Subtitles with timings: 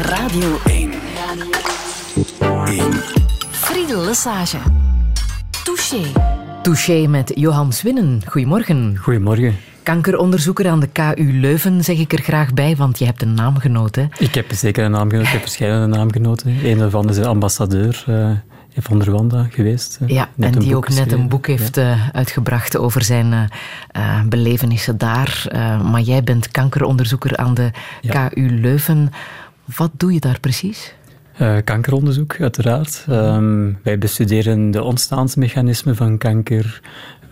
[0.00, 0.92] Radio 1.
[2.66, 2.92] 1.
[3.50, 4.58] Friedel Lesage.
[5.64, 6.12] Touché.
[6.62, 8.22] Touché met Johan Swinnen.
[8.26, 8.96] Goedemorgen.
[8.96, 9.56] Goedemorgen.
[9.82, 13.96] Kankeronderzoeker aan de KU Leuven zeg ik er graag bij, want je hebt een naamgenoot.
[14.18, 15.26] Ik heb zeker een naamgenoot.
[15.26, 16.56] Ik heb verschillende naamgenoten.
[16.64, 18.30] Een daarvan is de ambassadeur uh,
[18.76, 19.98] van Rwanda geweest.
[20.02, 21.94] Uh, ja, en die ook net een boek heeft ja.
[21.94, 25.46] uh, uitgebracht over zijn uh, belevenissen daar.
[25.90, 27.70] maar jij bent kankeronderzoeker aan de
[28.00, 28.28] ja.
[28.28, 29.10] KU Leuven.
[29.76, 30.94] Wat doe je daar precies?
[31.40, 33.06] Uh, kankeronderzoek, uiteraard.
[33.08, 36.80] Um, wij bestuderen de ontstaansmechanismen van kanker,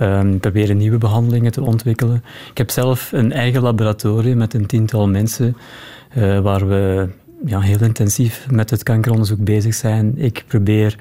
[0.01, 2.24] um, proberen nieuwe behandelingen te ontwikkelen.
[2.51, 5.56] Ik heb zelf een eigen laboratorium met een tiental mensen,
[6.16, 7.09] uh, waar we
[7.45, 10.18] ja, heel intensief met het kankeronderzoek bezig zijn.
[10.18, 10.96] Ik probeer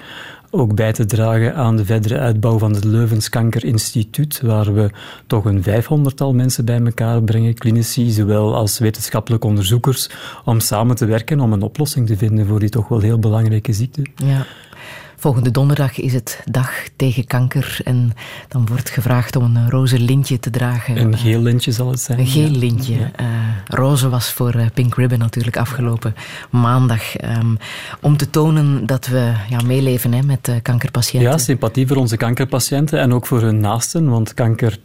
[0.49, 4.89] ook bij te dragen aan de verdere uitbouw van het Leuvens Kankerinstituut, waar we
[5.27, 10.09] toch een vijfhonderdtal mensen bij elkaar brengen, klinici, zowel als wetenschappelijke onderzoekers,
[10.45, 13.73] om samen te werken om een oplossing te vinden voor die toch wel heel belangrijke
[13.73, 14.01] ziekte.
[14.15, 14.45] Ja.
[15.27, 18.13] Volgende donderdag is het dag tegen kanker en
[18.47, 20.97] dan wordt gevraagd om een roze lintje te dragen.
[20.97, 22.19] Een geel lintje zal het zijn.
[22.19, 22.93] Een geel lintje.
[22.93, 23.11] Ja.
[23.21, 23.27] Uh,
[23.65, 26.15] roze was voor uh, Pink Ribbon natuurlijk afgelopen
[26.51, 27.21] maandag.
[27.21, 27.57] Um,
[28.01, 31.31] om te tonen dat we ja, meeleven hè, met uh, kankerpatiënten.
[31.31, 34.09] Ja, sympathie voor onze kankerpatiënten en ook voor hun naasten.
[34.09, 34.79] Want kanker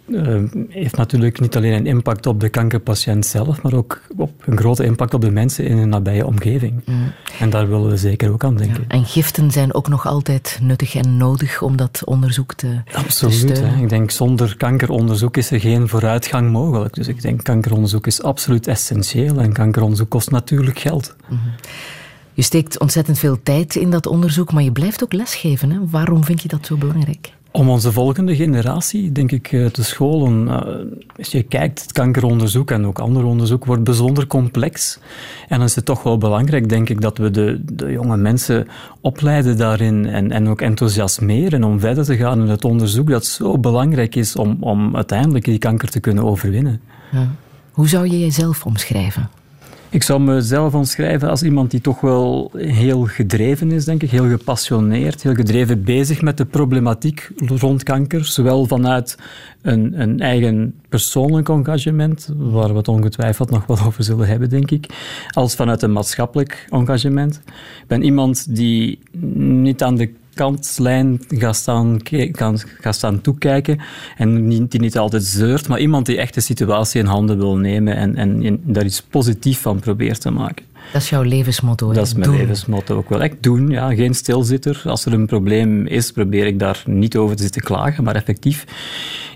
[0.69, 4.85] heeft natuurlijk niet alleen een impact op de kankerpatiënt zelf, maar ook op een grote
[4.85, 6.81] impact op de mensen in hun nabije omgeving.
[6.85, 7.13] Mm.
[7.39, 8.85] En daar willen we zeker ook aan denken.
[8.89, 8.97] Ja.
[8.97, 13.41] En giften zijn ook nog altijd altijd nuttig en nodig om dat onderzoek te, Absoluut,
[13.41, 13.75] te steunen.
[13.75, 13.83] Hè.
[13.83, 16.95] Ik denk zonder kankeronderzoek is er geen vooruitgang mogelijk.
[16.95, 21.15] Dus ik denk kankeronderzoek is absoluut essentieel en kankeronderzoek kost natuurlijk geld.
[21.29, 21.53] Mm -hmm.
[22.35, 25.71] Je steekt ontzettend veel tijd in dat onderzoek, maar je blijft ook lesgeven.
[25.71, 25.79] Hè?
[25.91, 27.33] Waarom vind je dat zo belangrijk?
[27.53, 30.48] Om onze volgende generatie, denk ik, te scholen.
[31.19, 34.98] Als je kijkt, het kankeronderzoek en ook ander onderzoek wordt bijzonder complex.
[35.48, 38.67] En dan is het toch wel belangrijk, denk ik, dat we de, de jonge mensen
[39.00, 43.58] opleiden daarin en, en ook enthousiasmeren om verder te gaan in het onderzoek dat zo
[43.58, 46.80] belangrijk is om, om uiteindelijk die kanker te kunnen overwinnen.
[47.12, 47.29] Ja.
[47.73, 49.29] Hoe zou je jezelf omschrijven?
[49.92, 54.11] Ik zou mezelf omschrijven als iemand die toch wel heel gedreven is, denk ik.
[54.11, 58.25] Heel gepassioneerd, heel gedreven bezig met de problematiek rond kanker.
[58.25, 59.19] Zowel vanuit
[59.63, 64.70] een, een eigen persoonlijk engagement, waar we het ongetwijfeld nog wel over zullen hebben, denk
[64.70, 64.86] ik,
[65.30, 67.41] als vanuit een maatschappelijk engagement.
[67.83, 68.98] Ik ben iemand die
[69.36, 71.98] niet aan de kantlijn gaat staan,
[72.81, 73.81] gaat staan toekijken
[74.17, 77.97] en die niet altijd zeurt, maar iemand die echt de situatie in handen wil nemen
[77.97, 80.65] en, en daar iets positiefs van probeert te maken.
[80.92, 81.92] Dat is jouw levensmotto.
[81.92, 82.39] Dat is mijn doen.
[82.39, 83.23] levensmotto ook wel.
[83.23, 84.83] Ik doen, ja, geen stilzitter.
[84.85, 88.65] Als er een probleem is, probeer ik daar niet over te zitten klagen, maar effectief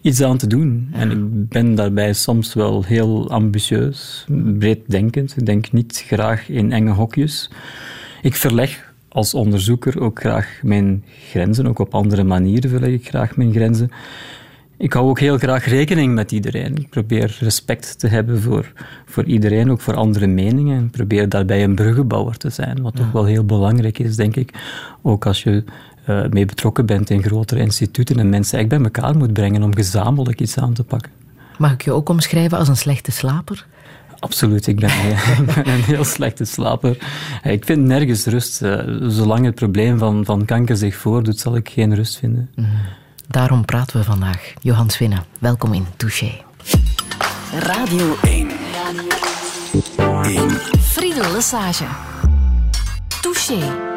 [0.02, 0.88] iets aan te doen.
[0.92, 4.24] En ik ben daarbij soms wel heel ambitieus,
[4.58, 5.34] breeddenkend.
[5.36, 7.50] Ik denk niet graag in enge hokjes.
[8.22, 8.85] Ik verleg
[9.16, 11.66] als onderzoeker ook graag mijn grenzen.
[11.66, 13.90] Ook op andere manieren verleg ik graag mijn grenzen.
[14.76, 16.76] Ik hou ook heel graag rekening met iedereen.
[16.76, 18.72] Ik probeer respect te hebben voor,
[19.06, 20.84] voor iedereen, ook voor andere meningen.
[20.84, 23.02] Ik probeer daarbij een bruggenbouwer te zijn, wat ja.
[23.02, 24.52] toch wel heel belangrijk is, denk ik.
[25.02, 25.64] Ook als je
[26.08, 29.74] uh, mee betrokken bent in grotere instituten en mensen echt bij elkaar moet brengen om
[29.74, 31.12] gezamenlijk iets aan te pakken.
[31.58, 33.66] Mag ik je ook omschrijven als een slechte slaper?
[34.26, 34.90] Absoluut, ik ben,
[35.38, 36.98] ik ben, een heel slechte slaper.
[37.42, 38.62] Ik vind nergens rust.
[39.08, 42.50] Zolang het probleem van, van kanker zich voordoet, zal ik geen rust vinden.
[42.54, 42.66] Mm.
[43.28, 44.52] Daarom praten we vandaag.
[44.60, 46.32] Johan Swinnen, welkom in Touché.
[47.58, 48.48] Radio 1.
[50.22, 50.50] 1.
[50.80, 51.84] Friedel Lesage.
[53.20, 53.94] Touché.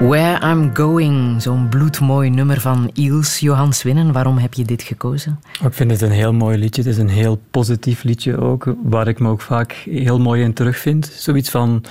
[0.00, 4.12] Where I'm Going, zo'n bloedmooi nummer van Iels Johans Winnen.
[4.12, 5.40] Waarom heb je dit gekozen?
[5.64, 6.82] Ik vind het een heel mooi liedje.
[6.82, 10.52] Het is een heel positief liedje ook, waar ik me ook vaak heel mooi in
[10.52, 11.06] terugvind.
[11.06, 11.84] Zoiets van,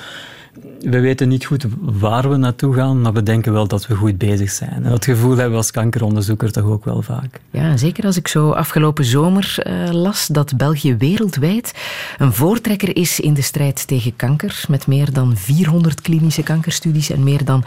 [0.79, 4.17] we weten niet goed waar we naartoe gaan, maar we denken wel dat we goed
[4.17, 4.83] bezig zijn.
[4.83, 7.39] En dat gevoel hebben we als kankeronderzoeker toch ook wel vaak.
[7.51, 11.73] Ja, zeker als ik zo afgelopen zomer uh, las dat België wereldwijd
[12.17, 14.63] een voortrekker is in de strijd tegen kanker.
[14.67, 17.63] Met meer dan 400 klinische kankerstudies en meer dan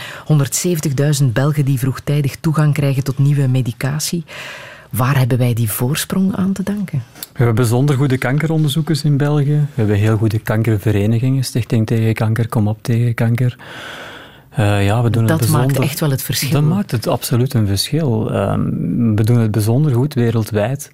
[1.23, 4.25] 170.000 Belgen die vroegtijdig toegang krijgen tot nieuwe medicatie.
[4.93, 7.03] Waar hebben wij die voorsprong aan te danken?
[7.19, 9.61] We hebben bijzonder goede kankeronderzoekers in België.
[9.61, 11.45] We hebben heel goede kankerverenigingen.
[11.45, 13.57] Stichting tegen kanker, Kom op tegen kanker.
[14.59, 16.51] Uh, ja, we doen dat het maakt echt wel het verschil.
[16.51, 18.33] Dat maakt het absoluut een verschil.
[18.33, 18.55] Uh,
[19.15, 20.91] we doen het bijzonder goed wereldwijd.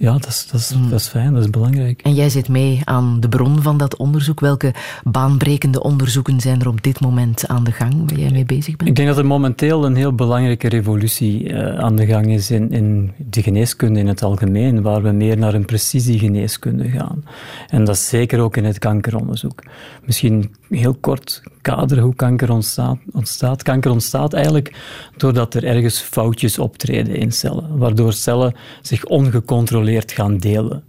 [0.00, 0.90] Ja, dat is, dat, is, mm.
[0.90, 2.02] dat is fijn, dat is belangrijk.
[2.02, 4.40] En jij zit mee aan de bron van dat onderzoek.
[4.40, 4.74] Welke
[5.04, 8.90] baanbrekende onderzoeken zijn er op dit moment aan de gang waar jij mee bezig bent?
[8.90, 12.70] Ik denk dat er momenteel een heel belangrijke revolutie uh, aan de gang is in,
[12.70, 17.24] in de geneeskunde in het algemeen, waar we meer naar een precisiegeneeskunde gaan.
[17.68, 19.62] En dat is zeker ook in het kankeronderzoek.
[20.04, 23.62] Misschien heel kort kaderen hoe kanker ontstaat, ontstaat.
[23.62, 24.74] Kanker ontstaat eigenlijk
[25.16, 30.84] doordat er ergens foutjes optreden in cellen, waardoor cellen zich ongecontroleerd gaan delen.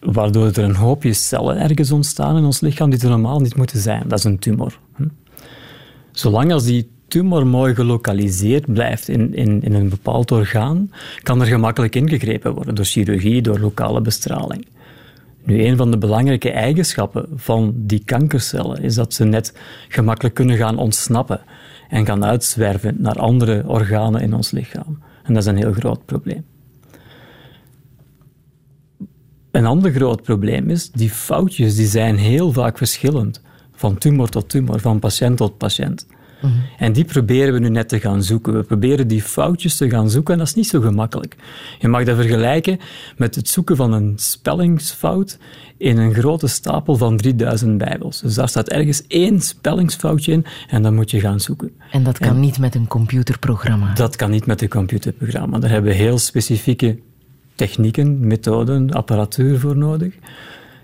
[0.00, 3.80] Waardoor er een hoopje cellen ergens ontstaan in ons lichaam die er normaal niet moeten
[3.80, 4.02] zijn.
[4.06, 4.78] Dat is een tumor.
[6.12, 10.90] Zolang als die tumor mooi gelokaliseerd blijft in, in, in een bepaald orgaan,
[11.22, 14.66] kan er gemakkelijk ingegrepen worden door chirurgie, door lokale bestraling.
[15.48, 19.52] Nu, een van de belangrijke eigenschappen van die kankercellen is dat ze net
[19.88, 21.40] gemakkelijk kunnen gaan ontsnappen
[21.88, 25.02] en gaan uitzwerven naar andere organen in ons lichaam.
[25.22, 26.44] En dat is een heel groot probleem.
[29.50, 33.42] Een ander groot probleem is, die foutjes die zijn heel vaak verschillend.
[33.72, 36.06] Van tumor tot tumor, van patiënt tot patiënt.
[36.42, 36.52] Mhm.
[36.78, 38.52] En die proberen we nu net te gaan zoeken.
[38.52, 41.36] We proberen die foutjes te gaan zoeken en dat is niet zo gemakkelijk.
[41.78, 42.78] Je mag dat vergelijken
[43.16, 45.38] met het zoeken van een spellingsfout
[45.76, 48.20] in een grote stapel van 3000 Bijbels.
[48.20, 51.72] Dus daar staat ergens één spellingsfoutje in en dan moet je gaan zoeken.
[51.90, 53.92] En dat kan niet met een computerprogramma?
[53.94, 55.58] Dat kan niet met een computerprogramma.
[55.58, 56.98] Daar hebben we heel specifieke
[57.54, 60.14] technieken, methoden, apparatuur voor nodig.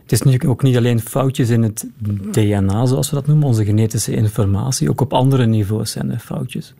[0.04, 1.86] Het is nu ook niet alleen foutjes in het
[2.30, 4.90] DNA, zoals we dat noemen, onze genetische informatie.
[4.90, 6.74] Ook op andere niveaus zijn er foutjes.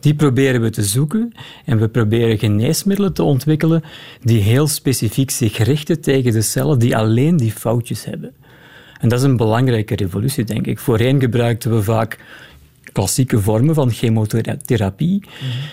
[0.00, 1.32] Die proberen we te zoeken
[1.64, 3.82] en we proberen geneesmiddelen te ontwikkelen
[4.22, 8.32] die heel specifiek zich richten tegen de cellen die alleen die foutjes hebben.
[9.00, 10.78] En dat is een belangrijke revolutie, denk ik.
[10.78, 12.18] Voorheen gebruikten we vaak
[12.92, 15.22] klassieke vormen van chemotherapie,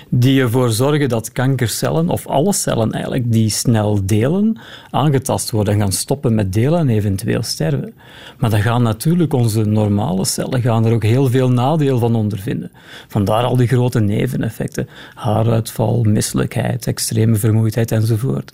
[0.09, 4.59] die ervoor zorgen dat kankercellen, of alle cellen eigenlijk, die snel delen,
[4.89, 7.93] aangetast worden en gaan stoppen met delen en eventueel sterven.
[8.37, 12.71] Maar dan gaan natuurlijk onze normale cellen gaan er ook heel veel nadeel van ondervinden.
[13.07, 14.87] Vandaar al die grote neveneffecten.
[15.13, 18.51] Haaruitval, misselijkheid, extreme vermoeidheid enzovoort.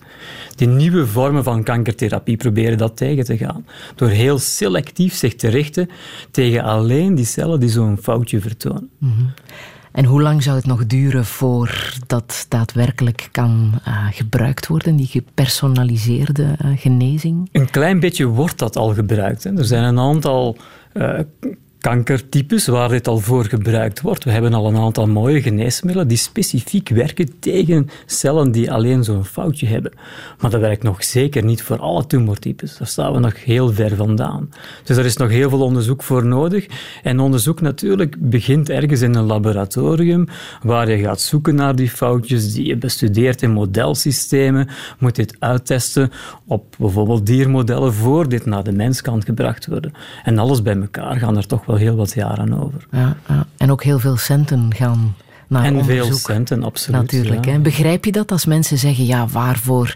[0.54, 3.66] Die nieuwe vormen van kankertherapie proberen dat tegen te gaan.
[3.94, 5.88] Door heel selectief zich te richten
[6.30, 8.90] tegen alleen die cellen die zo'n foutje vertonen.
[8.98, 9.32] Mm -hmm.
[9.94, 16.56] En hoe lang zou het nog duren voordat daadwerkelijk kan uh, gebruikt worden, die gepersonaliseerde
[16.64, 17.48] uh, genezing?
[17.52, 19.44] Een klein beetje wordt dat al gebruikt.
[19.44, 19.56] Hè.
[19.56, 20.56] Er zijn een aantal
[20.94, 21.18] uh,
[21.84, 24.24] kankertypes waar dit al voor gebruikt wordt.
[24.24, 29.24] We hebben al een aantal mooie geneesmiddelen die specifiek werken tegen cellen die alleen zo'n
[29.24, 29.92] foutje hebben.
[30.38, 32.76] Maar dat werkt nog zeker niet voor alle tumortypes.
[32.76, 34.50] Daar staan we nog heel ver vandaan.
[34.84, 36.66] Dus er is nog heel veel onderzoek voor nodig.
[37.02, 40.26] En onderzoek natuurlijk begint ergens in een laboratorium
[40.62, 46.10] waar je gaat zoeken naar die foutjes die je bestudeert in modelsystemen, moet dit uittesten
[46.46, 49.92] op bijvoorbeeld diermodellen voor dit naar de mens kan gebracht worden.
[50.24, 52.86] En alles bij elkaar gaan er toch wel heel wat jaren over.
[52.90, 53.46] Ja, ja.
[53.56, 55.14] En ook heel veel centen gaan
[55.48, 56.06] naar en onderzoek.
[56.06, 57.00] veel centen, absoluut.
[57.00, 57.44] Natuurlijk.
[57.44, 57.52] Ja.
[57.52, 57.58] Hè.
[57.58, 59.94] Begrijp je dat als mensen zeggen, ja, waarvoor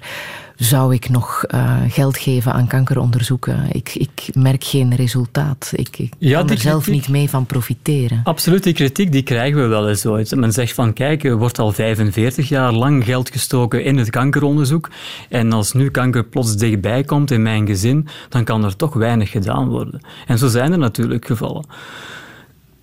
[0.58, 3.66] zou ik nog uh, geld geven aan kankeronderzoeken?
[3.72, 5.72] Ik, ik merk geen resultaat.
[5.74, 8.20] Ik, ik ja, kan er zelf niet mee van profiteren.
[8.24, 10.36] Absoluut, die kritiek die krijgen we wel eens ooit.
[10.36, 14.90] Men zegt van, kijk, er wordt al 45 jaar lang geld gestoken in het kankeronderzoek
[15.28, 19.30] en als nu kanker plots dichtbij komt in mijn gezin, dan kan er toch weinig
[19.30, 20.00] gedaan worden.
[20.26, 21.64] En zo zijn er natuurlijk gevallen.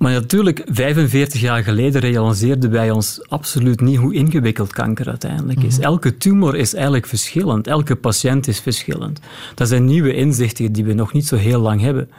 [0.05, 5.75] Maar natuurlijk, 45 jaar geleden realiseerden wij ons absoluut niet hoe ingewikkeld kanker uiteindelijk is.
[5.75, 5.83] Mhm.
[5.83, 7.67] Elke tumor is eigenlijk verschillend.
[7.67, 9.19] Elke patiënt is verschillend.
[9.55, 12.09] Dat zijn nieuwe inzichten die we nog niet zo heel lang hebben.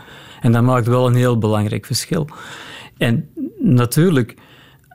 [0.40, 2.28] En dat maakt wel een heel belangrijk verschil.
[2.97, 3.28] En
[3.59, 4.35] natuurlijk,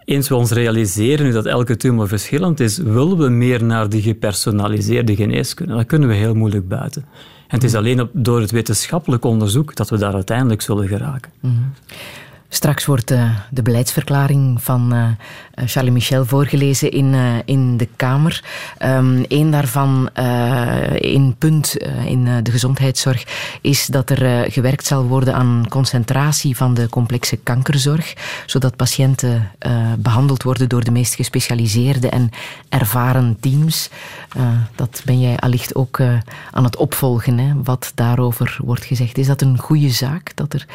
[0.05, 5.15] eens we ons realiseren dat elke tumor verschillend is, willen we meer naar die gepersonaliseerde
[5.15, 5.74] geneeskunde.
[5.75, 7.05] Dat kunnen we heel moeilijk buiten.
[7.48, 7.79] En het is mhm.
[7.79, 11.31] alleen door het wetenschappelijk onderzoek dat we daar uiteindelijk zullen geraken.
[11.39, 11.53] Mhm.
[12.53, 15.08] Straks wordt uh, de beleidsverklaring van uh,
[15.55, 17.15] Charles Michel voorgelezen in,
[17.46, 18.43] in de Kamer.
[18.79, 20.10] Um, een daarvan,
[20.93, 23.24] een punt in de gezondheidszorg,
[23.62, 28.13] is dat er gewerkt zal worden aan concentratie van de complexe kankerzorg,
[28.46, 29.51] zodat patiënten
[29.98, 32.29] behandeld worden door de meest gespecialiseerde en
[32.70, 33.89] ervaren teams.
[34.75, 36.00] dat ben jij allicht ook
[36.51, 39.17] aan het opvolgen, hè, wat daarover wordt gezegd.
[39.17, 40.65] Is dat een goede zaak, dat er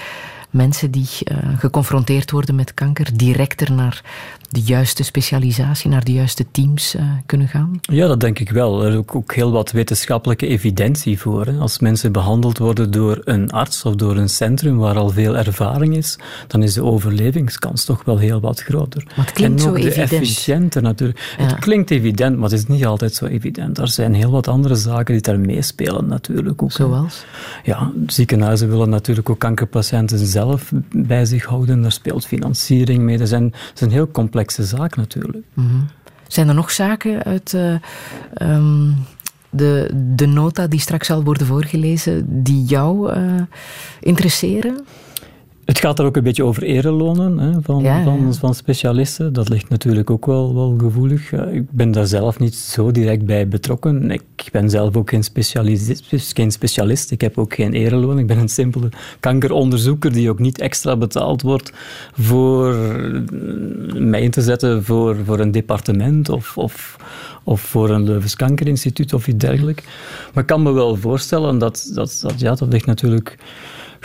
[0.56, 4.04] mensen die uh, geconfronteerd worden met kanker directer naar
[4.50, 7.78] de juiste specialisatie, naar de juiste teams uh, kunnen gaan?
[7.80, 8.84] Ja, dat denk ik wel.
[8.84, 11.46] Er is ook, ook heel wat wetenschappelijke evidentie voor.
[11.46, 11.58] Hè.
[11.58, 15.96] Als mensen behandeld worden door een arts of door een centrum waar al veel ervaring
[15.96, 19.02] is, dan is de overlevingskans toch wel heel wat groter.
[19.16, 21.34] Maar het klinkt en ook zo efficiënter natuurlijk.
[21.36, 23.78] Het klinkt evident, maar het is niet altijd zo evident.
[23.78, 26.62] Er zijn heel wat andere zaken die daar meespelen natuurlijk.
[26.62, 27.24] Ook, Zoals?
[27.64, 31.82] Ja, ziekenhuizen willen natuurlijk ook kankerpatiënten zelf bij zich houden.
[31.82, 33.18] Daar speelt financiering mee.
[33.18, 35.44] Er zijn, zijn heel complexe zaken natuurlijk.
[35.54, 35.76] Mhm.
[36.28, 37.74] Zijn er nog zaken uit uh,
[38.42, 38.96] um,
[39.50, 43.42] de, de nota die straks zal worden voorgelezen die jou uh,
[44.00, 44.86] interesseren?
[45.66, 49.32] Het gaat er ook een beetje over erelonen hè, van, van, van, specialisten.
[49.32, 51.32] Dat ligt natuurlijk ook wel, wel gevoelig.
[51.32, 54.10] Ik ben daar zelf niet zo direct bij betrokken.
[54.10, 56.02] Ik ben zelf ook geen specialist,
[56.34, 57.10] geen specialist.
[57.10, 58.18] Ik heb ook geen ereloon.
[58.18, 58.88] Ik ben een simpele
[59.20, 61.72] kankeronderzoeker die ook niet extra betaald wordt
[62.12, 62.74] voor
[63.94, 66.96] mij in te zetten voor, voor een departement of, of,
[67.44, 69.84] of voor een Leuvens Kankerinstituut of iets dergelijks.
[70.32, 73.36] Maar ik kan me wel voorstellen dat, dat, dat ja, dat ligt natuurlijk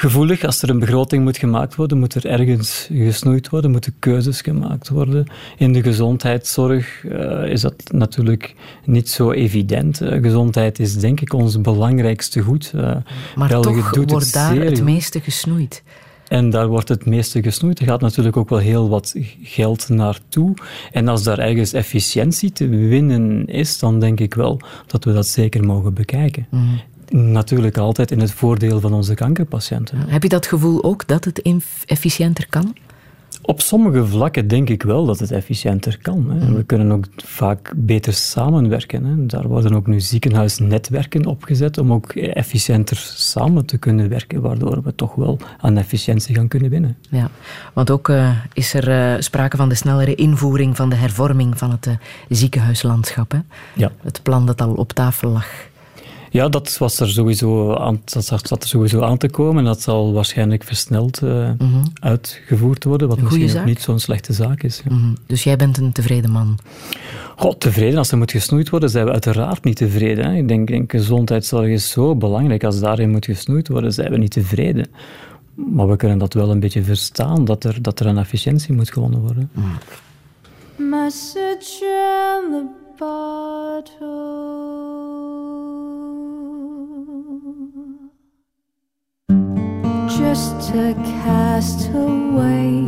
[0.02, 0.44] gevoelig.
[0.44, 4.90] Als er een begroting moet gemaakt worden, moet er ergens gesnoeid worden, moeten keuzes gemaakt
[4.90, 5.26] worden.
[5.58, 8.56] In de gezondheidszorg uh, is dat natuurlijk
[8.86, 10.02] niet zo evident.
[10.02, 12.72] Uh, gezondheid is denk ik ons belangrijkste goed.
[12.76, 12.96] Uh,
[13.36, 15.84] maar België toch doet wordt het daar het meeste gesnoeid.
[16.28, 17.80] En daar wordt het meeste gesnoeid.
[17.80, 20.54] Er gaat natuurlijk ook wel heel wat geld naartoe.
[20.92, 25.28] En als daar ergens efficiëntie te winnen is, dan denk ik wel dat we dat
[25.28, 26.48] zeker mogen bekijken.
[26.50, 26.82] Mm
[27.14, 29.98] natuurlijk altijd in het voordeel van onze kankerpatiënten.
[30.08, 31.42] Heb je dat gevoel ook dat het
[31.86, 32.74] efficiënter kan?
[33.42, 36.30] Op sommige vlakken denk ik wel dat het efficiënter kan.
[36.30, 36.48] Hè.
[36.48, 36.56] Mm.
[36.56, 39.06] We kunnen ook vaak beter samenwerken.
[39.06, 39.26] Hè.
[39.26, 44.96] Daar worden ook nu ziekenhuisnetwerken opgezet om ook efficiënter samen te kunnen werken, waardoor we
[44.96, 46.98] toch wel aan efficiëntie gaan kunnen winnen.
[47.10, 47.30] Ja,
[47.74, 51.72] want ook uh, is er uh, sprake van de snellere invoering van de hervorming van
[51.72, 51.94] het uh,
[52.30, 53.32] ziekenhuislandschap.
[53.32, 53.40] Hè.
[53.76, 53.92] Ja.
[54.04, 55.70] Het plan dat al op tafel lag.
[56.34, 59.64] Ja, dat, was er sowieso aan, dat zat er sowieso aan te komen.
[59.64, 61.50] Dat zal waarschijnlijk versneld uh,
[61.94, 64.82] uitgevoerd worden, wat misschien ook niet zo'n slechte zaak is.
[64.90, 64.96] Ja.
[64.96, 66.58] Mm Dus jij bent een tevreden man?
[67.36, 67.98] God, tevreden.
[67.98, 70.26] Als er moet gesnoeid worden, zijn we uiteraard niet tevreden.
[70.26, 70.38] Hè.
[70.38, 72.64] Ik denk, denk, gezondheidszorg is zo belangrijk.
[72.64, 74.88] Als daarin moet gesnoeid worden, zijn we niet tevreden.
[75.56, 78.92] Maar we kunnen dat wel een beetje verstaan, dat er, dat er een efficiëntie moet
[78.92, 79.50] gewonnen worden.
[79.54, 79.78] Mm.
[80.90, 82.66] Message in the
[82.98, 85.21] bottle.
[90.22, 92.86] Just a castaway,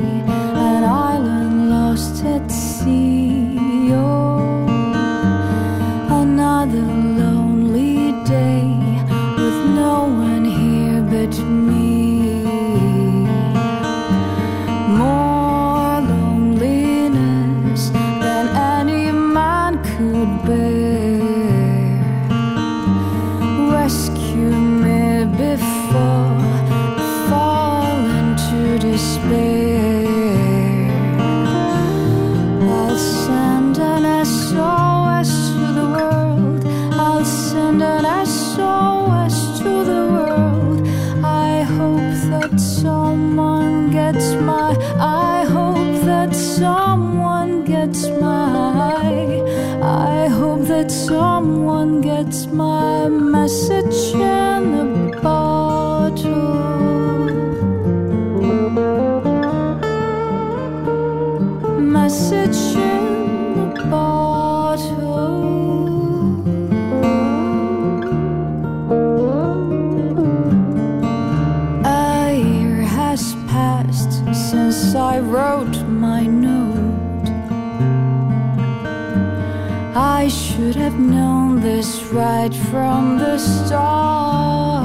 [0.69, 3.57] an island lost at sea.
[3.91, 4.32] Oh,
[52.33, 54.42] gets my message
[79.95, 84.82] I should have known this right from the start.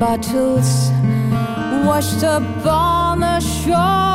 [0.00, 0.90] Bottles
[1.84, 4.09] washed up on the shore.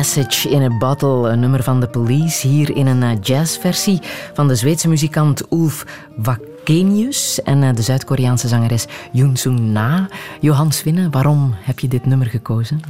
[0.00, 3.98] Message in a Bottle, een nummer van de Police, hier in een eh, jazzversie
[4.32, 5.86] van de Zweedse muzikant Ulf
[6.16, 10.08] Wakenius en eh, de Zuid-Koreaanse zangeres Yoon Sung Na.
[10.40, 12.80] Johan Swinne, waarom heb je dit nummer gekozen?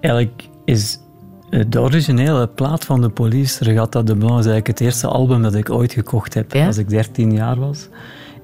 [0.00, 0.98] Eigenlijk is
[1.68, 5.54] de originele plaat van de Police, Regatta de Blanc, is eigenlijk het eerste album dat
[5.54, 6.66] ik ooit gekocht heb Ja?
[6.66, 7.88] als ik 13 jaar was.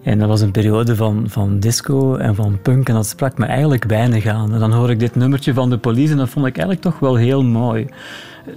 [0.07, 3.47] En dat was een periode van, van disco en van punk en dat sprak me
[3.47, 4.53] eigenlijk weinig aan.
[4.53, 6.99] En dan hoor ik dit nummertje van de Police en dat vond ik eigenlijk toch
[6.99, 7.87] wel heel mooi.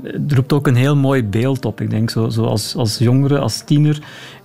[0.03, 1.81] Het roept ook een heel mooi beeld op.
[1.81, 3.99] Ik denk zo, zo als, als jongere, als tiener,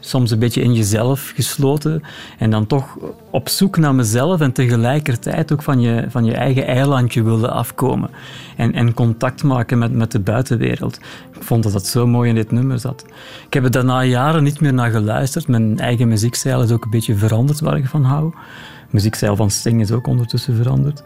[0.07, 2.03] soms een beetje in jezelf gesloten
[2.38, 2.97] en dan toch
[3.31, 8.11] op zoek naar mezelf en tegelijkertijd ook van je, van je eigen eilandje willen afkomen
[8.57, 10.99] en, en contact maken met, met de buitenwereld.
[11.33, 13.05] Ik vond dat dat zo mooi in dit nummer zat.
[13.47, 15.49] Ik heb er daarna jaren niet meer naar geluisterd.
[15.49, 18.33] Mijn eigen muziekstijl is ook een beetje veranderd waar ik van hou.
[18.90, 21.03] muziekstijl van Sting is ook ondertussen veranderd.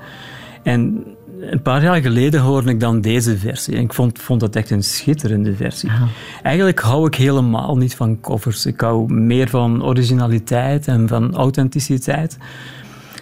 [0.62, 1.04] En
[1.40, 3.74] een paar jaar geleden hoorde ik dan deze versie.
[3.74, 5.90] En ik vond, vond dat echt een schitterende versie.
[6.42, 8.66] Eigenlijk hou ik helemaal niet van covers.
[8.66, 12.38] Ik hou meer van originaliteit en van authenticiteit.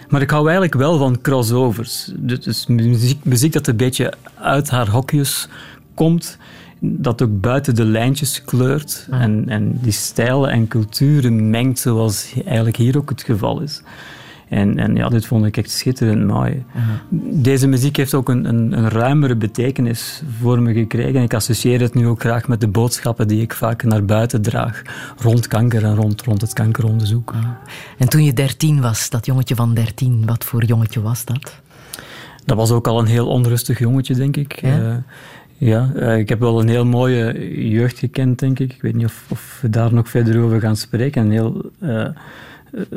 [0.09, 2.11] Maar ik hou eigenlijk wel van crossovers.
[2.15, 5.49] Dus muziek, muziek dat een beetje uit haar hokjes
[5.93, 6.37] komt,
[6.79, 12.77] dat ook buiten de lijntjes kleurt en, en die stijlen en culturen mengt, zoals eigenlijk
[12.77, 13.81] hier ook het geval is.
[14.49, 16.65] En, en ja, dit vond ik echt schitterend mooi.
[17.31, 21.21] Deze muziek heeft ook een, een, een ruimere betekenis voor me gekregen.
[21.21, 24.81] Ik associeer het nu ook graag met de boodschappen die ik vaak naar buiten draag.
[25.17, 27.33] Rond kanker en rond, rond het kankeronderzoek.
[27.97, 31.59] En toen je dertien was, dat jongetje van dertien, wat voor jongetje was dat?
[32.47, 34.61] dat was ook al een heel onrustig jongetje, denk ik.
[34.61, 35.03] Ja?
[35.59, 38.73] Ja, uh, ik heb wel een heel mooie jeugd gekend, denk ik.
[38.73, 41.21] Ik weet niet of, of we daar nog verder over gaan spreken.
[41.21, 42.07] Een heel uh,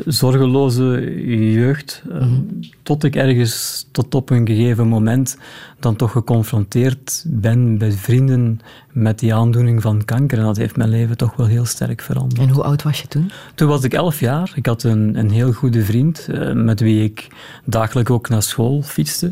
[0.06, 1.14] zorgeloze
[1.52, 2.02] jeugd.
[2.08, 2.60] Mm -hmm.
[2.82, 5.36] Tot ik ergens tot op een gegeven moment
[5.78, 8.60] dan toch geconfronteerd ben bij vrienden
[8.92, 10.38] met die aandoening van kanker.
[10.38, 12.40] En dat heeft mijn leven toch wel heel sterk veranderd.
[12.40, 13.30] En hoe oud was je toen?
[13.54, 14.52] Toen was ik elf jaar.
[14.54, 17.28] Ik had een, een heel goede vriend met wie ik
[17.64, 19.30] dagelijks ook naar school fietste.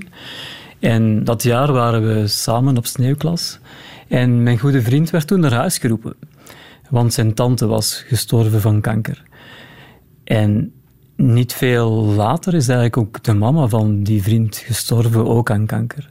[0.79, 3.59] En dat jaar waren we samen op sneeuwklas.
[4.09, 6.15] En mijn goede vriend werd toen naar huis geroepen.
[6.91, 9.23] Want zijn tante was gestorven van kanker.
[10.29, 10.73] En
[11.17, 16.09] niet veel later is eigenlijk ook de mama van die vriend gestorven, ook aan kanker.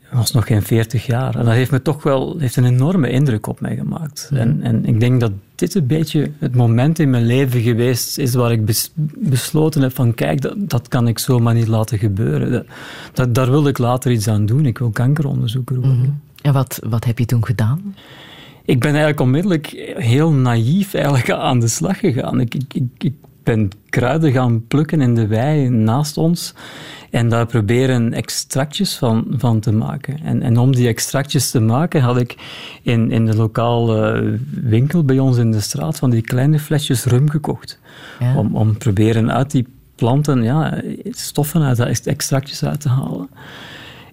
[0.00, 1.36] Hij was nog geen 40 jaar.
[1.36, 4.30] En dat heeft me toch wel heeft een enorme indruk op mij gemaakt.
[4.34, 8.34] En, en ik denk dat dit een beetje het moment in mijn leven geweest is
[8.34, 12.50] waar ik bes, besloten heb van kijk, dat, dat kan ik zomaar niet laten gebeuren.
[12.50, 12.66] Dat,
[13.12, 14.66] dat, daar wil ik later iets aan doen.
[14.66, 15.98] Ik wil kankeronderzoeker worden.
[15.98, 16.10] Mhm.
[16.42, 17.94] En wat, wat heb je toen gedaan?
[18.70, 22.40] Ik ben eigenlijk onmiddellijk heel naïef eigenlijk aan de slag gegaan.
[22.40, 26.54] Ik, ik, ik, ben kruiden gaan plukken in de wei naast ons
[27.10, 30.20] en daar proberen extractjes van, van te maken.
[30.24, 32.36] En, en om die extractjes te maken had ik
[32.82, 37.30] in, in de lokale winkel bij ons in de straat van die kleine flesjes rum
[37.30, 37.78] gekocht.
[38.20, 38.36] Ja.
[38.36, 43.28] Om, om proberen uit die planten ja, stoffen uit, extractjes uit te halen.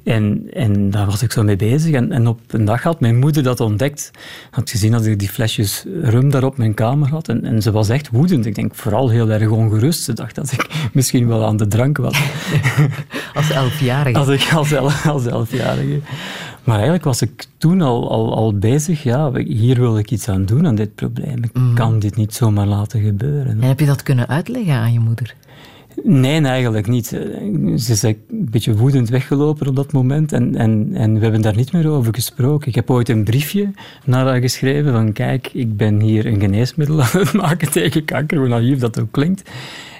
[0.07, 1.93] En, en daar was ik zo mee bezig.
[1.93, 4.11] En, en op een dag had mijn moeder dat ontdekt.
[4.51, 7.29] Had gezien dat ik die flesjes rum daar op mijn kamer had.
[7.29, 8.45] En, en ze was echt woedend.
[8.45, 10.03] Ik denk vooral heel erg ongerust.
[10.03, 12.21] Ze dacht dat ik misschien wel aan de drank was.
[13.33, 14.17] als elfjarige?
[14.17, 15.99] Als ik als, als elfjarige.
[16.63, 19.03] Maar eigenlijk was ik toen al, al, al bezig.
[19.03, 21.43] Ja, hier wil ik iets aan doen aan dit probleem.
[21.43, 21.73] Ik mm.
[21.73, 23.61] kan dit niet zomaar laten gebeuren.
[23.61, 25.35] En heb je dat kunnen uitleggen aan je moeder?
[26.03, 27.07] Nee, eigenlijk niet.
[27.75, 31.55] Ze is een beetje woedend weggelopen op dat moment en, en, en we hebben daar
[31.55, 32.67] niet meer over gesproken.
[32.67, 33.71] Ik heb ooit een briefje
[34.05, 38.37] naar haar geschreven van kijk, ik ben hier een geneesmiddel aan het maken tegen kanker,
[38.37, 39.49] hoe naïef dat ook klinkt.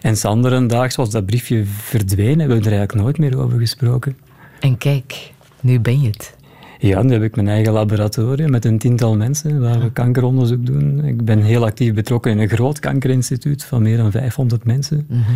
[0.02, 4.18] En daags was dat briefje verdwenen, we hebben er eigenlijk nooit meer over gesproken.
[4.60, 5.32] En kijk,
[5.62, 6.36] nu ben je het.
[6.80, 11.06] Ja, nu heb ik mijn eigen laboratorium met een tiental mensen waar we kankeronderzoek doen.
[11.06, 15.06] Ik ben heel actief betrokken in een groot kankerinstituut van meer dan 500 mensen.
[15.10, 15.36] Mm -hmm.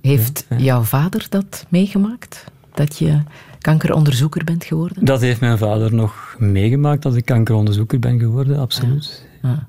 [0.00, 0.62] Heeft ja, ja.
[0.62, 2.44] jouw vader dat meegemaakt?
[2.74, 3.22] Dat je
[3.60, 5.04] kankeronderzoeker bent geworden?
[5.04, 9.26] Dat heeft mijn vader nog meegemaakt dat ik kankeronderzoeker ben geworden, absoluut.
[9.42, 9.68] Ja.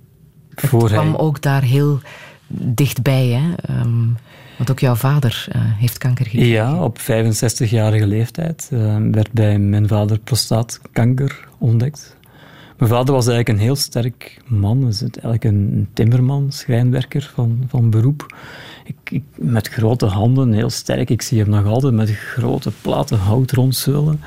[0.55, 1.17] Het Voor kwam hij...
[1.17, 1.99] ook daar heel
[2.47, 3.79] dichtbij, hè?
[3.79, 4.17] Um,
[4.57, 6.49] want ook jouw vader uh, heeft kanker gekregen.
[6.49, 12.17] Ja, op 65-jarige leeftijd uh, werd bij mijn vader prostaatkanker ontdekt.
[12.77, 14.87] Mijn vader was eigenlijk een heel sterk man.
[14.87, 18.35] Is eigenlijk een timmerman, schrijnwerker van, van beroep.
[18.83, 21.09] Ik, ik, met grote handen, heel sterk.
[21.09, 24.19] Ik zie hem nog altijd met grote platen hout rondzeulen.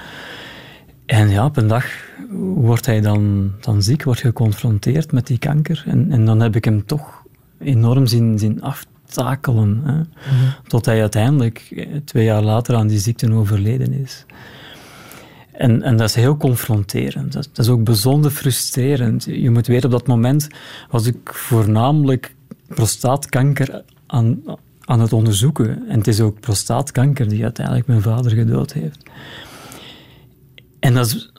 [1.06, 1.86] En ja, op een dag
[2.30, 5.84] wordt hij dan, dan ziek, wordt geconfronteerd met die kanker.
[5.86, 7.22] En, en dan heb ik hem toch
[7.58, 9.80] enorm zien, zien aftakelen.
[9.84, 9.92] Hè?
[9.92, 10.54] Mm -hmm.
[10.66, 14.26] Tot hij uiteindelijk twee jaar later aan die ziekte overleden is.
[15.52, 17.32] En, en dat is heel confronterend.
[17.32, 19.24] Dat, dat, is ook bijzonder frustrerend.
[19.24, 20.48] Je moet weten, op dat moment
[20.90, 22.34] was ik voornamelijk
[22.68, 24.42] prostaatkanker aan,
[24.80, 25.88] aan het onderzoeken.
[25.88, 29.02] En het is ook prostaatkanker die uiteindelijk mijn vader gedood heeft.
[30.78, 31.32] En als,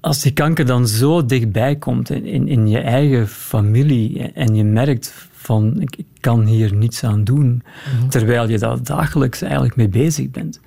[0.00, 4.64] als die kanker dan zo dichtbij komt in, in, in je eigen familie en je
[4.64, 8.08] merkt van ik, ik kan hier niets aan doen, mm-hmm.
[8.08, 10.60] terwijl je daar dagelijks eigenlijk mee bezig bent,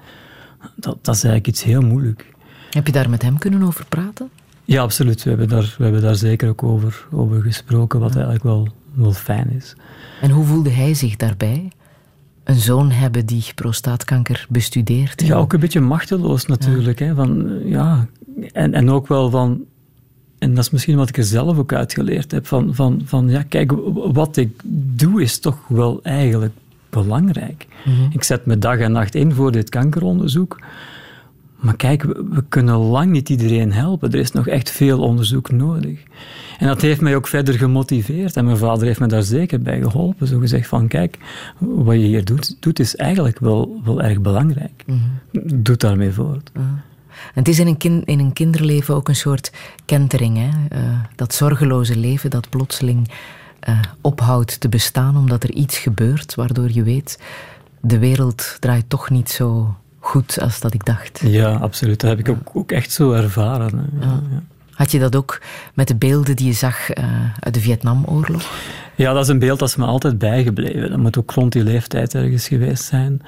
[0.76, 2.26] dat, dat is eigenlijk iets heel moeilijk.
[2.70, 4.30] Heb je daar met hem kunnen over praten?
[4.66, 5.24] Ja, absoluut.
[5.24, 9.12] We hebben daar, we hebben daar zeker ook over, over gesproken, wat eigenlijk wel, wel
[9.12, 9.76] fijn is.
[10.24, 11.72] En hoe voelde hij zich daarbij?
[12.44, 15.22] Een zoon hebben die prostaatkanker bestudeert?
[15.22, 17.00] Ja, ook een beetje machteloos natuurlijk.
[17.00, 17.06] Ja.
[17.06, 18.08] Hè, van, ja,
[18.52, 19.64] en, en ook wel van...
[20.40, 22.48] En dat is misschien wat ik er zelf ook uitgeleerd heb.
[22.48, 23.72] Van, van, van ja, kijk,
[24.14, 24.62] wat ik
[24.96, 26.54] doe is toch wel eigenlijk
[26.90, 27.68] belangrijk.
[27.86, 28.12] Mhm.
[28.12, 30.62] Ik zet me dag en nacht in voor dit kankeronderzoek.
[31.64, 34.12] Maar kijk, we, kunnen lang niet iedereen helpen.
[34.12, 36.00] Er is nog echt veel onderzoek nodig.
[36.60, 38.36] En dat heeft mij ook verder gemotiveerd.
[38.36, 40.28] En mijn vader heeft me daar zeker bij geholpen.
[40.28, 41.18] Zo gezegd van, kijk,
[41.58, 44.84] wat je hier doet, doet is eigenlijk wel, wel erg belangrijk.
[44.86, 45.64] Mm -hmm.
[45.64, 46.52] Doe daarmee voort.
[46.58, 46.64] Uh.
[47.34, 49.52] Het is in een, kind, in een kinderleven ook een soort
[49.86, 50.38] kentering.
[50.38, 50.78] Hè?
[50.78, 53.10] Uh, dat zorgeloze leven dat plotseling
[53.70, 57.20] uh, ophoudt te bestaan omdat er iets gebeurt waardoor je weet,
[57.82, 61.22] de wereld draait toch niet zo goed als dat ik dacht.
[61.26, 62.00] Ja, absoluut.
[62.00, 63.90] Dat heb ik ook, ook echt zo ervaren.
[64.00, 64.06] Ja.
[64.06, 64.44] Ja.
[64.72, 65.42] Had je dat ook
[65.74, 67.06] met de beelden die je zag uh,
[67.40, 68.44] uit de Vietnamoorlog?
[68.96, 70.90] Ja, dat is een beeld dat is me altijd bijgebleven.
[70.90, 73.22] Dat moet ook rond die leeftijd ergens geweest zijn.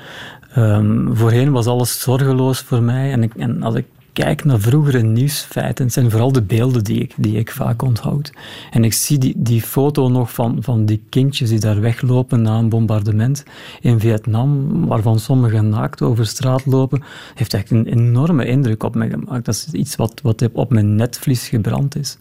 [0.57, 3.11] Um, voorheen was alles zorgeloos voor mij.
[3.11, 3.85] En, ik, en als ik
[4.15, 8.31] kijk naar vroegere nieuwsfeiten, het zijn vooral de beelden die ik, die ik vaak onthoud.
[8.71, 12.57] En ik zie die, die foto nog van, van die kindjes die daar weglopen na
[12.57, 13.43] een bombardement
[13.81, 17.03] in Vietnam, waarvan sommigen naakt over straat lopen,
[17.35, 19.45] heeft echt een enorme indruk op me gemaakt.
[19.45, 22.17] Dat is iets wat, wat op mijn netvlies gebrand is.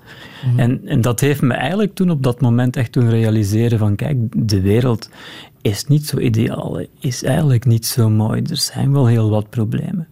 [0.47, 0.59] Mhm.
[0.59, 4.17] en, en dat heeft me eigenlijk toen op dat moment echt doen realiseren van, kijk,
[4.37, 5.09] de wereld
[5.63, 8.43] is niet zo ideaal, is eigenlijk niet zo mooi.
[8.43, 10.09] Er zijn wel heel wat problemen.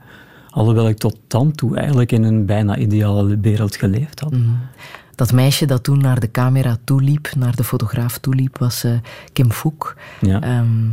[0.53, 4.33] Alhoewel ik tot dan toe eigenlijk in een bijna ideale wereld geleefd had.
[4.33, 4.51] Mhm.
[5.15, 8.93] Dat meisje dat toen naar de camera toeliep, naar de fotograaf toeliep, was uh,
[9.33, 9.97] Kim Fook.
[10.21, 10.41] Ja.
[10.41, 10.89] Ehm,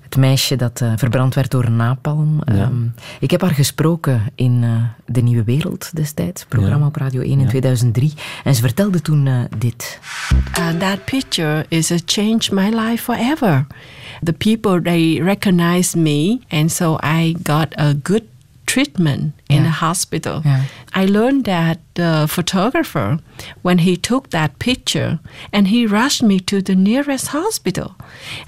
[0.00, 2.40] het meisje dat uh, verbrand werd door een napalm.
[2.52, 4.70] Um, ik heb haar gesproken in uh,
[5.06, 8.12] De Nieuwe Wereld destijds, programma op Radio 1 in 2003.
[8.44, 9.98] En ze vertelde toen dit.
[10.58, 13.66] Uh, that picture is a changed my life forever.
[14.22, 16.38] The people, they recognized me.
[16.48, 18.22] And so I got a good
[18.66, 20.42] treatment in a hospital.
[20.44, 20.64] Yeah.
[20.94, 23.18] I learned that the photographer,
[23.62, 25.20] when he took that picture,
[25.52, 27.96] and he rushed me to the nearest hospital,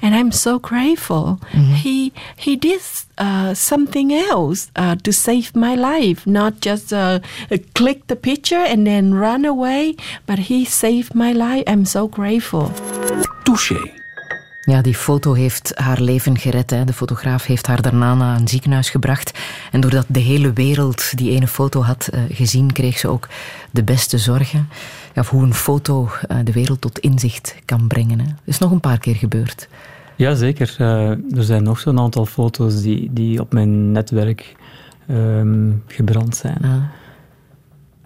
[0.01, 1.41] and I'm so grateful.
[1.53, 1.75] Mm-hmm.
[1.75, 2.81] He he did
[3.19, 7.21] uh, something else uh, to save my life, not just uh,
[7.75, 9.97] click the picture and then run away,
[10.27, 11.65] but he saved my life.
[11.67, 12.71] I'm so grateful.
[13.45, 14.04] Touché.
[14.65, 16.71] Ja, die foto heeft haar leven gered.
[16.71, 16.85] Hè.
[16.85, 19.39] De fotograaf heeft haar daarna naar een ziekenhuis gebracht.
[19.73, 23.29] En doordat de hele wereld die ene foto had uh, gezien, kreeg ze ook
[23.71, 24.69] de beste zorgen.
[25.15, 28.19] Ja, hoe een foto uh, de wereld tot inzicht kan brengen.
[28.19, 28.27] Hè.
[28.27, 29.69] Dat is nog een paar keer gebeurd.
[30.17, 30.77] Ja, zeker.
[30.81, 34.55] Uh, er zijn nog zo'n aantal foto's die, die op mijn netwerk
[35.11, 36.59] um, gebrand zijn.
[36.63, 37.04] Ah.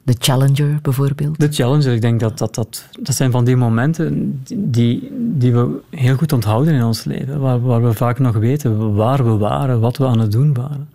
[0.08, 1.40] De Challenger bijvoorbeeld?
[1.40, 5.80] De Challenger, ik denk dat dat, dat, dat zijn van die momenten die, die we
[5.90, 7.40] heel goed onthouden in ons leven.
[7.40, 10.88] Waar, waar we vaak nog weten waar we waren, wat we aan het doen waren.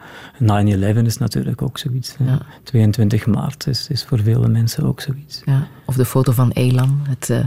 [1.02, 2.16] 9-11 is natuurlijk ook zoiets.
[2.26, 2.42] Ja.
[2.64, 5.42] 22 maart is, is voor vele mensen ook zoiets.
[5.46, 5.68] Ja.
[5.86, 7.40] Of de foto van Elan, het uh,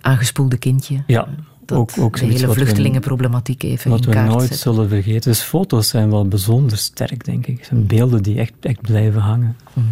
[0.00, 1.02] aangespoelde kindje.
[1.06, 1.28] Ja,
[1.64, 5.30] dat ook, ook de hele vluchtelingenproblematiek even Wat we nooit zullen vergeten.
[5.30, 7.58] Dus foto's zijn wel bijzonder sterk, denk ik.
[7.58, 9.56] Het zijn beelden die echt, echt blijven hangen.
[9.72, 9.84] Mm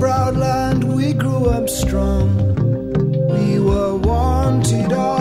[0.00, 2.28] proud land we grew up strong.
[3.28, 5.19] We were wanted all.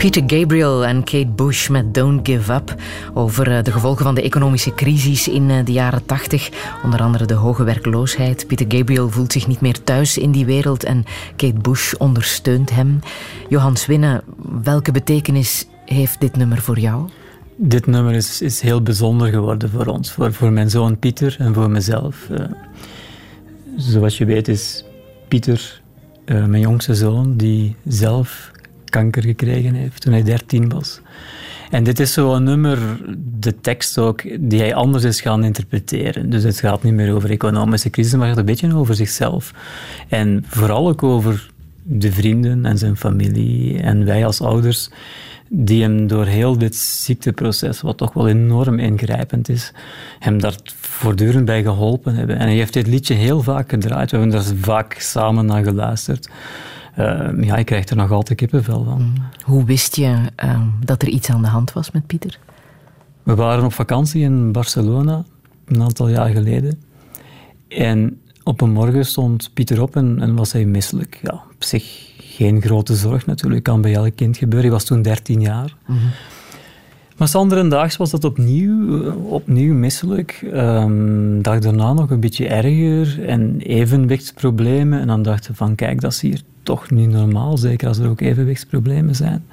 [0.00, 2.74] Peter Gabriel en Kate Bush met Don't Give Up
[3.14, 6.50] over eh, de gevolgen van de economische crisis in eh, de jaren 80.
[6.84, 8.46] Onder andere de hoge werkloosheid.
[8.46, 11.04] Peter Gabriel voelt zich niet meer thuis in die wereld en
[11.36, 13.00] Kate Bush ondersteunt hem.
[13.48, 14.22] Johan Swinnen,
[14.62, 17.08] welke betekenis heeft dit nummer voor jou?
[17.56, 21.54] Dit nummer is, is heel bijzonder geworden voor ons, voor, voor mijn zoon Pieter en
[21.54, 22.30] voor mezelf.
[22.30, 22.44] Eh,
[23.76, 24.84] zoals je weet is
[25.28, 25.80] Pieter
[26.24, 28.50] mijn jongste zoon die zelf
[28.90, 31.00] kanker gekregen heeft toen hij 13 was.
[31.70, 32.78] En dit is zo'n nummer,
[33.38, 36.30] de tekst ook, die hij anders is gaan interpreteren.
[36.30, 39.54] Dus het gaat niet meer over economische crisis, maar het gaat een beetje over zichzelf.
[40.08, 41.50] En vooral ook over
[41.82, 44.90] de vrienden en zijn familie en wij als ouders
[45.52, 49.72] die hem door heel dit ziekteproces, wat toch wel enorm ingrijpend is,
[50.18, 52.36] hem daar voortdurend bij geholpen hebben.
[52.36, 54.10] En hij heeft dit liedje heel vaak gedraaid.
[54.10, 56.28] We hebben daar vaak samen naar geluisterd.
[56.98, 59.12] Uh, ja, ik krijg er nog altijd kippenvel van.
[59.44, 62.38] Hoe wist je uh, dat er iets aan de hand was met Pieter?
[63.22, 65.24] We waren op vakantie in Barcelona,
[65.66, 66.82] een aantal jaar geleden.
[67.68, 71.18] En op een morgen stond Pieter op en, en was hij misselijk.
[71.22, 74.68] Ja, op zich geen grote zorg natuurlijk, kan bij elk kind gebeuren.
[74.68, 75.76] Hij was toen 13 jaar.
[75.86, 76.10] Mm -hmm.
[77.20, 80.42] Maar was dat opnieuw, opnieuw misselijk.
[80.54, 85.00] Um, dag daarna nog een beetje erger en evenwichtsproblemen.
[85.00, 88.08] En dan dachten we van, kijk, dat is hier toch niet normaal, zeker als er
[88.08, 89.44] ook evenwichtsproblemen zijn.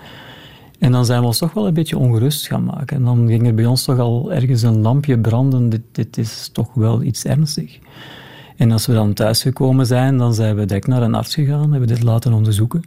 [0.79, 2.97] En dan zijn we ons toch wel een beetje ongerust gaan maken.
[2.97, 6.49] En dan ging er bij ons toch al ergens een lampje branden, dit, dit is
[6.53, 7.79] toch wel iets ernstig.
[8.55, 11.87] En als we dan thuisgekomen zijn, dan zijn we direct naar een arts gegaan, hebben
[11.87, 12.83] dit laten onderzoeken.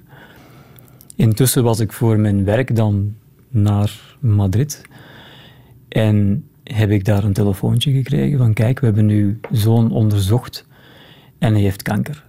[1.16, 3.14] Intussen was ik voor mijn werk dan
[3.48, 4.82] naar Madrid.
[5.88, 10.66] En heb ik daar een telefoontje gekregen van kijk, we hebben uw zoon onderzocht
[11.38, 12.24] en hij heeft kanker.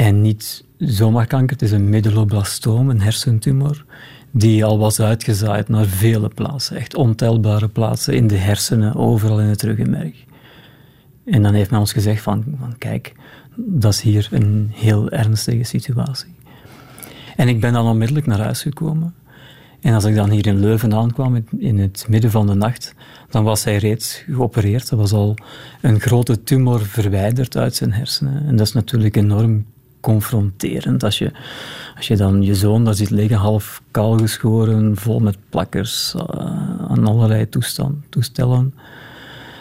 [0.00, 3.84] En niet zomaar kanker, het is een medulloblastoom, een hersentumor,
[4.30, 9.46] die al was uitgezaaid naar vele plaatsen, echt ontelbare plaatsen in de hersenen, overal in
[9.46, 10.24] het ruggenmerg.
[11.24, 13.12] En dan heeft men ons gezegd van, van kijk,
[13.56, 16.34] dat is hier een heel ernstige situatie.
[17.36, 19.14] En ik ben dan onmiddellijk naar huis gekomen.
[19.80, 22.94] En als ik dan hier in Leuven aankwam, in het midden van de nacht,
[23.30, 24.90] dan was hij reeds geopereerd.
[24.90, 25.34] Er was al
[25.80, 28.46] een grote tumor verwijderd uit zijn hersenen.
[28.46, 29.64] En dat is natuurlijk enorm
[30.00, 31.04] confronterend.
[31.04, 31.32] Als je,
[31.96, 36.22] als je dan je zoon daar ziet liggen, half kaal geschoren, vol met plakkers, uh,
[36.88, 38.74] aan allerlei toestand, toestellen,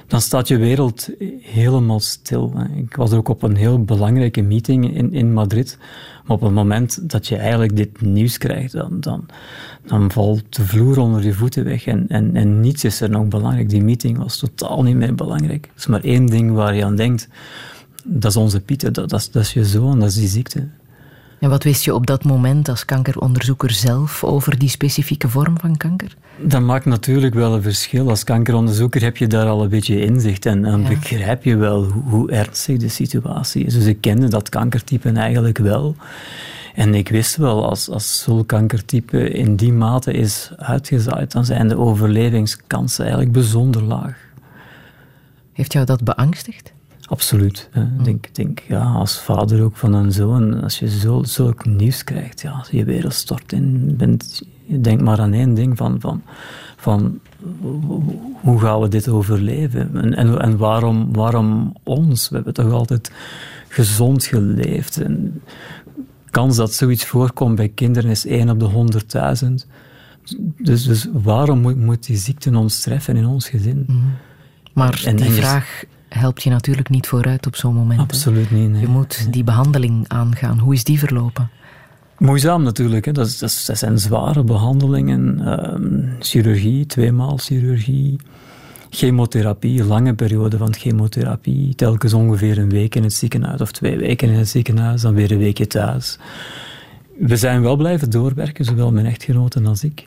[0.10, 1.10] dan staat je wereld
[1.42, 2.54] helemaal stil.
[2.76, 5.78] Ik was ook op een heel belangrijke meeting in, in Madrid.
[6.26, 9.26] Maar op het moment dat je eigenlijk dit nieuws krijgt, dan, dan,
[9.86, 11.86] dan valt de vloer onder je voeten weg.
[11.86, 13.70] En, en, en niets is er nog belangrijk.
[13.70, 15.66] Die meeting was totaal niet meer belangrijk.
[15.66, 17.28] Er is maar één ding waar je aan denkt.
[18.06, 20.68] Dat is onze Pieter, dat, dat, is, dat is je zoon, dat is die ziekte.
[21.40, 25.78] En wat wist je op dat moment als kankeronderzoeker zelf over die specifieke vorm van
[25.78, 26.16] kanker?
[26.42, 28.10] Dat maakt natuurlijk wel een verschil.
[28.10, 30.90] Als kankeronderzoeker heb je daar al een beetje inzicht en dan ja.
[30.90, 33.74] begrijp je wel hoe, hoe, ernstig de situatie is.
[33.74, 35.96] Dus ik kende dat kankertype eigenlijk wel.
[36.76, 41.68] En ik wist wel, als, als zo'n kankertype in die mate is uitgezaaid, dan zijn
[41.68, 44.18] de overlevingskansen eigenlijk bijzonder laag.
[45.54, 46.74] Heeft jou dat beangstigd?
[47.10, 47.70] Absoluut.
[47.74, 48.04] Ik hmm.
[48.04, 52.42] denk, denk, ja, als vader ook van een zoon, als je zo, zulk nieuws krijgt,
[52.42, 53.94] ja, je wereld stort in.
[53.98, 56.22] Bent, je denkt maar aan één ding van, van,
[56.78, 57.20] van
[58.42, 60.02] hoe gaan we dit overleven?
[60.02, 62.30] En, en, en waarom, waarom ons?
[62.30, 63.12] We hebben toch altijd
[63.68, 64.98] gezond geleefd.
[64.98, 65.42] En
[66.30, 69.02] kans dat zoiets voorkomt bij kinderen is 1 op de
[69.62, 69.70] 100.000.
[70.58, 73.84] Dus, dus waarom moet, moet die ziekte ons treffen in ons gezin?
[73.88, 74.14] Mm.
[74.74, 78.00] Maar en, die vraag helpt je natuurlijk niet vooruit op zo'n moment.
[78.00, 78.70] Absoluut niet.
[78.70, 78.82] Nee.
[78.82, 80.60] Je moet die behandeling aangaan.
[80.60, 81.50] Hoe is die verlopen?
[82.18, 83.06] Moeizaam natuurlijk.
[83.06, 83.12] Hè.
[83.12, 85.40] Dat, is, dat, is, dat, zijn zware behandelingen.
[85.42, 88.20] Uh, chirurgie, tweemaal chirurgie.
[88.90, 91.76] chemotherapie, lange periode van chemotherapie.
[91.76, 95.32] Telkens ongeveer een week in het ziekenhuis of twee weken in het ziekenhuis, dan weer
[95.32, 96.18] een weekje thuis.
[97.20, 100.06] We zijn wel blijven doorwerken, zowel mijn echtgenoten als ik.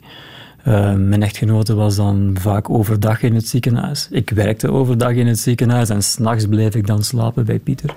[0.69, 4.09] Uh, mijn echtgenote was dan vaak overdag in het ziekenhuis.
[4.11, 7.97] Ik werkte overdag in het ziekenhuis en s'nachts bleef ik dan slapen bij Pieter.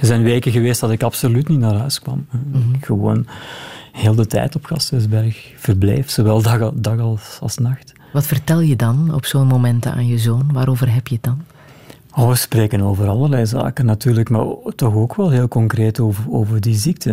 [0.00, 2.26] Er zijn weken geweest dat ik absoluut niet naar huis kwam.
[2.30, 3.26] Mm Gewoon
[3.92, 7.92] heel de tijd op Gasthuisberg verbleef, zowel dag, dag als, als nacht.
[8.12, 10.52] Wat vertel je dan op zo'n momenten aan je zoon?
[10.52, 11.40] Waarover heb je het dan?
[12.16, 14.46] Oh, we spreken over allerlei zaken natuurlijk, maar
[14.76, 17.10] toch ook wel heel concreet over, over die ziekte.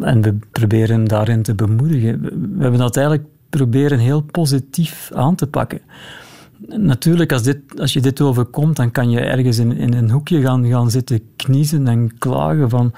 [0.00, 2.20] En we proberen daarin te bemoedigen.
[2.56, 5.80] We hebben dat eigenlijk proberen heel positief aan te pakken.
[6.68, 10.40] Natuurlijk, als, dit, als je dit overkomt, dan kan je ergens in, in een hoekje
[10.40, 12.92] gaan, gaan zitten kniezen en klagen van,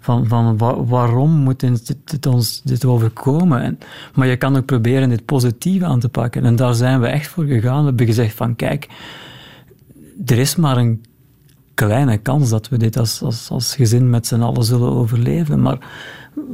[0.00, 3.62] van, van waarom moet dit, dit, ons dit overkomen.
[3.62, 3.78] En,
[4.14, 6.44] maar je kan ook proberen dit positief aan te pakken.
[6.44, 7.80] En daar zijn we echt voor gegaan.
[7.80, 8.88] We hebben gezegd van, kijk,
[10.26, 11.04] er is maar een
[11.74, 15.62] kleine kans dat we dit als, als, als gezin met z'n allen zullen overleven.
[15.62, 15.78] Maar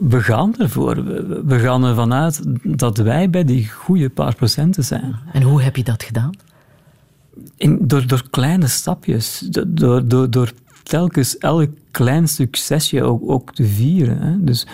[0.01, 1.05] we gaan ervoor.
[1.45, 5.16] We, gaan ervan uit dat wij bij die goede paar procenten zijn.
[5.33, 6.33] En hoe heb je dat gedaan?
[7.57, 9.39] In, door, door kleine stapjes.
[9.66, 10.53] Door, door, door
[10.83, 14.22] telkens elk klein succesje ook, ook te vieren.
[14.22, 14.45] Hè.
[14.45, 14.66] Dus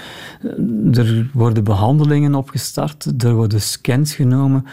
[0.43, 4.65] eh, er worden behandelingen opgestart, er worden scans genomen.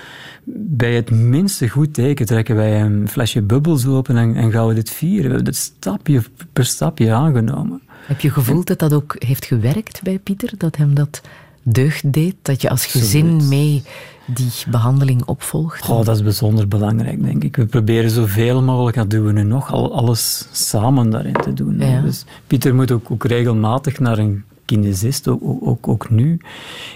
[0.54, 4.74] Bij het minste goed teken trekken wij een flesje bubbels open en, en gaan we
[4.74, 5.30] dit vieren.
[5.30, 6.22] We hebben dit stapje
[6.54, 7.82] per stapje aangenomen.
[8.12, 10.54] Heb je gevoeld dat dat ook heeft gewerkt bij Pieter?
[10.58, 11.22] Dat hem dat
[11.64, 12.36] deugd deed?
[12.42, 13.84] Dat je als gezin mee
[14.26, 15.90] die behandeling opvolgt?
[15.90, 17.56] Oh, dat is bijzonder belangrijk, denk ik.
[17.56, 21.78] We proberen zoveel mogelijk, dat doen we nu nog, alles samen daarin te doen.
[21.78, 26.40] Dus Pieter moet ook, ook regelmatig naar een kinesist, ook, ook, ook, nu.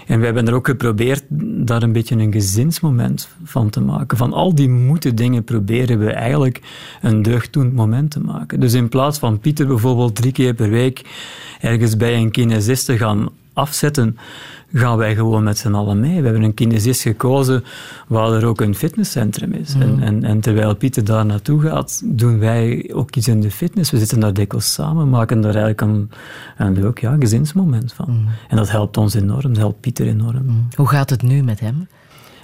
[0.06, 1.24] En we hebben er ook geprobeerd
[1.66, 4.16] daar een beetje een gezinsmoment van te maken.
[4.16, 6.60] Van al die moeten dingen proberen we eigenlijk
[7.02, 8.60] een deugddoend moment te maken.
[8.60, 11.02] Dus in plaats van Pieter bijvoorbeeld drie keer per week
[11.60, 14.16] ergens bij een kinesist te gaan afzetten,
[14.72, 16.18] gaan wij gewoon met z'n allen mee.
[16.18, 17.64] We hebben een kinesist gekozen
[18.06, 19.74] waar er ook een fitnesscentrum is.
[19.74, 20.02] En, mm.
[20.02, 23.90] en, en, terwijl Pieter daar naartoe gaat, doen wij ook iets in de fitness.
[23.90, 26.10] We zitten daar dikwijls samen, maken daar eigenlijk een,
[26.56, 28.10] een leuk ja, gezinsmoment van.
[28.10, 28.28] Mm.
[28.48, 30.42] En dat helpt ons enorm, dat helpt Pieter enorm.
[30.44, 30.68] Mm.
[30.74, 31.86] Hoe gaat het nu met hem?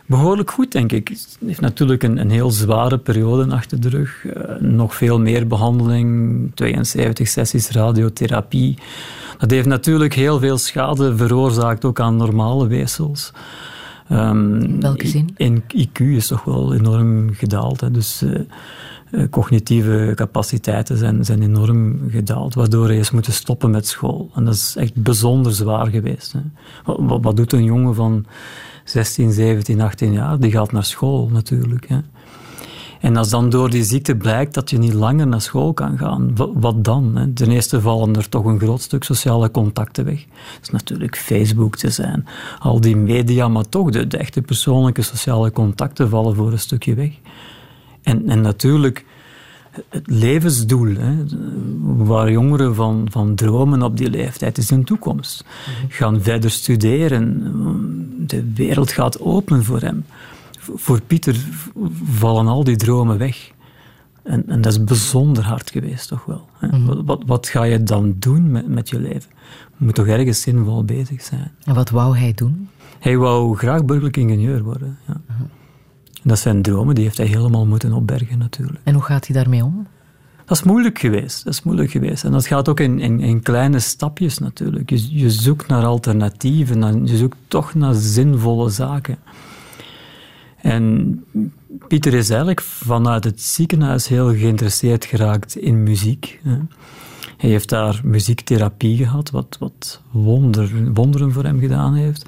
[0.06, 1.08] Behoorlijk goed, denk ik.
[1.08, 1.16] Hij
[1.46, 4.24] heeft natuurlijk een, een heel zware periode achter de rug.
[4.24, 8.78] Uh, nog veel meer behandeling, 72 sessies radiotherapie.
[9.42, 13.32] Dat heeft natuurlijk heel veel schade veroorzaakt, ook aan normale weefsels.
[14.12, 15.34] Um, welke zin?
[15.36, 17.80] In IQ is toch wel enorm gedaald.
[17.80, 17.90] Hè.
[17.90, 24.30] Dus uh, cognitieve capaciteiten zijn, zijn enorm gedaald, waardoor hij is moeten stoppen met school.
[24.34, 26.32] En dat is echt bijzonder zwaar geweest.
[26.32, 26.40] Hè.
[26.84, 28.26] Wat, wat, doet een jongen van
[28.84, 30.38] 16, 17, 18 jaar?
[30.38, 31.88] Die gaat naar school natuurlijk.
[31.88, 31.98] Hè.
[33.02, 36.36] En als dan door die ziekte blijkt dat je niet langer naar school kan gaan,
[36.54, 37.16] wat dan?
[37.16, 37.32] Hè?
[37.32, 40.24] Ten eerste vallen er toch een groot stuk sociale contacten weg.
[40.24, 42.26] Dat is natuurlijk Facebook te zijn,
[42.58, 46.94] al die media, maar toch de, de echte persoonlijke sociale contacten vallen voor een stukje
[46.94, 47.10] weg.
[48.02, 49.04] En, en natuurlijk
[49.88, 51.14] het levensdoel, hè,
[51.80, 55.44] waar jongeren van, van dromen op die leeftijd, is hun toekomst.
[55.44, 55.92] Mhm.
[55.92, 57.52] Gaan verder studeren,
[58.26, 60.04] de wereld gaat open voor hem
[60.74, 61.36] voor Pieter
[62.04, 63.50] vallen al die dromen weg.
[64.22, 66.48] En, en dat is bijzonder hard geweest, toch wel.
[66.60, 67.04] Mhm.
[67.04, 69.30] wat, wat, ga je dan doen met, met je leven?
[69.78, 71.52] Je moet toch ergens zinvol bezig zijn.
[71.64, 72.68] En wat wou hij doen?
[72.98, 74.98] Hij wou graag burgerlijk ingenieur worden.
[75.06, 75.20] Ja.
[75.26, 75.42] Mhm.
[76.22, 78.80] Dat zijn dromen, die heeft hij helemaal moeten opbergen natuurlijk.
[78.84, 79.86] En hoe gaat hij daarmee om?
[80.44, 81.44] Dat is moeilijk geweest.
[81.44, 82.24] Dat is moeilijk geweest.
[82.24, 84.90] En dat gaat ook in, in, in kleine stapjes natuurlijk.
[84.90, 89.18] Je, je zoekt naar alternatieven, je zoekt toch naar zinvolle zaken.
[90.62, 91.24] En
[91.88, 96.40] Pieter is eigenlijk vanuit het ziekenhuis heel geïnteresseerd geraakt in muziek.
[97.36, 102.26] Hij heeft daar muziektherapie gehad, wat, wat wonder, wonderen voor hem gedaan heeft.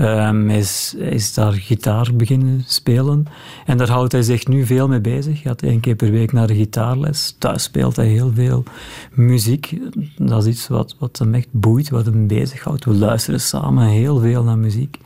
[0.00, 3.26] Um, hij, is, is, daar gitaar beginnen spelen.
[3.66, 5.32] En daar houdt hij zich nu veel mee bezig.
[5.32, 7.36] Hij gaat één keer per week naar de gitaarles.
[7.38, 8.64] Thuis speelt hij heel veel
[9.12, 9.78] muziek.
[10.16, 12.84] Dat is iets wat, wat hem echt boeit, wat hem bezighoudt.
[12.84, 14.98] We luisteren samen heel veel naar muziek.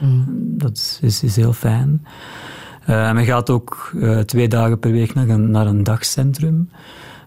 [0.00, 0.24] Mm.
[0.58, 2.06] Dat is, is, heel fijn.
[2.88, 6.70] Uh, hij gaat ook uh, twee dagen per week naar een, naar een dagcentrum.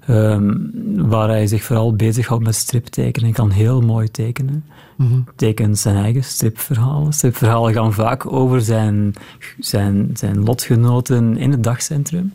[0.09, 3.29] Um, waar hij zich vooral bezighoudt met striptekenen.
[3.29, 4.65] Hij kan heel mooi tekenen.
[4.95, 7.13] Mm Tekent zijn eigen stripverhalen.
[7.13, 9.13] Stripverhalen gaan vaak over zijn,
[9.59, 12.33] zijn, zijn lotgenoten in het dagcentrum.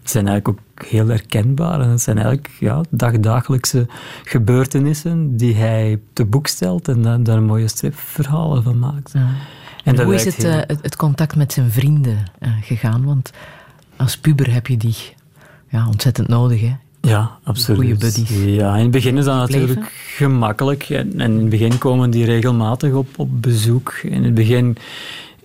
[0.00, 1.80] Het zijn eigenlijk ook heel herkenbaar.
[1.80, 3.86] En het zijn eigenlijk ja, dagdagelijkse
[4.24, 9.12] gebeurtenissen die hij te boek stelt en daar, mooie stripverhalen van maakt.
[9.82, 13.04] En Hoe is het, uh, het, contact met zijn vrienden uh, gegaan?
[13.04, 13.30] Want
[13.96, 14.96] Als puber heb je die
[15.68, 16.72] ja, ontzettend nodig, hè?
[17.00, 17.80] Ja, absoluut.
[17.80, 18.30] Goede buddies.
[18.44, 20.82] Ja, in het begin is dat natuurlijk gemakkelijk.
[20.82, 24.00] En, en, in het begin komen die regelmatig op, op bezoek.
[24.02, 24.76] In het begin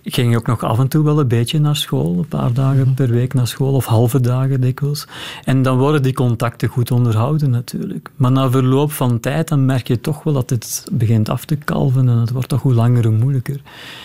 [0.02, 2.84] ik ging ook nog af en toe wel een beetje naar school, een paar dagen
[2.84, 2.94] mhm.
[2.94, 5.06] per week naar school, of halve dagen dikwijls.
[5.44, 8.10] En dan worden die contacten goed onderhouden natuurlijk.
[8.16, 11.56] Maar na verloop van tijd dan merk je toch wel dat het begint af te
[11.56, 13.60] kalven en het wordt toch hoe langer hoe moeilijker.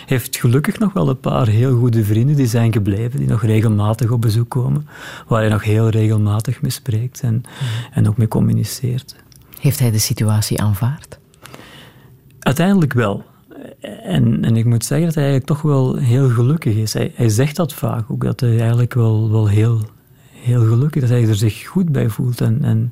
[0.06, 4.10] heeft gelukkig nog wel een paar heel goede vrienden die zijn gebleven, die nog regelmatig
[4.10, 4.88] op bezoek komen,
[5.28, 7.92] waar hij nog heel regelmatig mee spreekt en, mhm.
[7.92, 9.16] en ook mee communiceert.
[9.60, 11.18] Heeft hij de situatie aanvaard?
[12.38, 13.24] Uiteindelijk wel.
[14.02, 16.92] En, en ik moet zeggen dat hij eigenlijk toch wel heel gelukkig is.
[16.92, 19.80] Hij, hij zegt dat vaak ook, dat hij eigenlijk wel, wel heel,
[20.32, 22.40] heel gelukkig is, dat hij er zich goed bij voelt.
[22.40, 22.90] En, en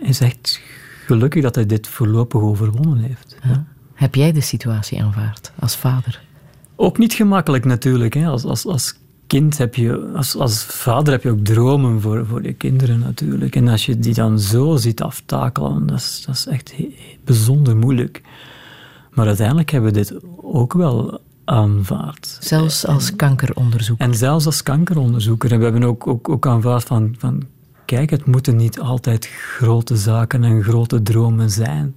[0.00, 0.60] hij zegt
[1.06, 3.36] gelukkig dat hij dit voorlopig overwonnen heeft.
[3.94, 6.20] Heb jij de situatie aanvaard als vader?
[6.76, 8.14] Ook niet gemakkelijk natuurlijk.
[8.14, 8.26] Hè.
[8.26, 8.94] Als, als, als
[9.26, 13.56] kind heb je, als, als vader heb je ook dromen voor, voor je kinderen natuurlijk.
[13.56, 16.74] En als je die dan zo ziet aftakelen, dat is, dat is echt
[17.24, 18.22] bijzonder moeilijk.
[19.16, 22.38] Maar uiteindelijk hebben we dit ook wel aanvaard.
[22.40, 24.06] Zelfs als kankeronderzoeker.
[24.06, 25.52] En zelfs als kankeronderzoeker.
[25.52, 27.42] En we hebben ook, ook, ook aanvaard van, van,
[27.84, 31.96] kijk, het moeten niet altijd grote zaken en grote dromen zijn.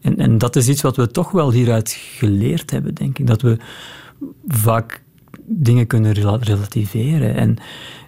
[0.00, 3.26] En, en dat is iets wat we toch wel hieruit geleerd hebben, denk ik.
[3.26, 3.56] Dat we
[4.46, 5.02] vaak
[5.46, 7.56] dingen kunnen relativeren en,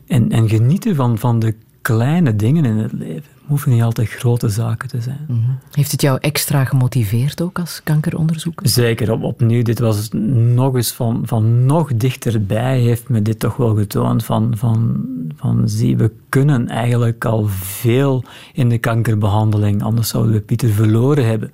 [0.06, 4.48] en, en genieten van, van de kleine dingen in het leven hoeven niet altijd grote
[4.48, 5.24] zaken te zijn.
[5.28, 5.40] Mhm.
[5.70, 8.68] Heeft het jou extra gemotiveerd ook als kankeronderzoeker?
[8.68, 9.62] Zeker, op, opnieuw.
[9.62, 10.08] Dit was
[10.54, 15.06] nog eens van, van nog dichterbij heeft me dit toch wel getoond van, van,
[15.36, 21.26] van zie, we kunnen eigenlijk al veel in de kankerbehandeling, anders zouden we Pieter verloren
[21.26, 21.52] hebben.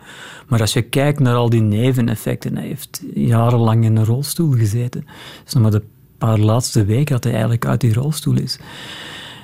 [0.49, 5.01] Maar als je kijkt naar al die neveneffecten, hij heeft jarenlang in een rolstoel gezeten.
[5.01, 5.83] Het is nog maar de
[6.19, 8.59] paar laatste weken dat hij eigenlijk uit die rolstoel is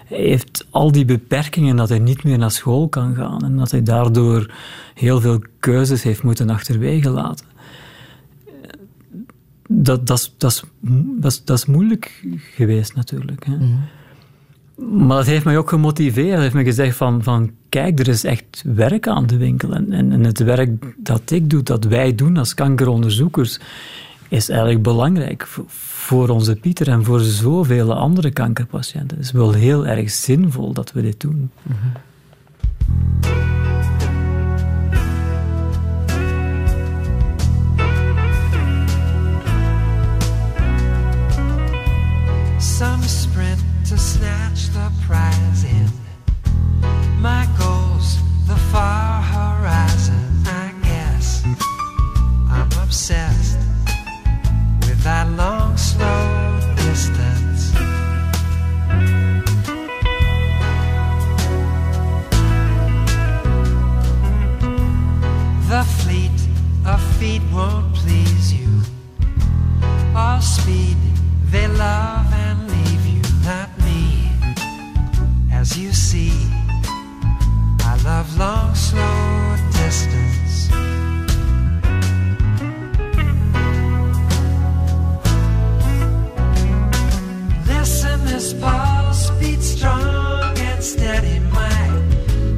[0.04, 3.82] heeft al die beperkingen dat hij niet meer naar school kan gaan en dat hij
[3.82, 4.54] daardoor
[4.94, 7.46] heel veel keuzes heeft moeten achterwege laten.
[9.68, 10.64] Dat, dat, dat,
[11.20, 12.24] dat, dat is moeilijk
[12.54, 13.46] geweest natuurlijk.
[13.46, 13.56] Hè.
[13.56, 13.76] Mhm.
[15.06, 16.30] Maar dat heeft mij ook gemotiveerd.
[16.30, 19.74] Dat heeft me gezegd van, van kijk, er is echt werk aan de winkel.
[19.74, 23.60] En, en, en het werk dat ik doe, dat wij doen als kankeronderzoekers,
[24.28, 25.64] is eigenlijk belangrijk voor
[26.12, 29.16] onze Pieter en voor zoveel andere kankerpatiënten.
[29.16, 31.50] Het is wel heel erg zinvol dat we dit doen.
[42.58, 45.88] Some sprint to snatch the prize in.
[47.20, 51.42] My goals, the far horizon, I guess.
[52.48, 53.58] I'm obsessed
[54.80, 55.26] with that
[55.84, 57.72] slow distance.
[65.68, 66.38] The fleet
[66.86, 68.72] of feet won't please you.
[70.16, 70.96] All speed,
[71.52, 74.32] they love and leave you, not me.
[75.52, 76.32] As you see,
[77.90, 80.33] I love long, slow distance.
[88.34, 91.38] This pulse beats strong and steady.
[91.38, 92.02] My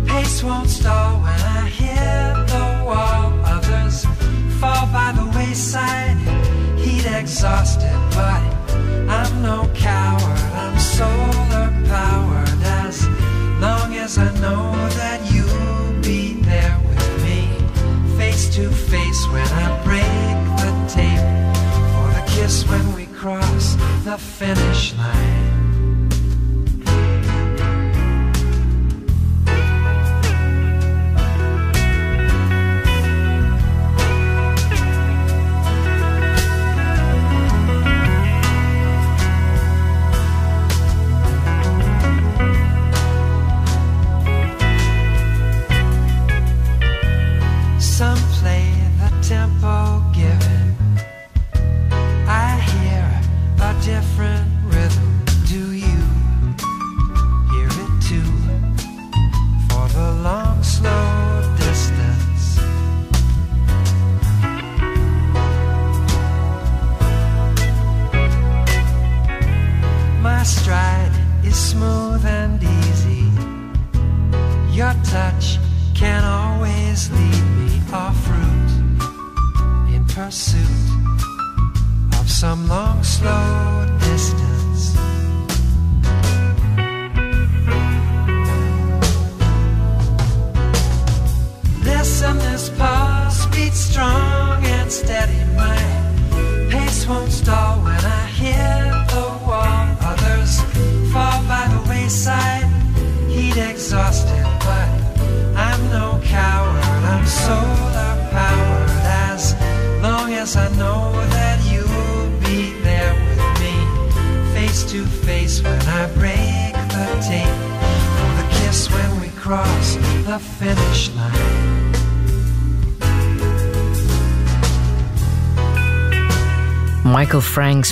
[0.06, 3.24] pace won't stall when I hit the wall.
[3.44, 4.06] Others
[4.58, 6.16] fall by the wayside,
[6.78, 8.45] heat exhausted, but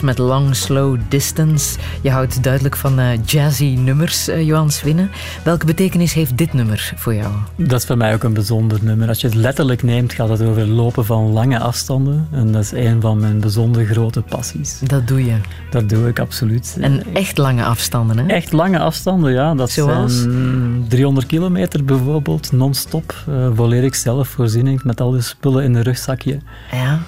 [0.00, 1.78] Met Long Slow Distance.
[2.00, 5.10] Je houdt duidelijk van uh, jazzy nummers, uh, Johan Swinnen.
[5.44, 7.32] Welke betekenis heeft dit nummer voor jou?
[7.56, 9.08] Dat is voor mij ook een bijzonder nummer.
[9.08, 12.28] Als je het letterlijk neemt, gaat het over lopen van lange afstanden.
[12.32, 14.78] En dat is een van mijn bijzonder grote passies.
[14.78, 15.36] Dat doe je?
[15.70, 16.76] Dat doe ik absoluut.
[16.80, 18.26] En echt lange afstanden, hè?
[18.26, 19.54] Echt lange afstanden, ja.
[19.54, 20.20] Dat Zoals?
[20.20, 23.14] zijn 300 kilometer bijvoorbeeld, non-stop.
[23.28, 26.38] Uh, volledig zelfvoorziening met al die spullen in een rugzakje.
[26.72, 27.00] Ja.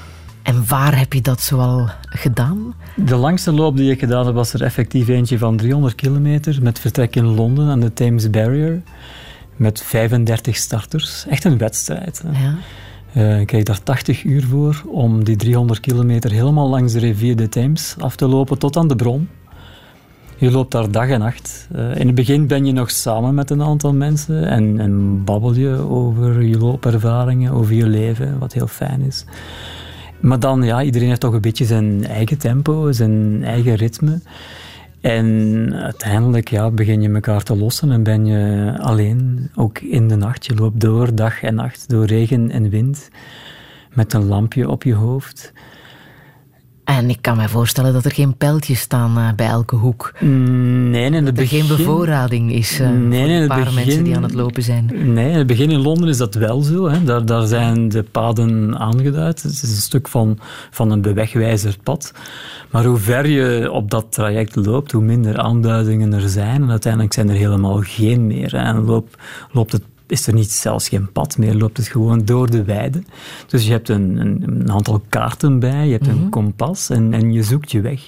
[0.47, 2.75] En waar heb je dat zoal gedaan?
[2.95, 6.79] De langste loop die ik gedaan heb was er effectief eentje van 300 kilometer met
[6.79, 8.83] vertrek in Londen aan de Thames Barrier.
[9.57, 11.27] Met 35 starters.
[11.29, 12.25] Echt een wedstrijd.
[12.33, 12.55] Ja.
[13.17, 17.37] Uh, ik kreeg daar 80 uur voor om die 300 kilometer helemaal langs de rivier
[17.37, 19.29] de Thames af te lopen tot aan de bron.
[20.37, 21.69] Je loopt daar dag en nacht.
[21.77, 25.55] Uh, in het begin ben je nog samen met een aantal mensen en, en babbel
[25.55, 29.25] je over je loopervaringen, over je leven, wat heel fijn is.
[30.21, 34.21] Maar dan, ja, iedereen heeft toch een beetje zijn eigen tempo, zijn eigen ritme.
[35.01, 40.17] En uiteindelijk ja, begin je elkaar te lossen en ben je alleen, ook in de
[40.17, 40.47] nacht.
[40.47, 43.09] Je loopt door, dag en nacht, door regen en wind,
[43.95, 45.53] met een lampje op je hoofd.
[46.87, 50.13] En ik kan me voorstellen dat er geen pijltjes staan uh, bij elke hoek.
[50.21, 54.05] Nee, in het dat er geen bevoorrading is uh, nee, voor een paar begin, mensen
[54.05, 54.91] die aan het lopen zijn.
[55.13, 56.89] Nee, in het begin in Londen is dat wel zo.
[56.89, 57.05] Hè.
[57.05, 59.43] Daar, daar zijn de paden aangeduid.
[59.43, 60.39] Het is een stuk van,
[60.71, 62.13] van een bewegwijzerd pad.
[62.71, 66.63] Maar hoe ver je op dat traject loopt, hoe minder aanduidingen er zijn.
[66.63, 68.51] En uiteindelijk zijn er helemaal geen meer.
[68.53, 68.59] Hè.
[68.59, 69.09] En loop,
[69.53, 73.03] loopt het is er niet zelfs geen pad meer, loopt het gewoon door de weide.
[73.47, 76.17] Dus je hebt een, een, een aantal kaarten bij, je hebt Mhm.
[76.23, 78.01] een kompas en, en je zoekt je weg.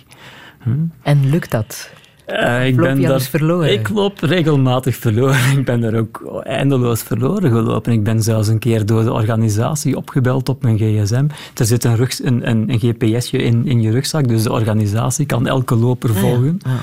[0.62, 0.70] Hm?
[1.02, 1.90] En lukt dat?
[2.28, 3.72] Uh, ik loop ben daar, verloren?
[3.72, 5.50] Ik loop regelmatig verloren.
[5.58, 7.92] Ik ben daar ook eindeloos verloren gelopen.
[7.92, 11.26] Ik ben zelfs een keer door de organisatie opgebeld op mijn gsm.
[11.54, 15.26] Er zit een, rug, een, een, een gpsje in, in je rugzak, dus de organisatie
[15.26, 16.58] kan elke loper volgen.
[16.62, 16.78] Ah, ja.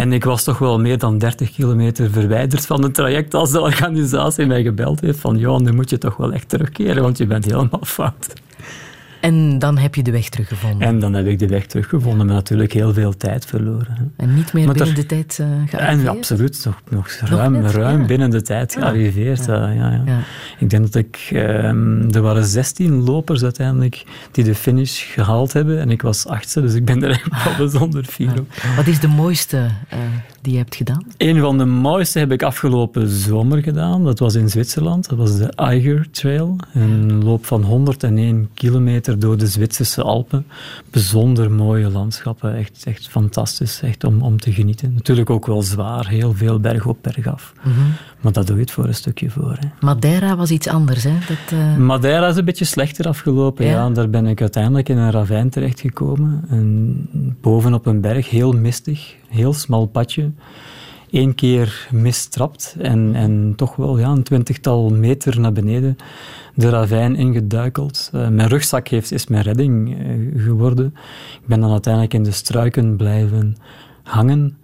[0.00, 3.60] En ik was toch wel meer dan 30 kilometer verwijderd van het traject als de
[3.60, 7.26] organisatie mij gebeld heeft van Johan, nu moet je toch wel echt terugkeren, want je
[7.26, 8.32] bent helemaal fout.
[9.20, 10.86] En dan heb je de weg teruggevonden.
[10.88, 13.86] En dan heb ik de weg teruggevonden, maar natuurlijk heel veel tijd verloren.
[13.98, 14.24] Hè.
[14.24, 16.08] En niet meer Maar binnen er- de tijd uh, En gearriveerd?
[16.08, 18.06] absoluut, nog, nog ruim, net, ruim ja.
[18.06, 18.80] binnen de tijd Ja.
[18.80, 19.44] gearriveerd.
[19.46, 19.68] Ja.
[19.70, 20.02] Ja.
[20.06, 20.18] Ja.
[20.58, 21.28] Ik denk dat ik...
[21.32, 26.60] ehm, er waren 16 lopers uiteindelijk die de finish gehaald hebben en ik was achtste,
[26.60, 28.46] dus ik ben er echt wel bijzonder fier op.
[28.76, 29.98] Wat is de mooiste uh,
[30.42, 31.04] die je hebt gedaan?
[31.16, 34.04] Een van de mooiste heb ik afgelopen zomer gedaan.
[34.04, 35.08] Dat was in Zwitserland.
[35.08, 36.56] Dat was de Eiger Trail.
[36.74, 40.46] Een loop van 101 kilometer door de Zwitserse Alpen.
[40.90, 42.54] Bijzonder mooie landschappen.
[42.54, 43.82] Echt, echt fantastisch.
[43.82, 44.92] Echt om, om te genieten.
[44.94, 46.08] Natuurlijk ook wel zwaar.
[46.08, 47.52] Heel veel berg op, berg af.
[47.62, 47.92] Mm -hmm.
[48.20, 49.56] Maar dat doe je het voor een stukje voor.
[49.60, 49.68] Hè.
[49.80, 51.12] Madeira was iets anders, hè?
[51.28, 51.76] Dat, uh...
[51.76, 53.66] Madeira is een beetje slechter afgelopen.
[53.66, 53.72] Ja?
[53.72, 53.90] ja?
[53.90, 56.44] Daar ben ik uiteindelijk in een ravijn terechtgekomen.
[56.48, 57.08] En
[57.40, 59.14] bovenop een berg, heel mistig.
[59.28, 60.30] Heel smal padje
[61.10, 65.96] één keer mistrapt en, en toch wel ja, een twintigtal meter naar beneden
[66.54, 68.10] de ravijn ingeduikeld.
[68.14, 70.86] Uh, mijn rugzak heeft, is mijn redding uh, geworden.
[71.40, 73.56] Ik ben dan uiteindelijk in de struiken blijven
[74.02, 74.58] hangen.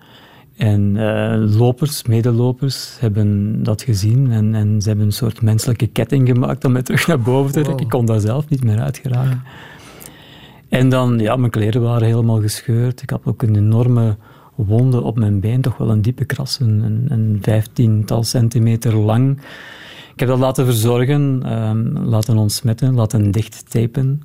[0.57, 6.29] En uh, lopers, medelopers, hebben dat gezien en, en ze hebben een soort menselijke ketting
[6.29, 7.73] gemaakt om mij terug naar boven te trekken.
[7.75, 7.83] Wow.
[7.83, 9.43] Ik kon daar zelf niet meer uitgeraken.
[9.45, 9.51] Ja.
[10.69, 13.03] En dan, ja, mijn kleren waren helemaal gescheurd.
[13.03, 14.17] Ik had ook een enorme
[14.57, 19.39] wonden op mijn been, toch wel een diepe kras, een, een, vijftiental centimeter lang.
[20.13, 24.23] Ik heb dat laten verzorgen, um, laten ontsmetten, laten dichttapen.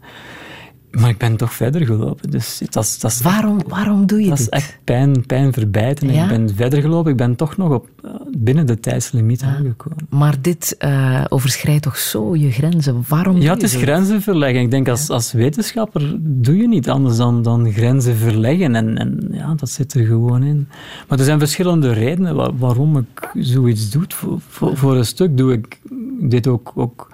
[0.92, 2.32] Maar ik ben toch verder gelopen.
[2.32, 4.50] Dus dat is, dat waarom, echt, waarom doe je dat dit?
[4.50, 6.14] Dat is echt pijn, pijn verbijten.
[6.14, 6.24] Ja?
[6.24, 7.12] Ik ben verder gelopen.
[7.12, 7.89] Ik ben toch nog op,
[8.38, 10.08] binnen de tijdslimiet aangekomen.
[10.10, 13.04] Maar dit uh, overschrijdt toch zo je grenzen?
[13.08, 14.62] Waarom Ja, het is grenzen verleggen.
[14.62, 18.76] Ik denk als, als wetenschapper doe je niet anders dan, dan grenzen verleggen.
[18.76, 20.68] En, en ja, dat zit er gewoon in.
[21.08, 24.04] Maar er zijn verschillende redenen waar, waarom ik zoiets doe.
[24.08, 25.80] Voor, voor, voor een stuk doe ik
[26.20, 26.72] dit ook...
[26.76, 27.10] ook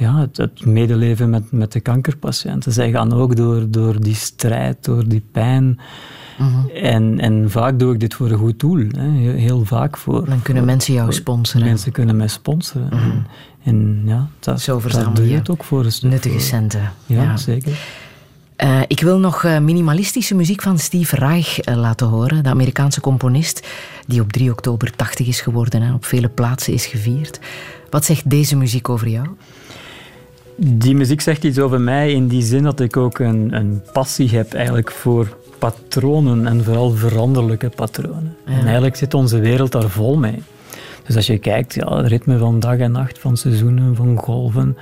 [0.00, 2.72] ja, het, het, medeleven met, met de kankerpatiënten.
[2.72, 5.80] Zij gaan ook door, door die strijd, door die pijn.
[6.36, 6.70] -hmm.
[6.74, 8.86] en, en vaak doe ik dit voor een goed doel.
[8.96, 9.10] Hè.
[9.10, 10.24] Heel, heel, vaak voor...
[10.24, 11.66] Dan kunnen voor, mensen jou sponsoren.
[11.66, 12.88] Mensen kunnen mij sponsoren.
[12.98, 13.26] -hmm.
[13.64, 16.10] en, en, ja, dat, Zo dat doe je het ook voor een stuk.
[16.10, 16.92] Nuttige centen.
[17.06, 17.36] Ja, ja.
[17.36, 17.78] zeker.
[18.64, 22.42] Uh, ik wil nog uh, minimalistische muziek van Steve Reich uh, laten horen.
[22.42, 23.66] De Amerikaanse componist
[24.06, 27.40] die op 3 oktober 80 is geworden en op vele plaatsen is gevierd.
[27.90, 29.26] Wat zegt deze muziek over jou?
[30.62, 34.28] Die muziek zegt iets over mij in die zin dat ik ook een, een passie
[34.28, 38.36] heb eigenlijk voor patronen en vooral veranderlijke patronen.
[38.46, 38.52] Ja.
[38.52, 40.42] En eigenlijk zit onze wereld daar vol mee.
[41.06, 44.76] Dus als je kijkt, ja, het ritme van dag en nacht, van seizoenen, van golven,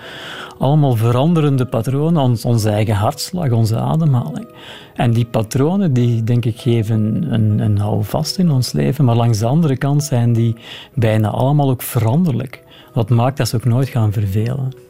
[0.59, 4.49] allemaal veranderende patronen, ons, onze eigen hartslag, onze ademhaling.
[4.95, 9.39] En die patronen, die denk ik geven een, een houvast in ons leven, maar langs
[9.39, 10.57] de andere kant zijn die
[10.95, 12.63] bijna allemaal ook veranderlijk.
[12.93, 14.87] Wat maakt dat ze ook nooit gaan vervelen.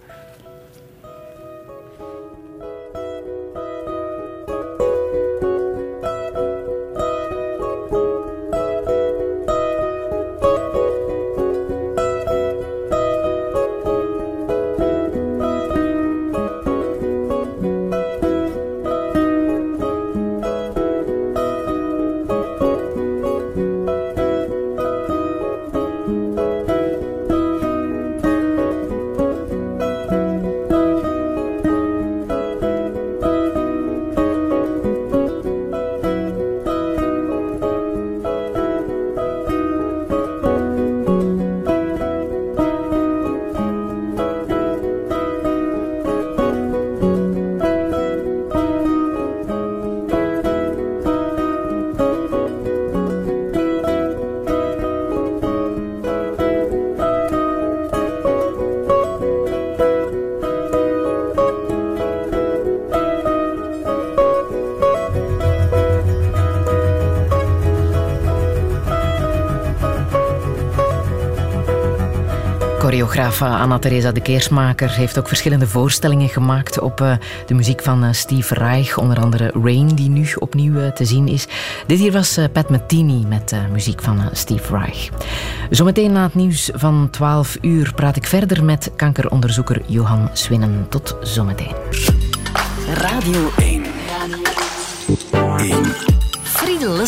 [73.38, 77.12] Choreograaf Anna-Theresa de Keersmaker heeft ook verschillende voorstellingen gemaakt op uh,
[77.46, 78.98] de muziek van uh, Steve Reich.
[78.98, 81.46] Onder andere Rain, die nu opnieuw te zien is.
[81.86, 85.08] Dit hier was Pat Metheny met muziek van Steve Reich.
[85.70, 90.86] Zometeen na het nieuws van 12 uur praat ik verder met kankeronderzoeker Johan Swinnen.
[90.88, 91.74] Tot zometeen.
[92.94, 93.84] Radio 1.
[95.32, 95.84] Radio 1.
[96.42, 97.06] Friedel.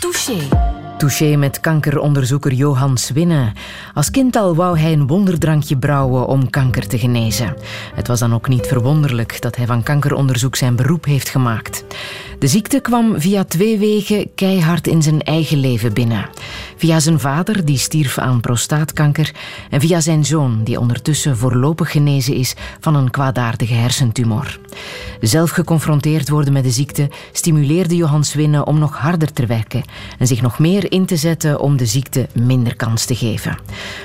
[0.00, 0.71] Touché.
[1.02, 3.52] Touché met kankeronderzoeker Johan Swinnen.
[3.94, 7.56] Als kind al wou hij een wonderdrankje brouwen om kanker te genezen.
[7.94, 11.84] Het was dan ook niet verwonderlijk dat hij van kankeronderzoek zijn beroep heeft gemaakt.
[12.38, 16.28] De ziekte kwam via twee wegen keihard in zijn eigen leven binnen.
[16.76, 19.34] Via zijn vader, die stierf aan prostaatkanker,
[19.70, 24.58] en via zijn zoon, die ondertussen voorlopig genezen is van een kwaadaardige hersentumor.
[25.22, 29.82] Zelf geconfronteerd worden met de ziekte stimuleerde Johannes Winnen om nog harder te werken
[30.18, 33.58] en zich nog meer in te zetten om de ziekte minder kans te geven.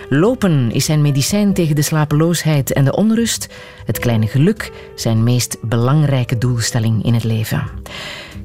[0.10, 3.48] Lopen is zijn medicijn tegen de slapeloosheid en de onrust,
[3.86, 7.64] het kleine geluk zijn meest belangrijke doelstelling in het leven.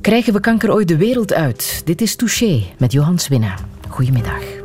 [0.01, 1.83] Krijgen we kanker ooit de wereld uit?
[1.85, 3.55] Dit is Touché met Johannes Winnen.
[3.89, 4.62] Goedemiddag.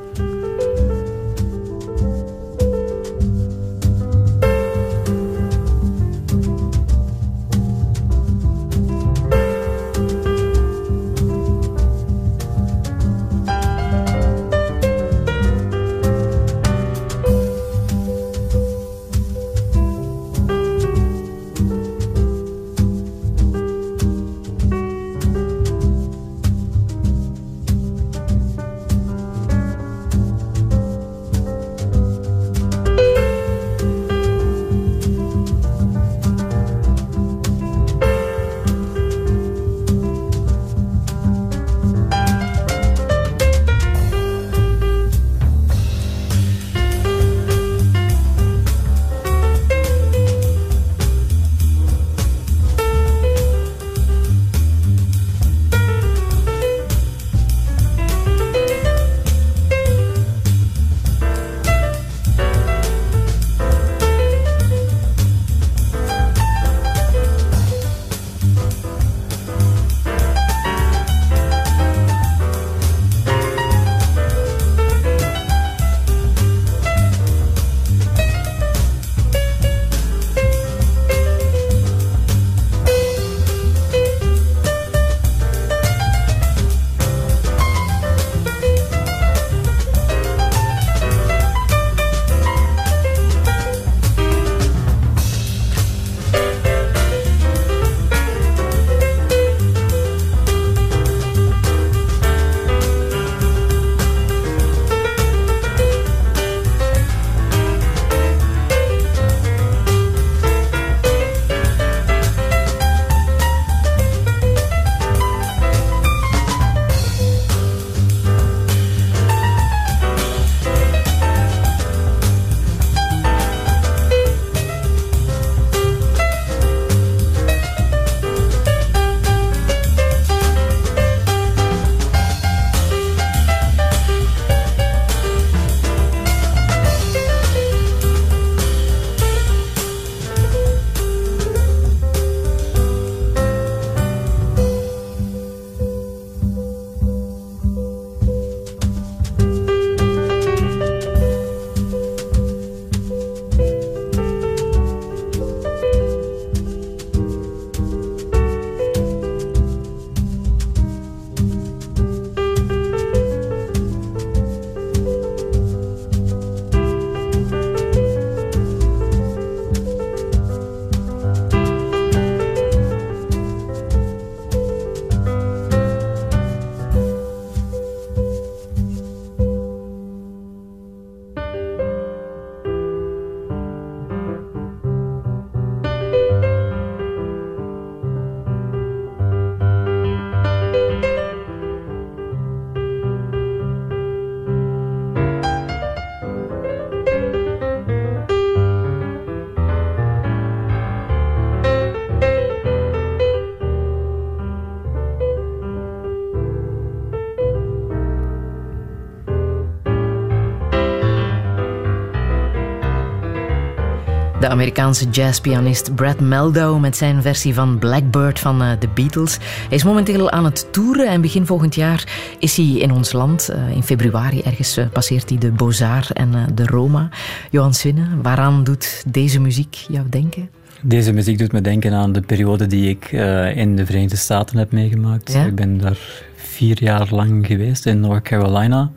[214.47, 219.37] De Amerikaanse jazzpianist Brad Meldow met zijn versie van Blackbird van uh, The Beatles.
[219.39, 223.49] Hij is momenteel aan het toeren en begin volgend jaar is hij in ons land.
[223.51, 227.09] Uh, in februari ergens uh, passeert hij de Beaux-Arts en de Roma.
[227.51, 230.49] Johan Swinne, waaraan doet deze muziek jou denken?
[230.81, 233.11] Deze muziek doet me denken aan de periode die ik
[233.55, 235.33] in de Verenigde Staten heb meegemaakt.
[235.33, 235.45] Ja?
[235.45, 235.97] Ik ben daar
[236.35, 238.91] vier jaar lang geweest in North Carolina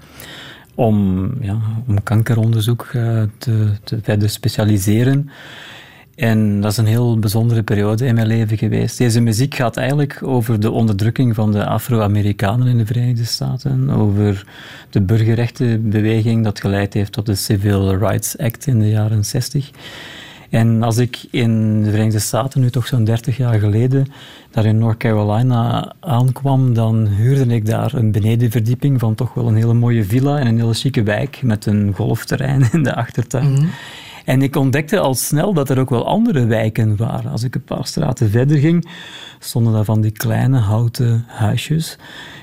[0.81, 5.31] om, ja, om kankeronderzoek uh, te, te verder specialiseren.
[6.15, 8.99] En dat is een heel bijzondere periode in mijn leven geweest.
[8.99, 14.47] Deze muziek gaat eigenlijk over de onderdrukking van de Afro-Amerikanen in de Verenigde Staten, over
[14.91, 19.71] de burgerrechtenbeweging dat geleid heeft tot de Civil Rights Act in de jaren 60.
[20.51, 24.07] En als ik in de Verenigde Staten, nu toch zo'n 30 jaar geleden,
[24.51, 29.57] daar in North Carolina aankwam, dan huurde ik daar een benedenverdieping van toch wel een
[29.57, 33.53] hele mooie villa in een hele chique wijk met een golfterrein in de achtertuin.
[33.53, 33.67] Mhm.
[34.25, 37.31] En ik ontdekte al snel dat er ook wel andere wijken waren.
[37.31, 38.91] Als ik een paar straten verder ging,
[39.39, 41.99] stonden daar van die kleine houten huisjes.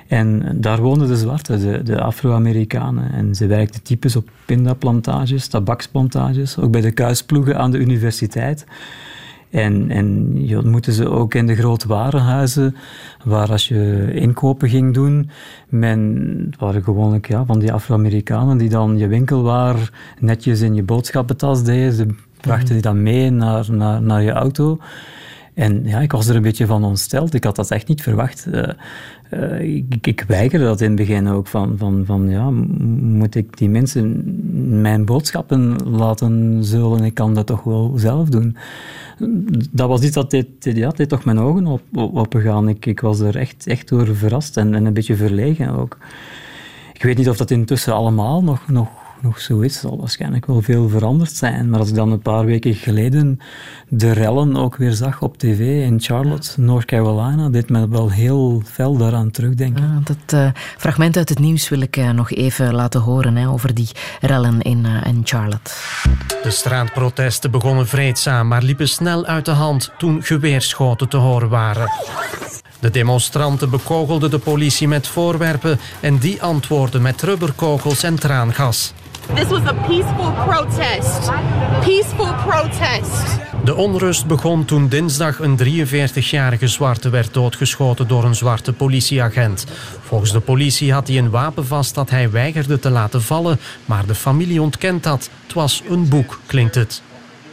[0.07, 3.11] En daar woonden de zwarten, de, de Afro-Amerikanen.
[3.11, 8.65] En ze werkten typisch op pindaplantages, tabaksplantages, ook bij de kuisploegen aan de universiteit.
[9.49, 12.75] En, en je ontmoette ze ook in de grote warenhuizen,
[13.23, 15.29] waar als je inkopen ging doen,
[15.69, 21.63] men, waren gewoonlijk ja, van die Afro-Amerikanen die dan je winkelwaar netjes in je boodschappentas
[21.63, 21.93] deden.
[21.93, 22.07] Ze
[22.41, 24.79] brachten die dan mee naar, naar, naar je auto.
[25.57, 27.33] En ja, ik was er een beetje van ontsteld.
[27.33, 28.47] Ik had dat echt niet verwacht.
[28.51, 28.63] Uh,
[29.33, 31.47] uh, ik, weigerde dat in het begin ook.
[31.47, 32.49] Van, van, van ja,
[33.01, 34.23] moet ik die mensen
[34.81, 37.03] mijn boodschappen laten zullen?
[37.03, 38.57] Ik kan dat toch wel zelf doen.
[39.71, 42.35] Dat was iets dat dit, ja, dit toch mijn ogen op, op.
[42.67, 45.97] Ik, ik was er echt, echt door verrast en, en een beetje verlegen ook.
[46.93, 48.89] Ik weet niet of dat intussen allemaal nog, nog
[49.21, 51.69] nog zo is, zal waarschijnlijk wel veel veranderd zijn.
[51.69, 53.39] Maar als ik dan een paar weken geleden
[53.89, 58.61] de rellen ook weer zag op tv in Charlotte, North Carolina, deed me wel heel
[58.65, 59.83] fel daaraan terugdenken.
[59.83, 63.49] Ah, dat uh, fragment uit het nieuws wil ik uh, nog even laten horen hè,
[63.49, 63.89] over die
[64.21, 65.71] rellen in, uh, in Charlotte.
[66.43, 71.89] De straatprotesten begonnen vreedzaam, maar liepen snel uit de hand toen geweerschoten te horen waren.
[72.79, 78.93] De demonstranten bekogelden de politie met voorwerpen en die antwoordden met rubberkogels en traangas.
[79.35, 81.31] This was a peaceful protest.
[81.81, 83.39] Peaceful protest.
[83.63, 89.65] De onrust begon toen dinsdag een 43-jarige zwarte werd doodgeschoten door een zwarte politieagent.
[90.01, 94.05] Volgens de politie had hij een wapen vast dat hij weigerde te laten vallen, maar
[94.05, 95.29] de familie ontkent dat.
[95.43, 97.01] Het was een boek, klinkt het.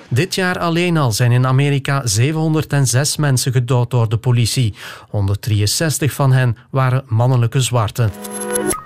[0.08, 4.74] Dit jaar alleen al zijn in Amerika 706 mensen gedood door de politie.
[5.10, 8.10] 163 van hen waren mannelijke zwarten.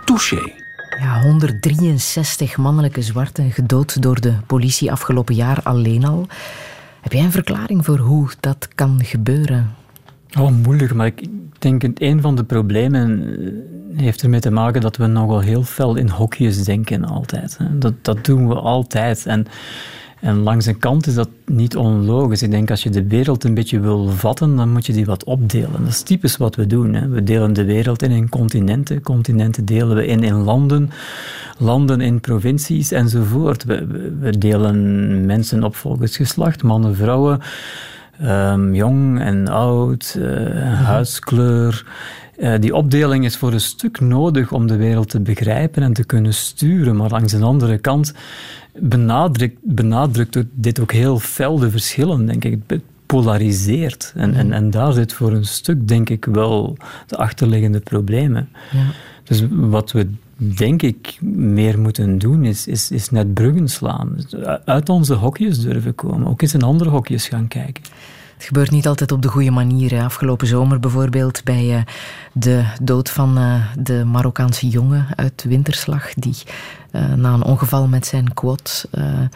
[0.04, 0.66] Touché.
[1.00, 6.26] Ja, 163 mannelijke zwarten gedood door de politie afgelopen jaar alleen al.
[7.00, 9.74] Heb jij een verklaring voor hoe dat kan gebeuren?
[10.38, 11.28] Oh, moeilijk, maar ik
[11.58, 15.62] denk dat een van de problemen eh, heeft ermee te maken dat we nogal heel
[15.62, 17.58] fel in hokjes denken altijd.
[17.70, 19.26] Dat, dat doen we altijd.
[19.26, 19.46] En
[20.20, 22.42] en langs een kant is dat niet onlogisch.
[22.42, 25.24] Ik denk als je de wereld een beetje wil vatten, dan moet je die wat
[25.24, 25.82] opdelen.
[25.82, 26.94] Dat is typisch wat we doen.
[26.94, 27.08] Hè.
[27.08, 29.02] We delen de wereld in in continenten.
[29.02, 30.90] Continenten delen we in in landen.
[31.58, 33.64] Landen in provincies enzovoort.
[33.64, 33.86] We,
[34.20, 37.40] we delen mensen op volgens geslacht, mannen, vrouwen.
[38.24, 41.86] Um, jong en oud, uh, huidskleur.
[42.36, 46.04] Uh, die opdeling is voor een stuk nodig om de wereld te begrijpen en te
[46.04, 46.96] kunnen sturen.
[46.96, 48.14] Maar langs een andere kant
[48.80, 52.58] benadrukt, benadrukt dit ook heel fel de verschillen, denk ik.
[52.66, 54.12] Het polariseert.
[54.16, 56.76] En, en, en daar zit voor een stuk, denk ik, wel
[57.06, 58.48] de achterliggende problemen.
[58.72, 58.86] Ja.
[59.24, 60.06] Dus wat we
[60.36, 64.16] denk ik meer moeten doen, is, is, is net bruggen slaan.
[64.64, 66.28] Uit onze hokjes durven komen.
[66.28, 67.82] Ook eens in andere hokjes gaan kijken.
[68.38, 70.02] Het gebeurt niet altijd op de goede manier.
[70.02, 71.80] Afgelopen zomer bijvoorbeeld bij uh,
[72.32, 76.34] de dood van uh, de Marokkaanse jongen uit Winterslag, die
[76.92, 78.88] uh, na een ongeval met zijn quad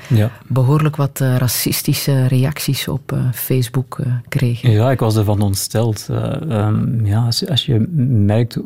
[0.08, 0.30] ja.
[0.46, 3.98] behoorlijk wat racistische reacties op Facebook
[4.28, 4.60] kreeg.
[4.60, 6.08] Ja, ik was ervan ontsteld.
[6.10, 7.86] Um, ja, als, als, je
[8.26, 8.58] merkt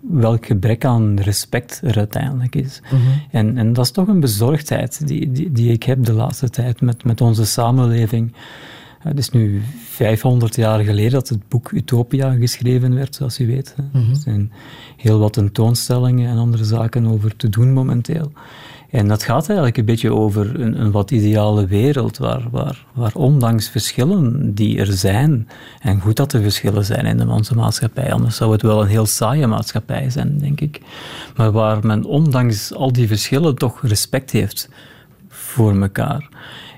[0.00, 2.80] welk gebrek aan respect er uiteindelijk is.
[2.90, 3.22] Mm -hmm.
[3.30, 6.80] en, en dat is toch een bezorgdheid die, die, die ik heb de laatste tijd
[6.80, 8.32] met, met onze samenleving.
[8.98, 13.74] Het is nu 500 jaar geleden dat het boek Utopia geschreven werd, zoals u weet.
[13.92, 14.10] Mhm.
[14.10, 14.52] Er zijn
[14.96, 18.32] heel wat tentoonstellingen en andere zaken over te doen momenteel.
[18.90, 23.14] En dat gaat eigenlijk een beetje over een, een wat ideale wereld, waar, waar, waar
[23.14, 25.48] ondanks verschillen die er zijn,
[25.80, 28.88] en goed dat er verschillen zijn in de onze maatschappij, anders zou het wel een
[28.88, 30.80] heel saaie maatschappij zijn, denk ik.
[31.36, 34.68] Maar waar men ondanks al die verschillen toch respect heeft
[35.28, 36.28] voor elkaar.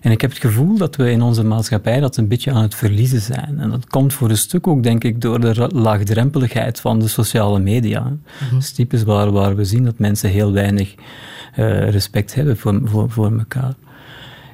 [0.09, 2.75] En ik heb het gevoel dat we in onze maatschappij dat een beetje aan het
[2.75, 3.59] verliezen zijn.
[3.59, 7.59] En dat komt voor een stuk ook, denk ik, door de laagdrempeligheid van de sociale
[7.59, 8.01] media.
[8.01, 8.49] Mm -hmm.
[8.51, 12.81] Dat is typisch waar, waar we zien dat mensen heel weinig uh, respect hebben voor,
[12.85, 13.75] voor, voor elkaar.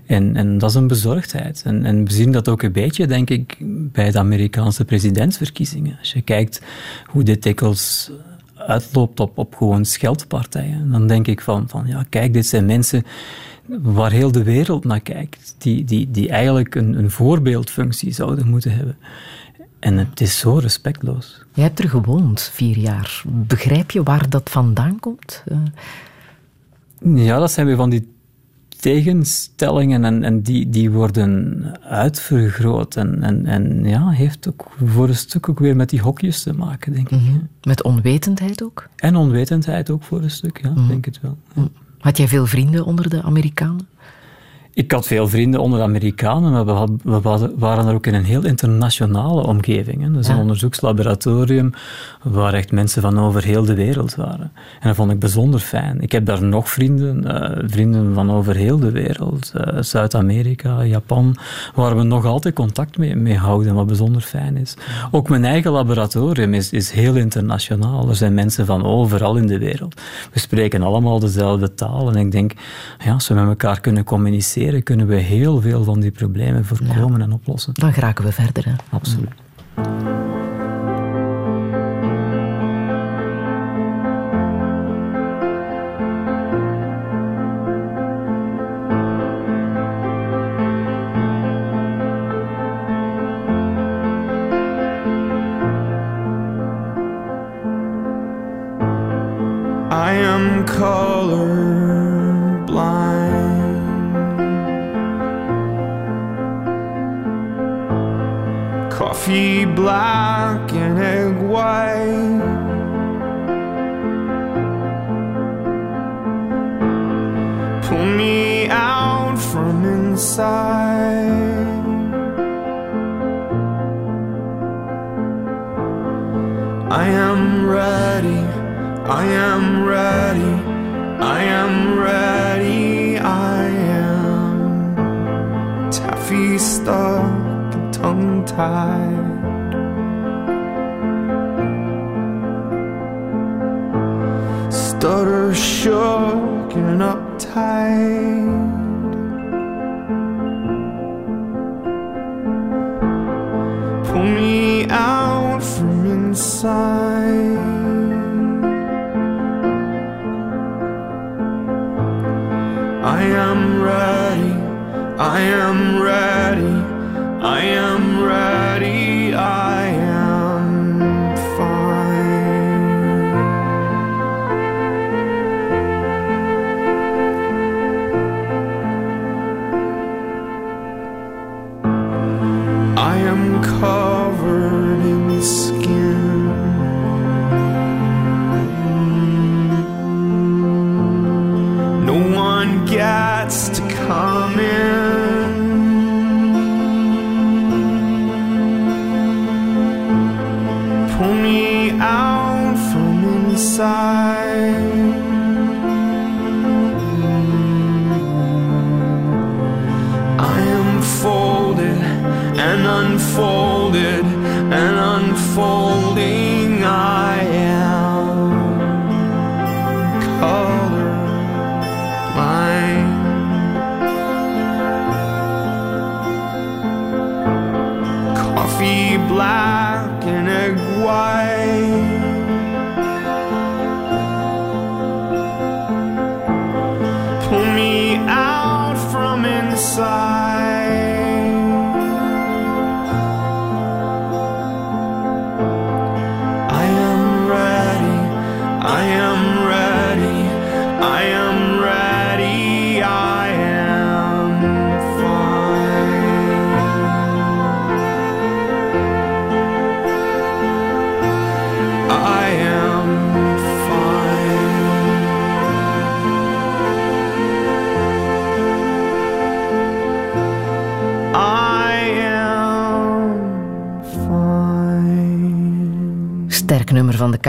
[0.07, 1.63] En, en dat is een bezorgdheid.
[1.65, 3.57] En, en we zien dat ook een beetje, denk ik,
[3.93, 5.97] bij de Amerikaanse presidentsverkiezingen.
[5.99, 6.63] Als je kijkt
[7.07, 8.11] hoe dit dikwijls
[8.55, 13.05] uitloopt op, op gewoon scheldpartijen, dan denk ik van, van ja, kijk, dit zijn mensen
[13.67, 18.73] waar heel de wereld naar kijkt, die, die, die eigenlijk een, een voorbeeldfunctie zouden moeten
[18.73, 18.97] hebben.
[19.79, 21.45] En het is zo respectloos.
[21.55, 23.23] Je hebt er gewoond, vier jaar.
[23.27, 25.45] Begrijp je waar dat vandaan komt?
[27.05, 28.13] Ja, dat zijn weer van die
[28.85, 32.97] tegenstellingen en, en die, die worden uitvergroot.
[32.97, 36.53] En, en, en ja, heeft ook voor een stuk ook weer met die hokjes te
[36.53, 37.21] maken, denk ik.
[37.21, 37.49] Mm -hmm.
[37.63, 38.89] Met onwetendheid ook?
[38.97, 40.89] En onwetendheid ook voor een stuk, ja, mm -hmm.
[40.89, 41.37] denk het wel.
[41.55, 41.69] Ja.
[42.05, 43.89] Had jij veel vrienden onder de Amerikanen?
[44.75, 48.15] Ik had veel vrienden onder de Amerikanen, maar we, had, we waren er ook in
[48.15, 50.03] een heel internationale omgeving.
[50.03, 50.11] Hè.
[50.11, 50.33] Dat is ja.
[50.33, 51.73] een onderzoekslaboratorium
[52.23, 54.53] waar echt mensen van over heel de wereld waren.
[54.81, 56.01] En dat vond ik bijzonder fijn.
[56.01, 59.53] Ik heb daar nog vrienden, uh, vrienden van over heel de wereld.
[59.57, 61.37] Uh, Zuid-Amerika, Japan,
[61.75, 64.75] waar we nog altijd contact mee, mee houden, wat bijzonder fijn is.
[65.11, 68.09] Ook mijn eigen laboratorium is, is heel internationaal.
[68.09, 70.01] Er zijn mensen van overal in de wereld.
[70.33, 72.11] We spreken allemaal dezelfde taal.
[72.11, 72.53] En ik denk,
[73.05, 77.19] ja, als we met elkaar kunnen communiceren, kunnen we heel veel van die problemen voorkomen
[77.19, 77.25] ja.
[77.25, 77.75] en oplossen.
[77.75, 78.65] Dan geraken we verder.
[78.65, 78.73] Hè?
[78.91, 79.33] Absoluut.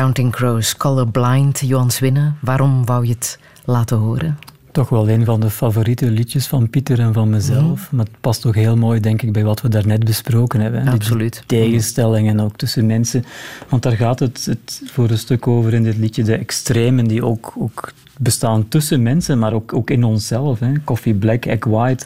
[0.05, 2.37] Counting Crows, Colorblind, Johan Swinnen.
[2.41, 4.37] Waarom wou je het laten horen?
[4.71, 7.85] toch wel een van de favoriete liedjes van Pieter en van mezelf.
[7.85, 7.95] Mhm.
[7.95, 10.79] Maar het past toch heel mooi, denk ik, bij wat we daarnet besproken hebben.
[10.79, 10.85] hè.
[10.85, 11.43] Die Absoluut.
[11.45, 13.23] tegenstellingen ook tussen mensen.
[13.69, 16.23] Want daar gaat het, het voor een stuk over in dit liedje.
[16.23, 20.59] De extremen die ook, ook bestaan tussen mensen, maar ook, ook in onszelf.
[20.59, 20.71] Hè.
[20.83, 22.05] Coffee black, egg white.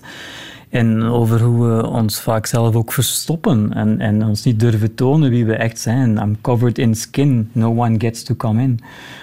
[0.70, 5.30] En over hoe we ons vaak zelf ook verstoppen en, en ons niet durven tonen
[5.30, 6.18] wie we echt zijn.
[6.18, 8.80] I'm covered in skin, no one gets to come in.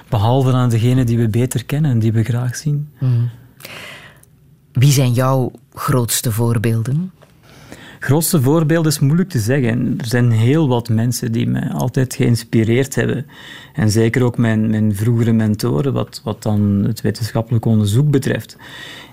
[0.09, 2.89] Behalve aan degene die we beter kennen en die we graag zien.
[2.98, 3.10] Mhm.
[4.73, 7.12] Wie zijn jouw grootste voorbeelden?
[8.07, 9.95] Grootste voorbeeld is moeilijk te zeggen.
[9.99, 13.27] Er zijn heel wat mensen die me altijd geïnspireerd hebben.
[13.73, 18.57] En zeker ook mijn, mijn vroegere mentoren, wat, wat dan het wetenschappelijk onderzoek betreft.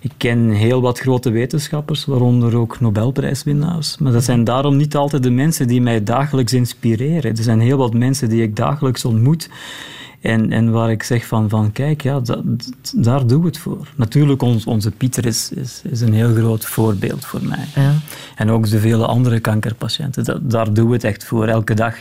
[0.01, 3.97] Ik ken heel wat grote wetenschappers, waaronder ook Nobelprijswinnaars.
[3.97, 7.35] Maar dat zijn daarom niet altijd de mensen die mij dagelijks inspireren.
[7.37, 9.49] Er zijn heel wat mensen die ik dagelijks ontmoet.
[10.23, 12.43] En, en waar ik zeg van, van kijk, ja, dat,
[12.95, 13.87] daar doe ik het voor.
[13.95, 17.65] Natuurlijk, ons, onze Pieter is, is, is een heel groot voorbeeld voor mij.
[17.75, 17.93] Ja.
[18.35, 20.23] En ook de vele andere kankerpatiënten.
[20.23, 21.95] Dat, daar doen we het echt voor, elke dag.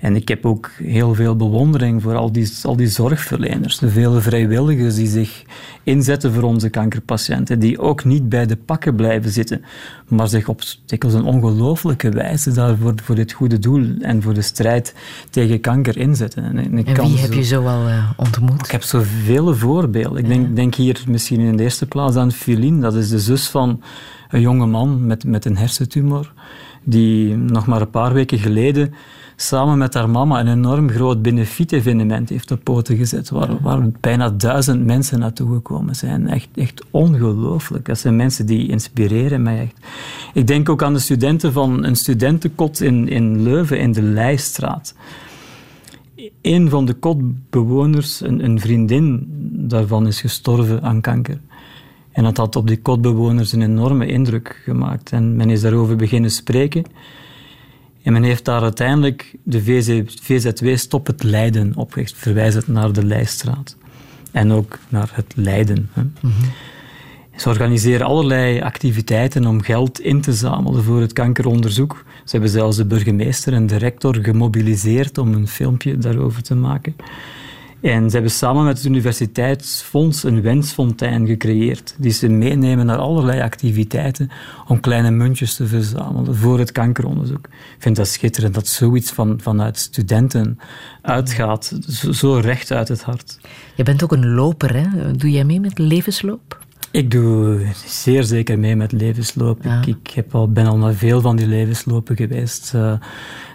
[0.00, 3.78] En ik heb ook heel veel bewondering voor al die, al die zorgverleners.
[3.78, 5.42] De vele vrijwilligers die zich
[5.82, 7.58] inzetten voor onze kankerpatiënten.
[7.58, 9.62] Die ook niet bij de pakken blijven zitten.
[10.08, 14.42] Maar zich op dikwijls een ongelooflijke wijze daarvoor voor dit goede doel en voor de
[14.42, 14.94] strijd
[15.30, 16.44] tegen kanker inzetten.
[16.44, 18.64] En, wie zo- heb je zo al eh, ontmoet?
[18.64, 20.18] ik heb zoveel voorbeelden.
[20.18, 22.80] Ik denk, denk hier misschien in de eerste plaats aan Philine.
[22.80, 23.82] Dat is de zus van
[24.28, 26.32] een jonge man met, met een hersentumor.
[26.84, 28.94] Die nog maar een paar weken geleden
[29.42, 33.30] samen met haar mama een enorm groot benefiet-evenement heeft op poten gezet.
[33.30, 36.28] Waar, waar bijna duizend mensen naartoe gekomen zijn.
[36.28, 37.86] Echt, echt ongelooflijk.
[37.86, 39.74] Dat zijn mensen die inspireren mij echt.
[40.34, 44.94] Ik denk ook aan de studenten van een studentenkot in, in Leuven, in de Leijstraat
[46.42, 51.40] een van de kotbewoners, een, een vriendin daarvan, is gestorven aan kanker.
[52.12, 55.12] En dat had op die kotbewoners een enorme indruk gemaakt.
[55.12, 56.84] En men is daarover beginnen spreken.
[58.02, 63.04] En men heeft daar uiteindelijk de VZ, VZW Stop het Lijden opgericht, verwijzend naar de
[63.04, 63.76] Leijstraat.
[64.32, 65.90] En ook naar het lijden.
[65.92, 66.02] Hè.
[67.36, 72.04] Ze organiseren allerlei activiteiten om geld in te zamelen voor het kankeronderzoek.
[72.24, 76.94] Ze hebben zelfs de burgemeester en de rector gemobiliseerd om een filmpje daarover te maken.
[77.80, 83.40] En ze hebben samen met het universiteitsfonds een wensfontein gecreëerd, die ze meenemen naar allerlei
[83.40, 84.30] activiteiten
[84.66, 87.46] om kleine muntjes te verzamelen voor het kankeronderzoek.
[87.46, 90.58] Ik vind dat schitterend dat zoiets van, vanuit studenten
[91.02, 93.38] uitgaat, zo, zo recht uit het hart.
[93.74, 95.12] Je bent ook een loper, hè?
[95.16, 96.49] Doe jij mee met levensloop?
[96.92, 99.64] Ik doe zeer zeker mee met levensloop.
[99.64, 102.72] Ik, ik heb al, ben al naar veel van die levenslopen geweest.
[102.74, 102.92] Uh,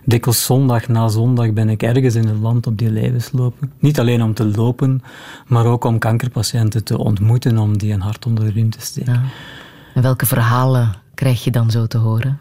[0.05, 3.71] dikwijls zondag na zondag ben ik ergens in het land op die levenslopen.
[3.79, 5.03] Niet alleen om te lopen,
[5.47, 9.13] maar ook om kankerpatiënten te ontmoeten, om die een hart onder de riem te steken.
[9.13, 9.23] Ja.
[9.93, 12.37] En welke verhalen krijg je dan zo te horen?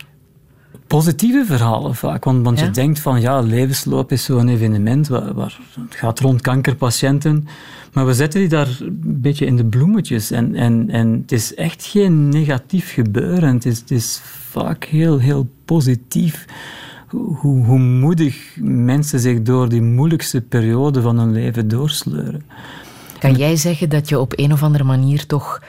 [0.87, 2.65] Positieve verhalen vaak, want, want Ja?
[2.65, 7.49] je denkt van ja, levensloop is zo'n evenement waar, waar het gaat rond kankerpatiënten,
[7.93, 11.55] maar we zetten die daar een beetje in de bloemetjes en, en, en het is
[11.55, 14.21] echt geen negatief gebeuren, het is, het is
[14.51, 16.45] vaak heel, heel positief
[17.09, 22.43] hoe, hoe moedig mensen zich door die moeilijkste periode van hun leven doorsleuren.
[23.19, 25.63] Kan jij zeggen dat je op een of andere manier toch,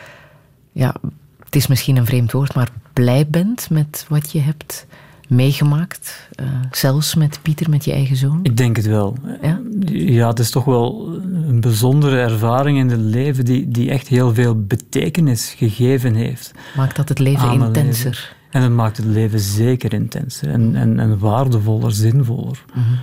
[0.72, 0.96] ja,
[1.44, 4.86] het is misschien een vreemd woord, maar blij bent met wat je hebt
[5.30, 6.30] meegemaakt?
[6.42, 8.40] Uh, zelfs met Pieter, met je eigen zoon?
[8.44, 9.18] Ik denk het wel.
[9.42, 9.62] Ja?
[9.92, 14.34] ja, het is toch wel een bijzondere ervaring in het leven die, die echt heel
[14.34, 16.52] veel betekenis gegeven heeft.
[16.76, 18.12] Maakt dat het leven intenser?
[18.12, 18.36] leven.
[18.52, 22.64] En het maakt het leven zeker intenser en, en, en waardevoller, zinvoller.
[22.74, 23.00] Mm -hmm.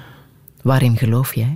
[0.63, 1.55] Waarin geloof jij?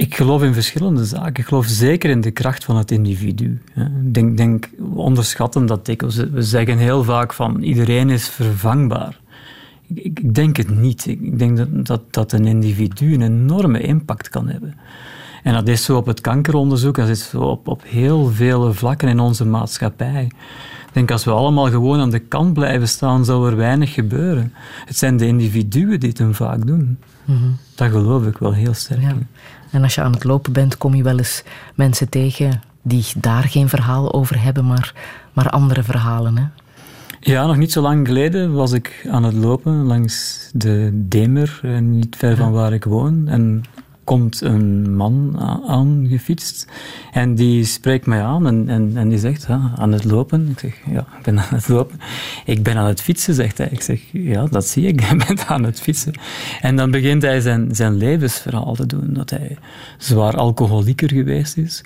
[0.00, 1.42] Ik geloof in verschillende zaken.
[1.42, 3.62] Ik geloof zeker in de kracht van het individu.
[3.74, 6.16] Ik denk, denk, we onderschatten dat dikwijls.
[6.16, 9.20] We zeggen heel vaak van iedereen is vervangbaar.
[9.86, 11.06] Ik, ik denk het niet.
[11.06, 14.74] Ik denk dat, dat, dat een individu een enorme impact kan hebben.
[15.42, 19.08] En dat is zo op het kankeronderzoek, dat is zo op, op heel vele vlakken
[19.08, 20.24] in onze maatschappij.
[20.86, 24.52] Ik denk als we allemaal gewoon aan de kant blijven staan, zou er weinig gebeuren.
[24.84, 26.98] Het zijn de individuen die het hem vaak doen.
[27.24, 27.56] Mm -hmm.
[27.74, 29.16] Dat geloof ik wel heel sterk ja.
[29.70, 31.42] En als je aan het lopen bent, kom je wel eens
[31.74, 34.94] mensen tegen die daar geen verhaal over hebben, maar,
[35.32, 36.36] maar andere verhalen.
[36.36, 36.44] Hè?
[37.20, 42.16] Ja, nog niet zo lang geleden was ik aan het lopen langs de Demer, niet
[42.16, 43.28] ver van waar ik woon.
[43.28, 43.64] En
[44.10, 46.66] komt een man aangefietst
[47.12, 50.48] en die spreekt mij aan en, en, en die zegt, ja, aan het lopen?
[50.48, 52.00] Ik zeg, ja, ik ben aan het lopen.
[52.44, 53.68] Ik ben aan het fietsen, zegt hij.
[53.70, 56.12] Ik zeg, ja, dat zie ik, je bent aan het fietsen.
[56.60, 59.58] En dan begint hij zijn, zijn levensverhaal te doen, dat hij
[59.98, 61.84] zwaar alcoholieker geweest is.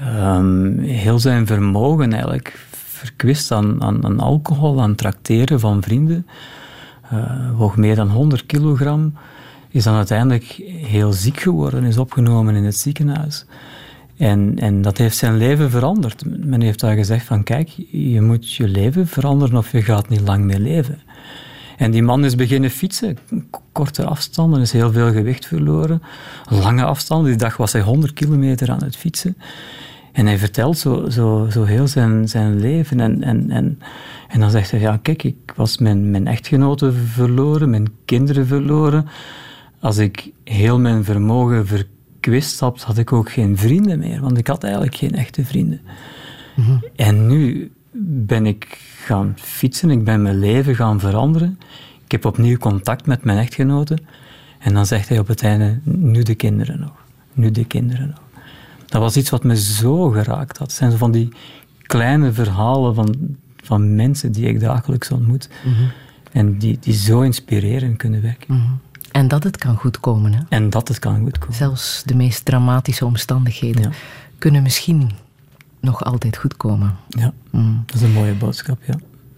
[0.00, 6.26] ehm, heel zijn vermogen eigenlijk verkwist aan, aan, aan alcohol, aan trakteren van vrienden.
[7.12, 9.12] Uh, woog meer dan 100 kilogram.
[9.72, 13.46] Is dan uiteindelijk heel ziek geworden, is opgenomen in het ziekenhuis.
[14.16, 16.24] En, en dat heeft zijn leven veranderd.
[16.46, 20.20] Men heeft daar gezegd van kijk, je moet je leven veranderen of je gaat niet
[20.20, 20.98] lang meer leven.
[21.76, 23.18] En die man is beginnen fietsen,
[23.72, 26.02] korte afstanden, is heel veel gewicht verloren.
[26.48, 29.36] Lange afstanden, die dag was hij 100 kilometer aan het fietsen.
[30.12, 33.00] En hij vertelt zo, zo, zo heel zijn, zijn leven.
[33.00, 33.78] En, en, en,
[34.28, 39.08] en dan zegt hij, ja kijk, ik was mijn, mijn echtgenote verloren, mijn kinderen verloren.
[39.82, 44.20] Als ik heel mijn vermogen verkwist had, had ik ook geen vrienden meer.
[44.20, 45.80] Want ik had eigenlijk geen echte vrienden.
[46.56, 46.78] Mhm.
[46.96, 47.72] En nu
[48.26, 51.58] ben ik gaan fietsen, ik ben mijn leven gaan veranderen.
[52.04, 53.98] Ik heb opnieuw contact met mijn echtgenote.
[54.58, 57.04] En dan zegt hij op het einde, nu de kinderen nog.
[57.32, 58.22] Nu de kinderen nog.
[58.86, 60.66] Dat was iets wat me zo geraakt had.
[60.66, 61.28] Het zijn van die
[61.82, 65.48] kleine verhalen van, van mensen die ik dagelijks ontmoet.
[65.64, 65.82] Mhm.
[66.32, 68.54] En die, die zo inspirerend kunnen werken.
[68.54, 68.72] Mhm.
[69.12, 70.32] En dat het kan goedkomen.
[70.34, 70.40] Hè?
[70.48, 71.56] En dat het kan goedkomen.
[71.56, 73.92] Zelfs de meest dramatische omstandigheden
[74.38, 75.10] kunnen misschien
[75.80, 76.96] nog altijd goedkomen.
[77.08, 77.82] Ja, mm.
[77.86, 78.94] dat is een mooie boodschap, ja.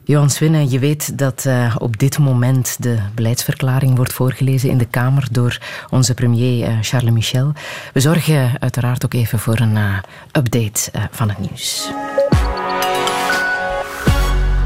[0.06, 4.84] Johan Swinnen, je weet dat uh, op dit moment de beleidsverklaring wordt voorgelezen in de
[4.84, 5.58] Kamer door
[5.90, 7.52] onze premier uh, Charles Michel.
[7.92, 9.98] We zorgen uiteraard ook even voor een uh,
[10.32, 11.90] update van het nieuws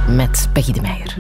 [0.08, 1.16] met Peggy de Meijer.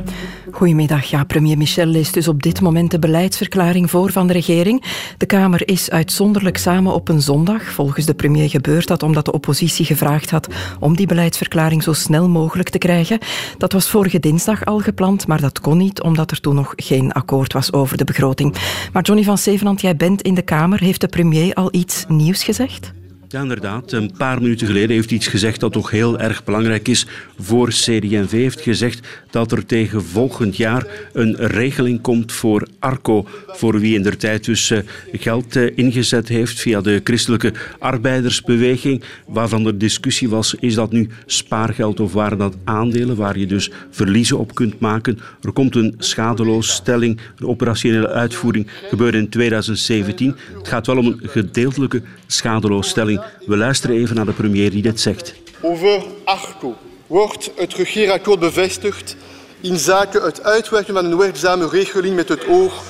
[0.50, 1.04] Goedemiddag.
[1.04, 4.84] Ja, premier Michel leest dus op dit moment de beleidsverklaring voor van de regering.
[5.16, 7.62] De Kamer is uitzonderlijk samen op een zondag.
[7.62, 10.48] Volgens de premier gebeurt dat omdat de oppositie gevraagd had
[10.80, 13.18] om die beleidsverklaring zo snel mogelijk te krijgen.
[13.58, 17.12] Dat was vorige dinsdag al gepland, maar dat kon niet omdat er toen nog geen
[17.12, 18.54] akkoord was over de begroting.
[18.92, 20.80] Maar Johnny van Zevenand, jij bent in de Kamer.
[20.80, 22.92] Heeft de premier al iets nieuws gezegd?
[23.30, 23.92] Ja, inderdaad.
[23.92, 27.06] Een paar minuten geleden heeft hij iets gezegd dat toch heel erg belangrijk is
[27.38, 28.30] voor CD&V.
[28.30, 34.02] heeft gezegd dat er tegen volgend jaar een regeling komt voor Arco, voor wie in
[34.02, 34.78] der tijd dus eh,
[35.12, 41.08] geld eh, ingezet heeft via de christelijke arbeidersbeweging, waarvan de discussie was, is dat nu
[41.26, 45.18] spaargeld of waren dat aandelen, waar je dus verliezen op kunt maken.
[45.42, 50.36] Er komt een schadeloosstelling, de operationele uitvoering gebeurt in 2017.
[50.58, 53.17] Het gaat wel om een gedeeltelijke schadeloosstelling.
[53.46, 55.34] We luisteren even naar de premier die dit zegt.
[55.60, 56.76] Over ARCO
[57.06, 59.16] wordt het regeerakkoord bevestigd
[59.60, 62.82] in zaken het uitwerken van een werkzame regeling met het oog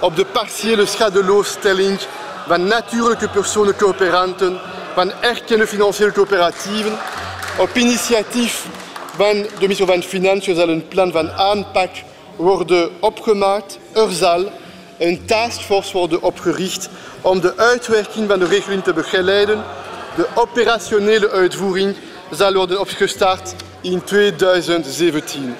[0.00, 1.98] op de partiële schadeloosstelling
[2.46, 4.58] van natuurlijke personen coöperanten,
[4.94, 6.92] van erkende financiële coöperatieven.
[7.58, 8.66] Op initiatief
[9.16, 11.90] van de minister van Financiën zal een plan van aanpak
[12.36, 13.78] worden opgemaakt.
[13.92, 14.50] Er zal
[14.98, 16.88] een taskforce worden opgericht
[17.20, 19.62] om de uitwerking van de regeling te begeleiden.
[20.16, 21.94] De operationele uitvoering
[22.30, 25.54] zal worden opgestart in 2017.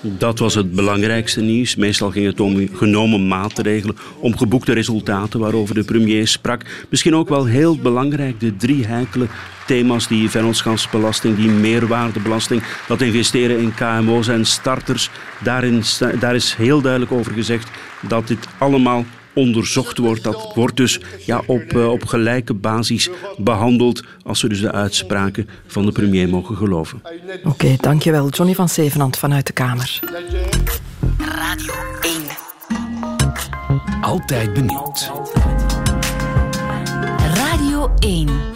[0.00, 1.76] Dat was het belangrijkste nieuws.
[1.76, 6.62] Meestal ging het om genomen maatregelen, om geboekte resultaten waarover de premier sprak.
[6.90, 9.26] Misschien ook wel heel belangrijk de drie heikele
[9.66, 15.10] thema's, die vennootschapsbelasting, die meerwaardebelasting, dat investeren in KMO's en starters.
[15.42, 15.82] Daarin,
[16.20, 17.68] daar is heel duidelijk over gezegd
[18.08, 19.04] dat dit allemaal
[19.36, 20.22] onderzocht wordt.
[20.22, 25.48] Dat wordt dus ja, op, uh, op gelijke basis behandeld als we dus de uitspraken
[25.66, 27.02] van de premier mogen geloven.
[27.04, 28.28] Oké, okay, dankjewel.
[28.28, 30.00] Johnny van Zevenand vanuit de Kamer.
[31.18, 32.12] Radio 1.
[34.00, 35.10] Altijd benieuwd.
[37.34, 38.55] Radio 1.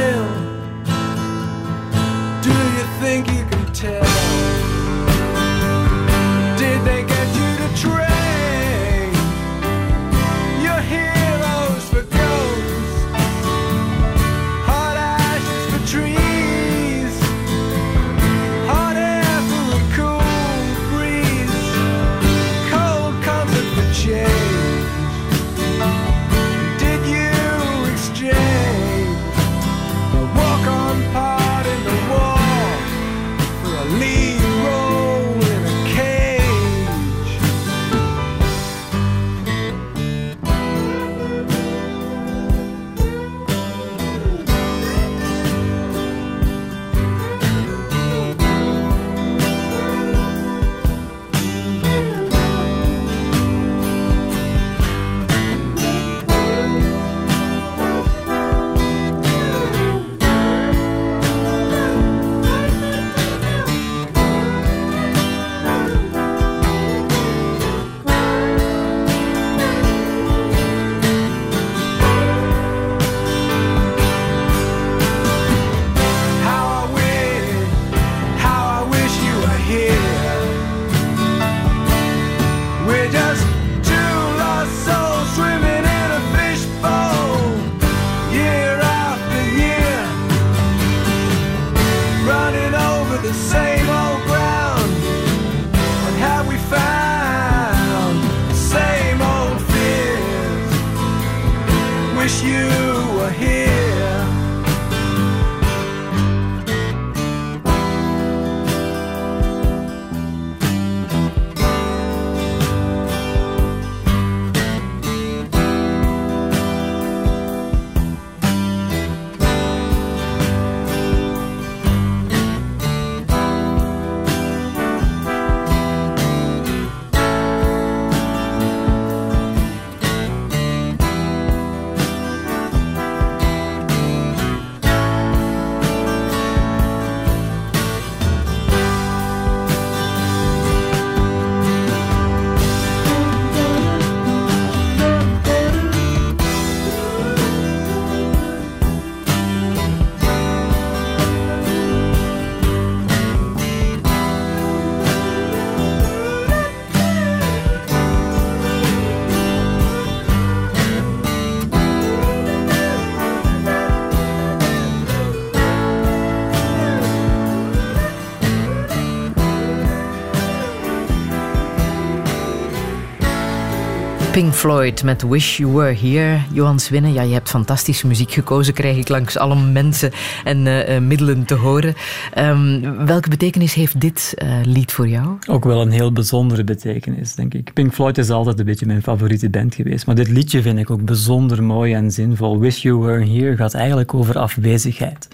[174.41, 176.39] Pink Floyd met Wish You Were Here.
[176.51, 180.11] Johan Swinnen, ja, je hebt fantastische muziek gekozen, krijg ik langs alle mensen
[180.43, 181.95] en uh, middelen te horen.
[182.37, 185.37] Um, welke betekenis heeft dit uh, lied voor jou?
[185.49, 187.73] Ook wel een heel bijzondere betekenis, denk ik.
[187.73, 190.89] Pink Floyd is altijd een beetje mijn favoriete band geweest, maar dit liedje vind ik
[190.89, 192.59] ook bijzonder mooi en zinvol.
[192.59, 195.27] Wish You Were Here gaat eigenlijk over afwezigheid.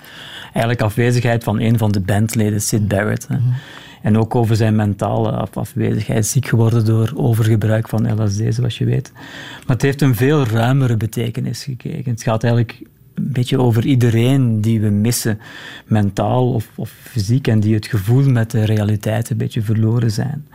[0.43, 3.29] Eigenlijk afwezigheid van een van de bandleden, Sid Barrett.
[3.29, 3.53] Mm -hmm.
[4.01, 9.11] En ook over zijn mentale afwezigheid, ziek geworden door overgebruik van LSD, zoals je weet.
[9.13, 12.11] Maar het heeft een veel ruimere betekenis gekregen.
[12.11, 12.81] Het gaat eigenlijk
[13.13, 15.39] een beetje over iedereen die we missen,
[15.85, 20.47] mentaal of, of fysiek, en die het gevoel met de realiteit een beetje verloren zijn.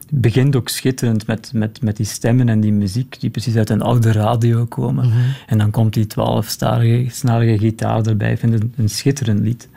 [0.00, 3.70] Het begint ook schitterend met, met, met die stemmen en die muziek die precies uit
[3.70, 5.04] een oude radio komen.
[5.04, 5.34] Mm -hmm.
[5.46, 8.32] En dan komt die twaalfsnarige gitaar erbij.
[8.32, 9.68] Ik vind het een schitterend lied.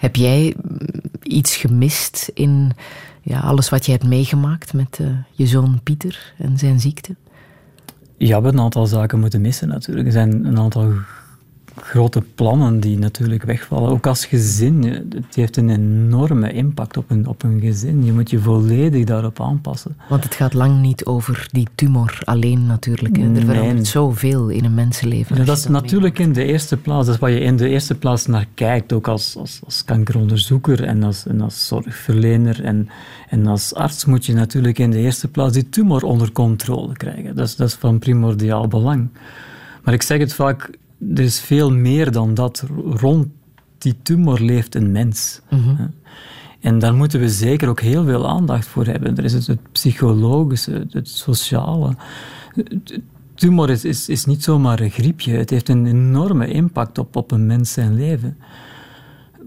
[0.00, 0.54] Heb jij
[1.22, 2.72] iets gemist in
[3.22, 7.14] ja, alles wat je hebt meegemaakt met uh, je zoon Pieter en zijn ziekte?
[8.16, 10.06] Ja, we hebben een aantal zaken moeten missen natuurlijk.
[10.06, 10.92] Er zijn een aantal
[11.82, 13.90] grote plannen die natuurlijk wegvallen.
[13.90, 14.82] Ook als gezin,
[15.14, 18.04] het heeft een enorme impact op een, op een gezin.
[18.04, 19.96] Je moet je volledig daarop aanpassen.
[20.08, 23.16] Want het gaat lang niet over die tumor alleen natuurlijk.
[23.16, 23.44] Er nee.
[23.44, 25.36] verandert zoveel in een mensenleven.
[25.36, 27.94] Ja, dat is natuurlijk in de eerste plaats, dat is waar je in de eerste
[27.94, 32.88] plaats naar kijkt, ook als, als, als kankeronderzoeker en als, en als zorgverlener en,
[33.28, 37.36] en als arts moet je natuurlijk in de eerste plaats die tumor onder controle krijgen.
[37.36, 39.08] Dat is, dat is van primordiaal belang.
[39.84, 40.70] Maar ik zeg het vaak,
[41.14, 42.64] er is veel meer dan dat.
[42.84, 43.26] Rond
[43.78, 45.40] die tumor leeft een mens.
[45.50, 45.90] Mm -hmm.
[46.60, 49.16] En daar moeten we zeker ook heel veel aandacht voor hebben.
[49.16, 51.94] Er is het, het psychologische, het, sociale.
[53.34, 55.32] Tumor is, is, is niet zomaar een griepje.
[55.32, 58.36] Het heeft een enorme impact op, op een mens zijn leven.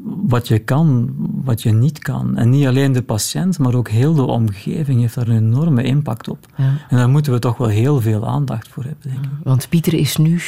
[0.03, 1.13] Wat je kan,
[1.43, 2.37] wat je niet kan.
[2.37, 6.27] En niet alleen de patiënt, maar ook heel de omgeving heeft daar een enorme impact
[6.27, 6.45] op.
[6.55, 6.77] Ja.
[6.89, 9.31] En daar moeten we toch wel heel veel aandacht voor hebben, denk ik.
[9.43, 10.41] Want Pieter is nu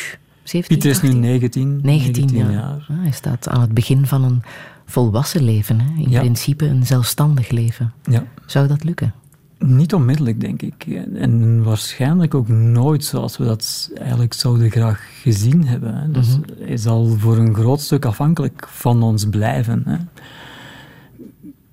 [0.45, 1.19] 17, Pieter is 18?
[1.19, 2.85] nu 19, 19, 19 jaar.
[2.89, 4.41] Ah, hij staat aan het begin van een
[4.85, 5.79] volwassen leven.
[5.79, 6.01] Hè?
[6.03, 6.19] In Ja.
[6.19, 7.93] principe een zelfstandig leven.
[8.03, 8.23] Ja.
[8.45, 9.13] Zou dat lukken?
[9.59, 10.85] Niet onmiddellijk, denk ik.
[11.15, 15.95] En waarschijnlijk ook nooit zoals we dat eigenlijk zouden graag gezien hebben.
[15.95, 16.11] Hè.
[16.11, 19.81] Dus hij zal voor een groot stuk afhankelijk van ons blijven.
[19.85, 19.97] Hè.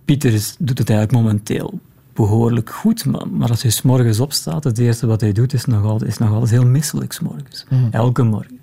[0.04, 1.80] Pieter is, doet het eigenlijk momenteel
[2.14, 5.64] behoorlijk goed, maar, maar als hij s morgens opstaat, het eerste wat hij doet is
[5.64, 7.66] nog altijd, is nog altijd heel misselijk s morgens.
[7.70, 7.86] Mhm.
[7.90, 8.58] Elke morgen.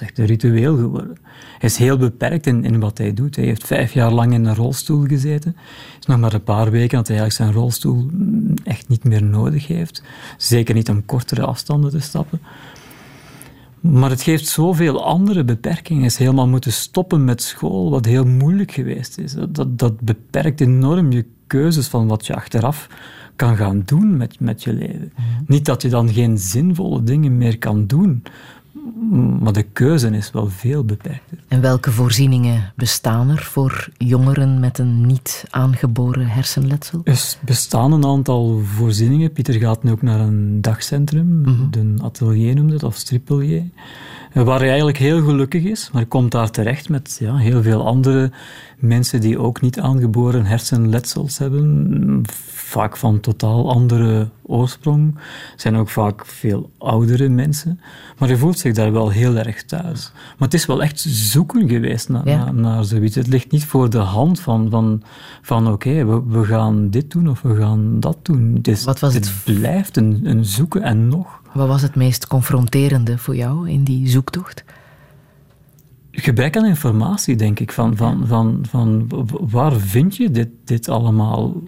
[0.00, 1.16] Is echt een ritueel geworden.
[1.58, 3.36] Hij is heel beperkt in, in wat hij doet.
[3.36, 5.56] Hij heeft vijf jaar lang in een rolstoel gezeten.
[5.56, 9.04] Het is nog maar een paar weken dat hij eigenlijk zijn rolstoel mm, echt niet
[9.04, 10.02] meer nodig heeft.
[10.36, 12.40] Zeker niet om kortere afstanden te stappen.
[13.80, 16.02] Maar het geeft zoveel andere beperkingen.
[16.02, 19.32] Hij is helemaal moeten stoppen met school, wat heel moeilijk geweest is.
[19.32, 22.88] Dat, dat, dat beperkt enorm je keuzes van wat je achteraf
[23.36, 25.12] kan gaan doen met, met je leven.
[25.46, 28.22] Niet dat je dan geen zinvolle dingen meer kan doen,
[29.40, 31.38] maar de keuze is wel veel beperkter.
[31.48, 37.00] En welke voorzieningen bestaan er voor jongeren met een niet aangeboren hersenletsel?
[37.04, 39.32] Er bestaan een aantal voorzieningen.
[39.32, 43.62] Pieter gaat nu ook naar een dagcentrum, de atelier noemde het, of stripelier.
[44.32, 48.30] Waar hij eigenlijk heel gelukkig is, maar komt daar terecht met ja, heel veel andere
[48.78, 52.22] mensen die ook niet aangeboren hersenletsels hebben.
[52.52, 55.18] Vaak van totaal andere oorsprong.
[55.56, 57.80] zijn ook vaak veel oudere mensen.
[58.18, 60.12] Maar hij voelt zich daar wel heel erg thuis.
[60.14, 62.44] Maar het is wel echt zoeken geweest naar, Ja.
[62.44, 63.14] naar, naar zoiets.
[63.14, 65.02] Het ligt niet voor de hand van, van,
[65.42, 68.52] van oké, we, we gaan dit doen of we gaan dat doen.
[68.54, 71.40] Het, is, Wat was het blijft een, een zoeken en nog.
[71.52, 74.64] Wat was het meest confronterende voor jou in die zoektocht?
[76.22, 77.72] Gebrek aan informatie, denk ik.
[77.72, 79.10] Van, van, van, van
[79.50, 81.62] waar vind je dit, dit allemaal?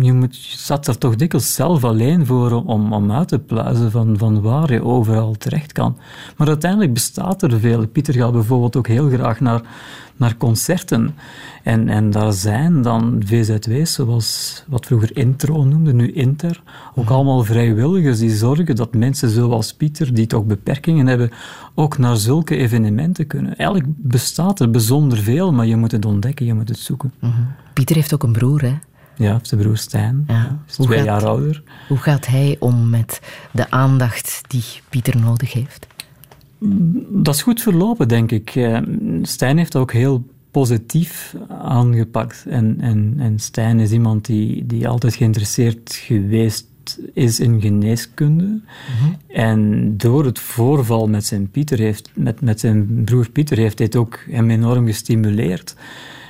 [0.00, 3.90] Je, moet, je staat er toch dikwijls zelf alleen voor om, om uit te pluizen
[3.90, 5.98] van, van waar je overal terecht kan.
[6.36, 7.86] Maar uiteindelijk bestaat er veel.
[7.86, 9.62] Pieter gaat bijvoorbeeld ook heel graag naar,
[10.16, 11.14] naar concerten.
[11.62, 16.62] En, en daar zijn dan VZW's, zoals wat vroeger Intro noemde, nu Inter.
[16.94, 21.30] Ook allemaal vrijwilligers die zorgen dat mensen zoals Pieter, die toch beperkingen hebben,
[21.74, 23.56] ook naar zulke evenementen kunnen.
[23.56, 27.12] Eigenlijk bestaat er bijzonder veel, maar je moet het ontdekken, je moet het zoeken.
[27.74, 28.74] Pieter heeft ook een broer, hè?
[29.16, 30.24] Ja, heeft zijn broer Stijn.
[30.26, 30.62] Ja.
[30.68, 31.62] is twee gaat- jaar ouder.
[31.88, 33.20] Hoe gaat hij om met
[33.50, 35.86] de aandacht die Pieter nodig heeft?
[37.08, 38.54] Dat is goed verlopen, denk ik.
[38.56, 38.78] Eh,
[39.22, 42.44] Stijn heeft ook heel positief aangepakt.
[42.48, 46.66] En, en, en Stijn is iemand die, die altijd geïnteresseerd geweest
[47.12, 48.60] is in geneeskunde.
[49.28, 53.96] En door het voorval met zijn, Pieter heeft, met, met zijn broer Pieter heeft dit
[53.96, 55.74] ook hem enorm gestimuleerd.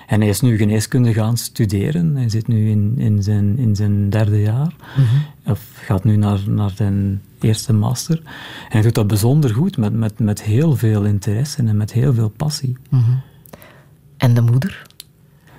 [0.07, 2.17] En hij is nu geneeskunde gaan studeren.
[2.17, 4.75] Hij zit nu in, in, zijn, in zijn derde jaar.
[4.97, 5.51] Mhm.
[5.53, 8.17] Of gaat nu naar, naar zijn eerste master.
[8.19, 12.15] En hij doet dat bijzonder goed, met, met, met heel veel interesse en met heel
[12.15, 12.77] veel passie.
[12.89, 13.11] Mhm.
[14.17, 14.83] En de moeder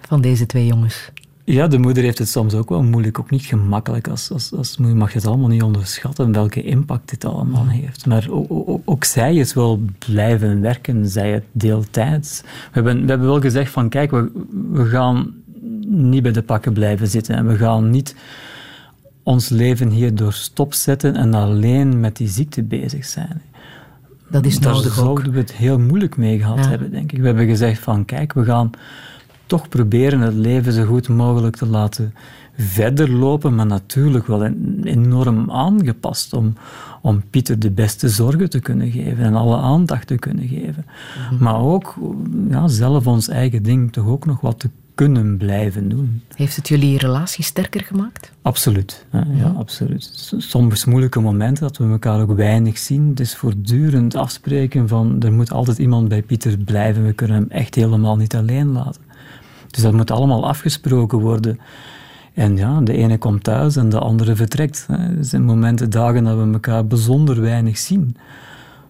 [0.08, 1.12] van deze twee jongens?
[1.48, 4.08] Ja, de moeder heeft het soms ook wel moeilijk, ook niet gemakkelijk.
[4.08, 8.06] Als, als, als moeder mag je het allemaal niet onderschatten welke impact dit allemaal heeft.
[8.06, 12.42] Maar ook, ook, ook zij is wel blijven werken, zij het deeltijds.
[12.42, 14.32] We hebben, we hebben wel gezegd van kijk, we,
[14.72, 15.34] we gaan
[15.88, 18.16] niet bij de pakken blijven zitten en we gaan niet
[19.24, 23.42] ons leven hier door stopzetten en alleen met die ziekte bezig zijn.
[24.30, 25.06] Dat is Daar nodig ook.
[25.06, 26.70] zouden we het heel moeilijk mee gehad Ja.
[26.70, 27.20] hebben, denk ik.
[27.20, 28.70] We hebben gezegd van, kijk, we gaan
[29.46, 32.14] toch proberen het leven zo goed mogelijk te laten
[32.58, 36.54] verder lopen, maar natuurlijk wel en- enorm aangepast om,
[37.02, 40.86] om Pieter de beste zorgen te kunnen geven en alle aandacht te kunnen geven.
[41.32, 41.44] Mhm.
[41.44, 41.96] Maar ook
[42.50, 46.22] ja, zelf ons eigen ding toch ook nog wat te kunnen blijven doen.
[46.36, 48.32] Heeft het jullie relatie sterker gemaakt?
[48.42, 49.06] Absoluut.
[49.12, 50.34] Ja, ja, absoluut.
[50.38, 53.10] Soms moeilijke momenten dat we elkaar ook weinig zien.
[53.10, 57.06] Het is voortdurend afspreken van er moet altijd iemand bij Pieter blijven.
[57.06, 59.02] We kunnen hem echt helemaal niet alleen laten.
[59.76, 61.60] Dus dat moet allemaal afgesproken worden.
[62.34, 64.85] En ja, de ene komt thuis en de andere vertrekt.
[64.89, 68.18] Er zijn momenten, dagen dat we elkaar bijzonder weinig zien.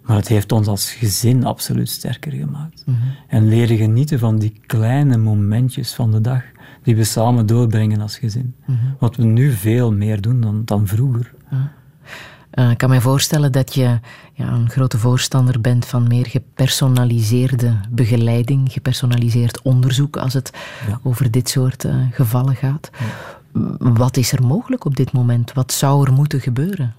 [0.03, 2.85] Maar het heeft ons als gezin absoluut sterker gemaakt.
[3.27, 6.43] En leren genieten van die kleine momentjes van de dag
[6.83, 8.55] die we samen doorbrengen als gezin.
[8.99, 11.33] Wat we nu veel meer doen dan, dan vroeger.
[12.55, 13.99] Eh, ik kan me voorstellen dat je
[14.33, 20.51] ja, een grote voorstander bent van meer gepersonaliseerde begeleiding, gepersonaliseerd onderzoek als het
[21.03, 22.89] over dit soort eh, gevallen gaat.
[23.79, 25.53] Wat is er mogelijk op dit moment?
[25.53, 26.95] Wat zou er moeten gebeuren?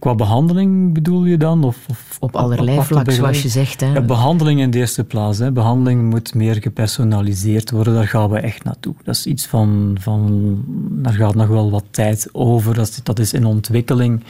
[0.00, 1.64] Qua behandeling bedoel je dan?
[1.64, 3.80] Of, of Op allerlei aparte vlak, zoals je zegt.
[3.80, 3.92] Hè.
[3.92, 5.38] Ja, behandeling in de eerste plaats.
[5.38, 5.52] Hè.
[5.52, 7.94] Behandeling moet meer gepersonaliseerd worden.
[7.94, 8.94] Daar gaan we echt naartoe.
[9.04, 9.96] Dat is iets van...
[10.00, 10.54] van
[10.90, 12.74] daar gaat nog wel wat tijd over.
[12.74, 14.24] Dat is, dat is in ontwikkeling.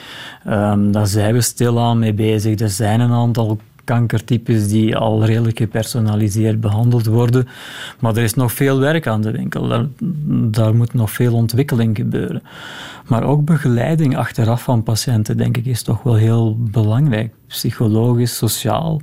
[0.44, 2.60] Ehm, daar zijn we stilaan mee bezig.
[2.60, 7.48] Er zijn een aantal kankertypes die al redelijk gepersonaliseerd behandeld worden.
[7.98, 9.68] Maar er is nog veel werk aan de winkel.
[9.68, 9.86] Daar,
[10.50, 12.42] daar moet nog veel ontwikkeling gebeuren.
[13.10, 17.34] Maar ook begeleiding achteraf van patiënten, denk ik, is toch wel heel belangrijk.
[17.46, 19.00] Psychologisch, sociaal.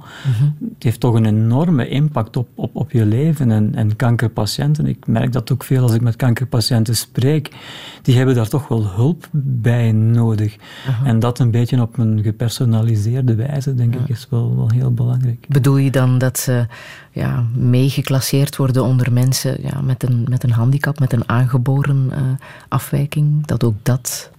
[0.73, 3.51] Het heeft toch een enorme impact op, op, op je leven.
[3.51, 7.51] En, en kankerpatiënten, ik merk dat ook veel als ik met kankerpatiënten spreek,
[8.01, 10.55] die hebben daar toch wel hulp bij nodig.
[11.03, 15.45] En dat een beetje op een gepersonaliseerde wijze, denk ik, is wel, wel heel belangrijk.
[15.47, 16.67] Bedoel je dan dat ze
[17.11, 22.21] ja, meegeclasseerd worden onder mensen ja, met, een, met een handicap, met een aangeboren eh,
[22.67, 23.45] afwijking?
[23.45, 23.96] Dat ook dat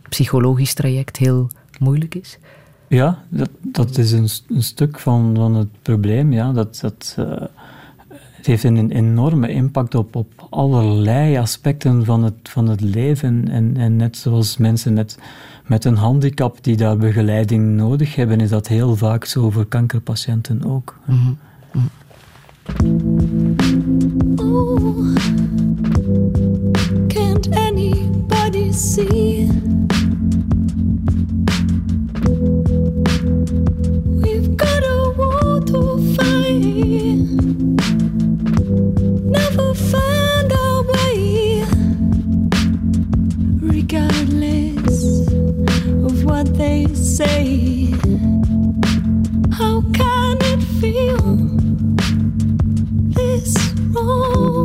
[0.09, 2.39] psychologisch traject heel moeilijk is?
[2.89, 6.33] Ja, dat, dat is een, een stuk van, van het probleem.
[6.33, 6.53] Ja.
[6.53, 7.43] Dat, dat, eh,
[8.09, 13.49] het heeft een enorme impact op, op allerlei aspecten van het, van het leven.
[13.49, 15.19] En, en net zoals mensen met,
[15.67, 20.65] met een handicap die daar begeleiding nodig hebben, is dat heel vaak zo voor kankerpatiënten
[20.65, 20.99] ook.
[21.09, 21.29] Oh,
[34.23, 35.13] We've got a
[35.67, 37.19] to fight.
[39.35, 41.65] Never find our way,
[43.61, 45.27] regardless
[46.07, 47.93] of what they say.
[49.51, 51.49] How can it feel?
[53.15, 54.58] this wrong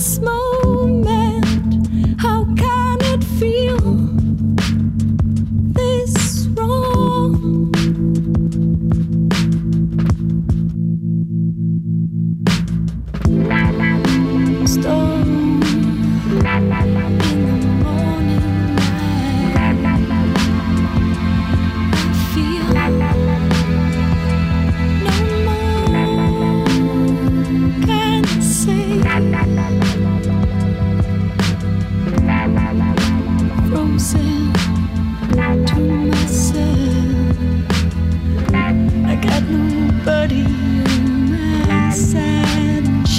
[0.00, 0.65] smoke.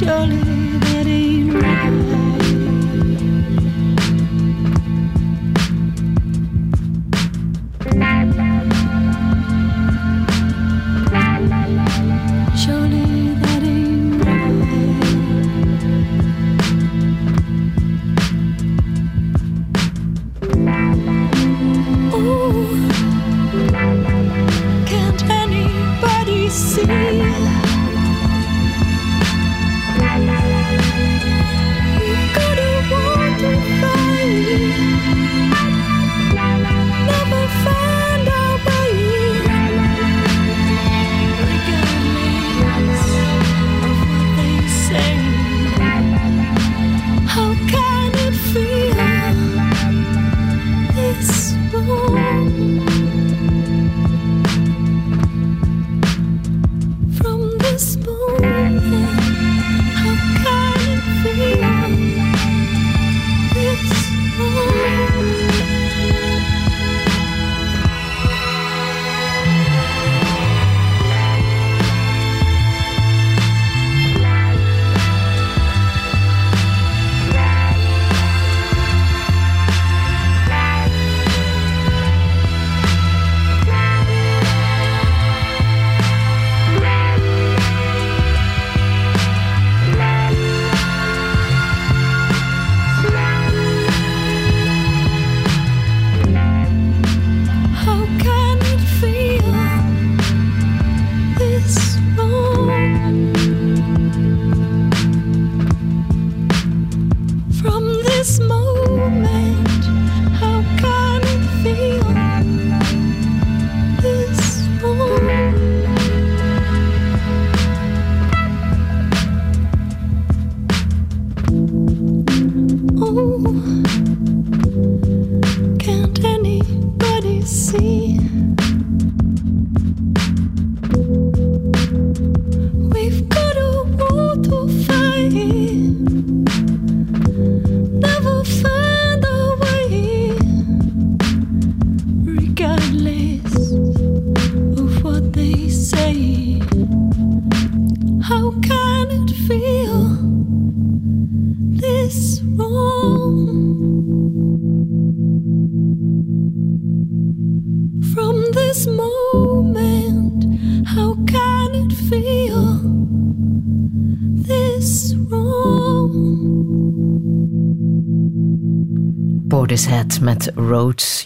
[0.07, 0.56] Surely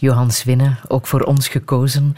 [0.01, 2.15] Johans Winnen, ook voor ons gekozen.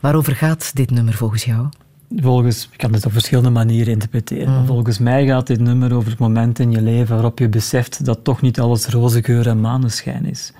[0.00, 1.68] Waarover gaat dit nummer volgens jou?
[2.16, 4.54] Volgens, ik kan het op verschillende manieren interpreteren.
[4.54, 8.04] maar Volgens mij gaat dit nummer over het moment in je leven waarop je beseft
[8.04, 10.52] dat toch niet alles roze geur en maneschijn is.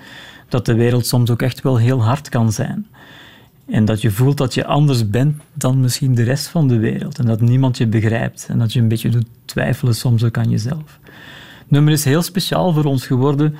[0.47, 2.87] Dat de wereld soms ook echt wel heel hard kan zijn.
[3.65, 7.19] En dat je voelt dat je anders bent dan misschien de rest van de wereld.
[7.19, 8.45] En dat niemand je begrijpt.
[8.49, 10.99] En dat je een beetje doet twijfelen soms ook aan jezelf.
[11.59, 13.55] Het nummer is heel speciaal voor ons geworden,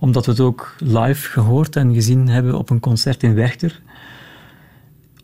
[0.00, 3.80] omdat we het ook live gehoord en gezien hebben op een concert in Werchter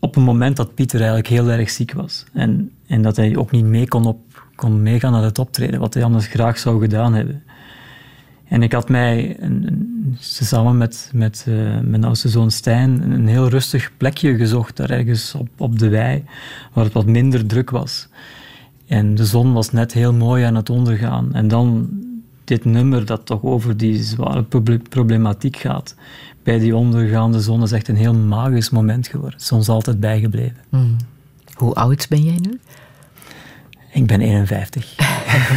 [0.03, 2.25] op een moment dat Pieter eigenlijk heel erg ziek was.
[2.33, 5.93] En, en dat hij ook niet mee kon, op, kon meegaan naar het optreden, wat
[5.93, 7.43] hij anders graag zou gedaan hebben.
[8.47, 13.47] En ik had mij een, samen met, met eh, mijn oudste zoon Stijn een heel
[13.47, 16.23] rustig plekje gezocht, daar ergens op, op de wei,
[16.73, 18.07] waar het wat minder druk was.
[18.87, 21.33] En de zon was net heel mooi aan het ondergaan.
[21.33, 21.89] En dan
[22.55, 25.95] dit nummer dat toch over die zware proble- problematiek gaat,
[26.43, 29.33] bij die ondergaande zon, is echt een heel magisch moment geworden.
[29.33, 30.57] Het is ons altijd bijgebleven.
[30.69, 30.95] Hmm.
[31.53, 32.59] Hoe oud ben jij nu?
[33.91, 34.95] Ik ben 51.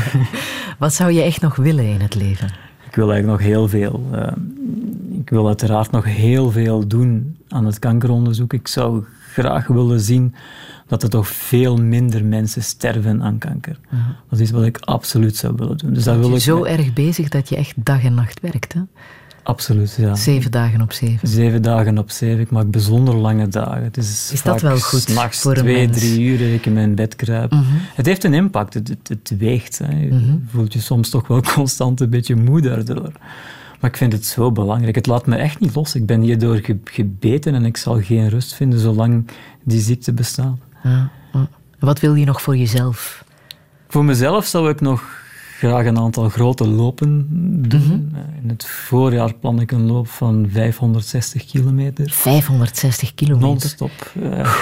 [0.78, 2.48] Wat zou je echt nog willen in het leven?
[2.88, 4.06] Ik wil eigenlijk nog heel veel.
[4.12, 4.32] eh,
[5.20, 8.52] ik wil uiteraard nog heel veel doen aan het kankeronderzoek.
[8.52, 10.34] Ik zou graag willen zien
[10.86, 13.78] dat er toch veel minder mensen sterven aan kanker.
[14.30, 15.92] Dat is wat ik absoluut zou willen doen.
[15.92, 18.80] Dus wil je ik zo erg bezig dat je echt dag en nacht werkt, hè?
[19.42, 20.14] Absoluut, ja.
[20.14, 21.28] Zeven dagen op zeven.
[21.28, 22.40] Zeven dagen op zeven.
[22.40, 23.82] Ik maak bijzonder lange dagen.
[23.82, 25.98] Het is Is dat wel goed s'nachts voor een twee, mens?
[25.98, 27.50] drie uur dat ik in mijn bed kruip.
[27.50, 27.62] Mhm.
[27.94, 28.74] Het heeft een impact.
[28.74, 29.78] Het, het, het weegt.
[29.78, 29.98] Hè.
[30.00, 30.36] Je Mhm.
[30.48, 33.12] voelt je soms toch wel constant een beetje moe daardoor.
[33.80, 34.94] Maar ik vind het zo belangrijk.
[34.94, 35.94] Het laat me echt niet los.
[35.94, 39.26] Ik ben hierdoor ge- gebeten en ik zal geen rust vinden zolang
[39.64, 40.58] die ziekte bestaat.
[40.88, 41.48] Ja, ja.
[41.78, 43.24] Wat wil je nog voor jezelf?
[43.88, 45.24] Voor mezelf zou ik nog
[45.58, 47.26] graag een aantal grote lopen
[47.68, 48.10] doen.
[48.12, 48.24] Mhm.
[48.42, 52.10] In het voorjaar plan ik een loop van 560 kilometer.
[52.10, 53.48] 560 kilometer?
[53.48, 54.12] Non-stop.
[54.22, 54.54] eh,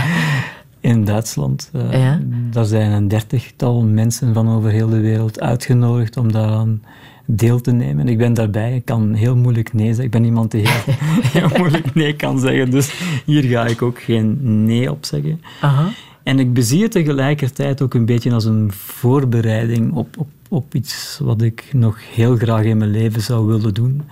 [0.80, 1.70] in Duitsland.
[1.72, 2.20] Eh, Ja?
[2.50, 6.82] Daar zijn een dertigtal mensen van over heel de wereld uitgenodigd om daaraan
[7.26, 8.08] deel te nemen.
[8.08, 8.74] Ik ben daarbij.
[8.74, 10.04] Ik kan heel moeilijk nee zeggen.
[10.04, 10.94] Ik ben iemand die heel,
[11.40, 12.70] heel moeilijk nee kan zeggen.
[12.70, 12.94] Dus
[13.24, 15.40] hier ga ik ook geen nee op zeggen.
[15.60, 15.90] Aha.
[16.22, 21.18] En ik bezie het tegelijkertijd ook een beetje als een voorbereiding op, op, op iets
[21.22, 24.02] wat ik nog heel graag in mijn leven zou willen doen.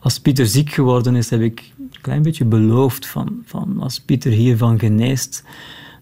[0.00, 4.30] Als Pieter ziek geworden is, heb ik een klein beetje beloofd van, van als Pieter
[4.30, 5.44] hiervan geneest,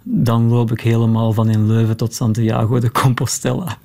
[0.03, 3.79] dan loop ik helemaal van in Leuven tot Santiago de Compostela.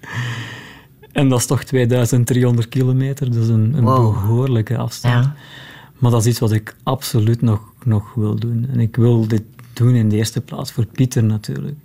[1.14, 4.14] En dat is toch 2300 kilometer, dat is een, een Wow.
[4.14, 5.26] behoorlijke afstand.
[5.26, 5.36] Ja.
[5.98, 8.68] Maar dat is iets wat ik absoluut nog, nog wil doen.
[8.72, 9.44] En ik wil dit
[9.74, 11.78] doen in de eerste plaats voor Pieter natuurlijk.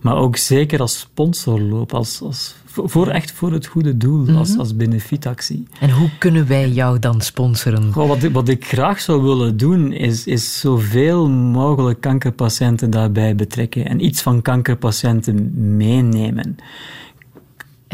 [0.00, 4.76] Maar ook zeker als sponsorloop, als, als, voor, echt voor het goede doel, als, als
[4.76, 5.66] benefietactie.
[5.80, 7.92] En hoe kunnen wij jou dan sponsoren?
[7.92, 13.34] Goh, wat, ik, wat ik graag zou willen doen, is, is zoveel mogelijk kankerpatiënten daarbij
[13.34, 16.56] betrekken en iets van kankerpatiënten meenemen.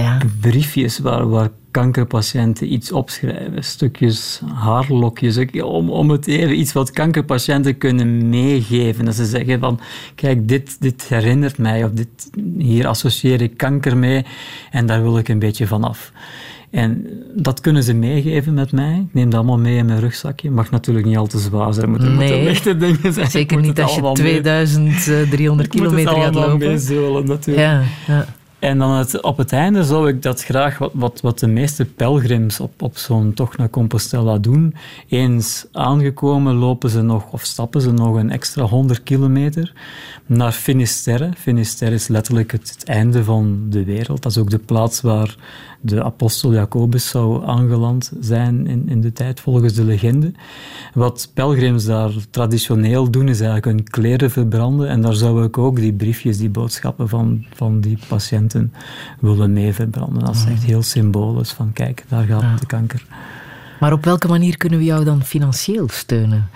[0.03, 0.19] Ja.
[0.41, 6.91] Briefjes waar, waar kankerpatiënten iets opschrijven, stukjes haarlokjes, ik- om, om het even iets wat
[6.91, 9.05] kankerpatiënten kunnen meegeven.
[9.05, 9.81] Dat ze zeggen van,
[10.15, 14.25] kijk, dit, dit herinnert mij, of dit, hier associeer ik kanker mee
[14.70, 16.12] en daar wil ik een beetje van af.
[16.70, 17.07] En
[17.37, 19.05] dat kunnen ze meegeven met mij.
[19.09, 20.51] Ik neem dat allemaal mee in mijn rugzakje.
[20.51, 21.91] Mag natuurlijk niet al te zwaar zijn.
[21.91, 22.45] Moeten, moeten Nee.
[22.45, 23.31] lichte dingen zijn.
[23.31, 26.66] Zeker Moet niet als je allemaal mee- 2300 Ik moet het kilometer gaat allemaal lopen.
[26.69, 27.66] meezeulen, natuurlijk.
[27.66, 27.83] Ja,
[28.15, 28.27] ja.
[28.59, 32.61] En dan op het einde zou ik dat graag, wat, wat, wat de meeste pelgrims
[32.61, 34.75] op, op zo'n tocht naar Compostela doen,
[35.09, 39.73] eens aangekomen lopen ze nog, of stappen ze nog een extra 100 kilometer
[40.27, 41.31] naar Finisterre.
[41.37, 44.23] Finisterre is letterlijk het einde van de wereld.
[44.23, 45.37] Dat is ook de plaats waar
[45.81, 50.33] de apostel Jacobus zou aangeland zijn in, in de tijd, volgens de legende.
[50.95, 54.89] Wat pelgrims daar traditioneel doen, is eigenlijk hun kleren verbranden.
[54.89, 58.73] En daar zou ik ook die briefjes, die boodschappen van, van die patiënten
[59.21, 60.25] willen mee verbranden.
[60.25, 63.05] Dat is echt heel symbolisch van kijk, daar gaat de kanker.
[63.81, 66.49] Maar op welke manier kunnen we jou dan financieel steunen?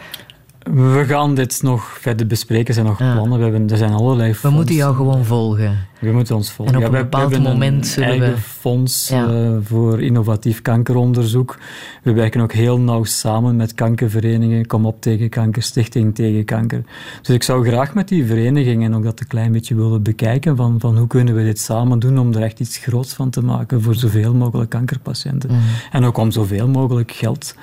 [0.71, 2.67] We gaan dit nog verder bespreken.
[2.67, 3.39] Er zijn nog plannen.
[3.39, 5.87] We hebben, er zijn allerlei We moeten jou gewoon volgen.
[6.01, 6.75] We moeten ons volgen.
[6.75, 8.39] En op een bepaald we hebben moment een zullen eigen we...
[8.39, 11.59] fonds uh, voor innovatief kankeronderzoek.
[12.03, 14.67] We werken ook heel nauw samen met kankerverenigingen.
[14.67, 16.85] Kom op tegen kanker, Stichting tegen kanker.
[17.23, 20.81] Dus ik zou graag met die verenigingen ook dat een klein beetje willen bekijken van,
[20.81, 23.83] van hoe kunnen we dit samen doen om er echt iets groots van te maken
[23.83, 25.51] voor zoveel mogelijk kankerpatiënten.
[25.51, 25.61] Mm.
[25.91, 27.55] En ook om zoveel mogelijk geld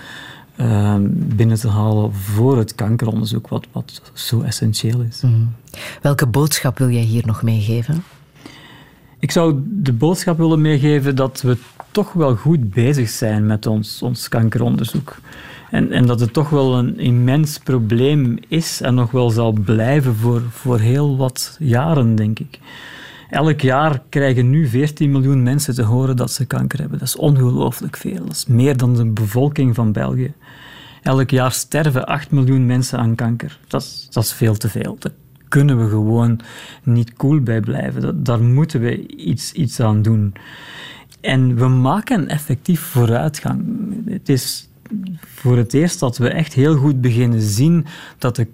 [0.61, 5.21] uh, binnen te halen voor het kankeronderzoek, wat, wat zo essentieel is.
[5.21, 5.55] Mm.
[6.01, 8.03] Welke boodschap wil jij hier nog meegeven?
[9.19, 11.57] Ik zou de boodschap willen meegeven dat we
[11.91, 15.17] toch wel goed bezig zijn met ons, ons kankeronderzoek.
[15.71, 20.15] En, en dat het toch wel een immens probleem is en nog wel zal blijven
[20.15, 22.59] voor, voor heel wat jaren, denk ik.
[23.29, 26.99] Elk jaar krijgen nu 14 miljoen mensen te horen dat ze kanker hebben.
[26.99, 28.25] Dat is ongelooflijk veel.
[28.25, 30.33] Dat is meer dan de bevolking van België.
[31.01, 33.59] Elk jaar sterven 8 miljoen mensen aan kanker.
[33.67, 34.95] Dat is, dat is veel te veel.
[34.99, 35.11] Daar
[35.47, 36.39] kunnen we gewoon
[36.83, 38.23] niet cool bij blijven.
[38.23, 40.33] Daar moeten we iets, iets aan doen.
[41.21, 43.63] En we maken effectief vooruitgang.
[44.05, 44.68] Het is
[45.25, 47.85] voor het eerst dat we echt heel goed beginnen zien
[48.17, 48.47] dat de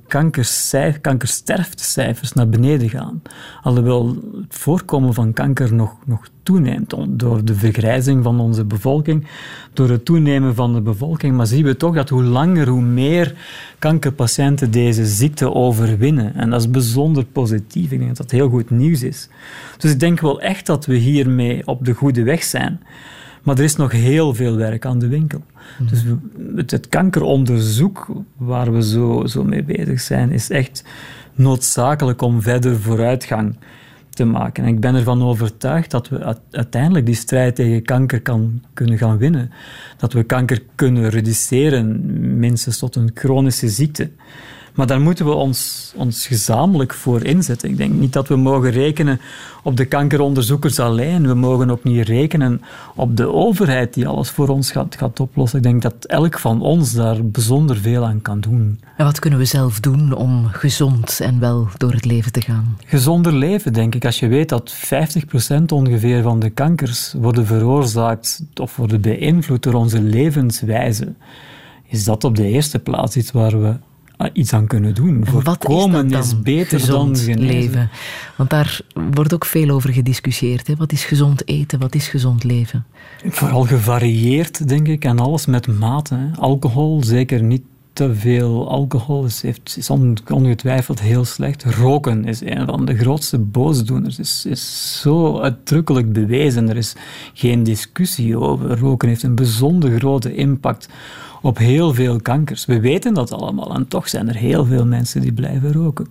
[1.01, 3.21] kankersterftecijfers naar beneden gaan.
[3.61, 9.27] Alhoewel het voorkomen van kanker nog, nog toeneemt door de vergrijzing van onze bevolking,
[9.73, 11.35] door het toenemen van de bevolking.
[11.35, 13.35] Maar zien we toch dat hoe langer, hoe meer
[13.79, 16.35] kankerpatiënten deze ziekte overwinnen.
[16.35, 17.91] En dat is bijzonder positief.
[17.91, 19.29] Ik denk dat dat heel goed nieuws is.
[19.77, 22.79] Dus ik denk wel echt dat we hiermee op de goede weg zijn.
[23.45, 25.41] Maar er is nog heel veel werk aan de winkel.
[25.79, 25.87] Mm.
[25.87, 26.03] Dus
[26.55, 28.07] het, het, kankeronderzoek
[28.37, 30.83] waar we zo, zo mee bezig zijn, is echt
[31.33, 33.55] noodzakelijk om verder vooruitgang
[34.09, 34.63] te maken.
[34.63, 39.17] En ik ben ervan overtuigd dat we uiteindelijk die strijd tegen kanker kan, kunnen gaan
[39.17, 39.51] winnen.
[39.97, 42.01] Dat we kanker kunnen reduceren,
[42.39, 44.09] minstens tot een chronische ziekte.
[44.75, 47.69] Maar daar moeten we ons, ons gezamenlijk voor inzetten.
[47.69, 49.19] Ik denk niet dat we mogen rekenen
[49.63, 51.27] op de kankeronderzoekers alleen.
[51.27, 52.61] We mogen ook niet rekenen
[52.95, 55.57] op de overheid die alles voor ons gaat, gaat oplossen.
[55.57, 58.79] Ik denk dat elk van ons daar bijzonder veel aan kan doen.
[58.97, 62.77] En wat kunnen we zelf doen om gezond en wel door het leven te gaan?
[62.85, 64.05] Gezonder leven, denk ik.
[64.05, 69.73] Als je weet dat 50% ongeveer van de kankers worden veroorzaakt of worden beïnvloed door
[69.73, 71.13] onze levenswijze,
[71.87, 73.75] is dat op de eerste plaats iets waar we
[74.33, 75.25] iets aan kunnen doen.
[75.25, 77.89] Voorkomen is, is, beter gezond dan leven.
[78.35, 78.79] Want daar
[79.11, 80.67] wordt ook veel over gediscussieerd.
[80.67, 80.75] Hè?
[80.75, 81.79] Wat is gezond eten?
[81.79, 82.85] Wat is gezond leven?
[83.25, 86.29] Vooral gevarieerd, denk ik, en alles met mate.
[86.35, 87.63] Alcohol, zeker niet
[87.95, 89.89] te veel alcohol is, heeft, is
[90.31, 91.63] ongetwijfeld heel slecht.
[91.63, 94.19] Roken is een van de grootste boosdoeners.
[94.19, 96.69] Is, is zo uitdrukkelijk bewezen.
[96.69, 96.95] Er is
[97.33, 98.79] geen discussie over.
[98.79, 100.89] Roken heeft een bijzonder grote impact
[101.45, 102.65] op heel veel kankers.
[102.65, 106.07] We weten dat allemaal en toch zijn er heel veel mensen die blijven roken.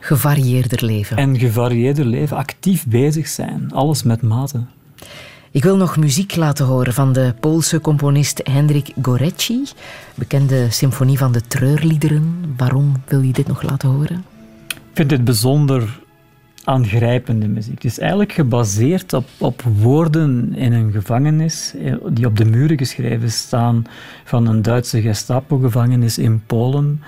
[0.00, 1.16] Gevarieerder leven.
[1.16, 4.60] En gevarieerder leven, actief bezig zijn, alles met mate.
[5.50, 9.62] Ik wil nog muziek laten horen van de Poolse componist Hendrik Gorecki,
[10.14, 12.54] bekende symfonie van de treurliederen.
[12.56, 14.24] Waarom wil je dit nog laten horen?
[14.68, 16.00] Ik vind dit bijzonder
[16.70, 17.82] aangrijpende muziek.
[17.82, 22.78] Het is eigenlijk gebaseerd op, op woorden in een gevangenis eh, die op de muren
[22.78, 23.84] geschreven staan
[24.24, 27.02] van een Duitse Gestapo-gevangenis in Polen.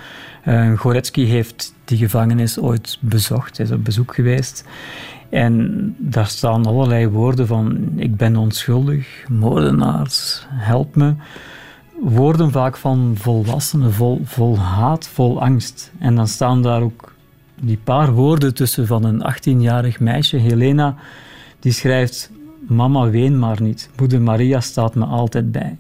[0.49, 4.65] Uh, heeft die gevangenis ooit bezocht, hij is op bezoek geweest.
[5.31, 11.15] En daar staan allerlei woorden van ik ben onschuldig, moordenaars, help me.
[12.01, 15.93] Woorden vaak van volwassenen, vol, vol haat, vol angst.
[15.99, 17.12] En dan staan daar ook
[17.65, 20.97] die paar woorden tussen van een 18-jarig meisje, Helena,
[21.61, 22.31] die schrijft:
[22.69, 23.91] Mama, ween maar niet.
[23.99, 25.77] Moeder Maria staat me altijd bij.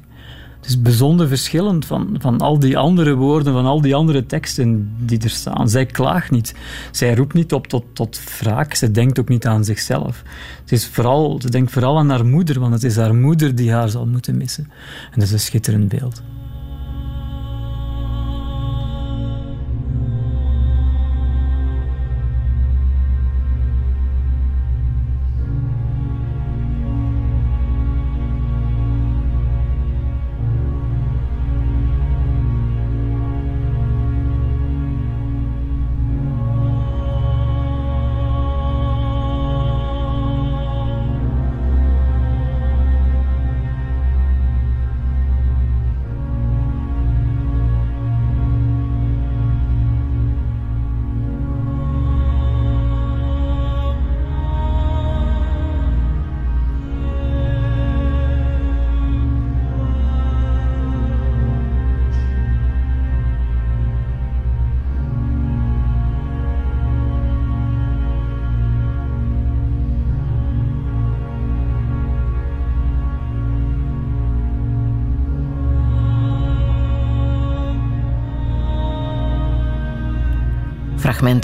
[0.56, 4.94] Het is bijzonder verschillend van, van al die andere woorden, van al die andere teksten
[4.98, 5.68] die er staan.
[5.68, 6.54] Zij klaagt niet.
[6.90, 8.74] Zij roept niet op tot, tot wraak.
[8.74, 10.22] Ze denkt ook niet aan zichzelf.
[10.60, 13.72] Het is vooral, ze denkt vooral aan haar moeder, want het is haar moeder die
[13.72, 14.64] haar zal moeten missen.
[15.04, 16.22] En dat is een schitterend beeld.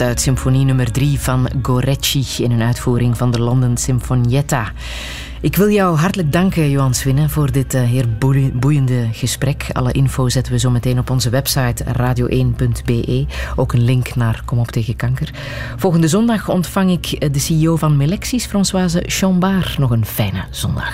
[0.02, 4.72] Uit symfonie nummer 3 van Gorecci in een uitvoering van de London Sinfonietta.
[5.40, 8.04] Ik wil jou hartelijk danken, Johan Swinnen, voor dit uh, heer
[8.52, 9.66] boeiende gesprek.
[9.72, 13.26] Alle info zetten we zo meteen op onze website radio1.be.
[13.56, 15.30] Ook een link naar Kom op tegen kanker.
[15.76, 19.78] Volgende zondag ontvang ik eh, de CEO van Melexis, Françoise Chambard.
[19.78, 20.92] Nog een fijne zondag.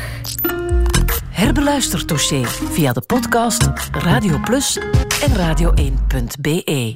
[1.29, 4.79] Herbeluister dossier via de podcast Radio Plus
[5.23, 6.93] en radio1.be.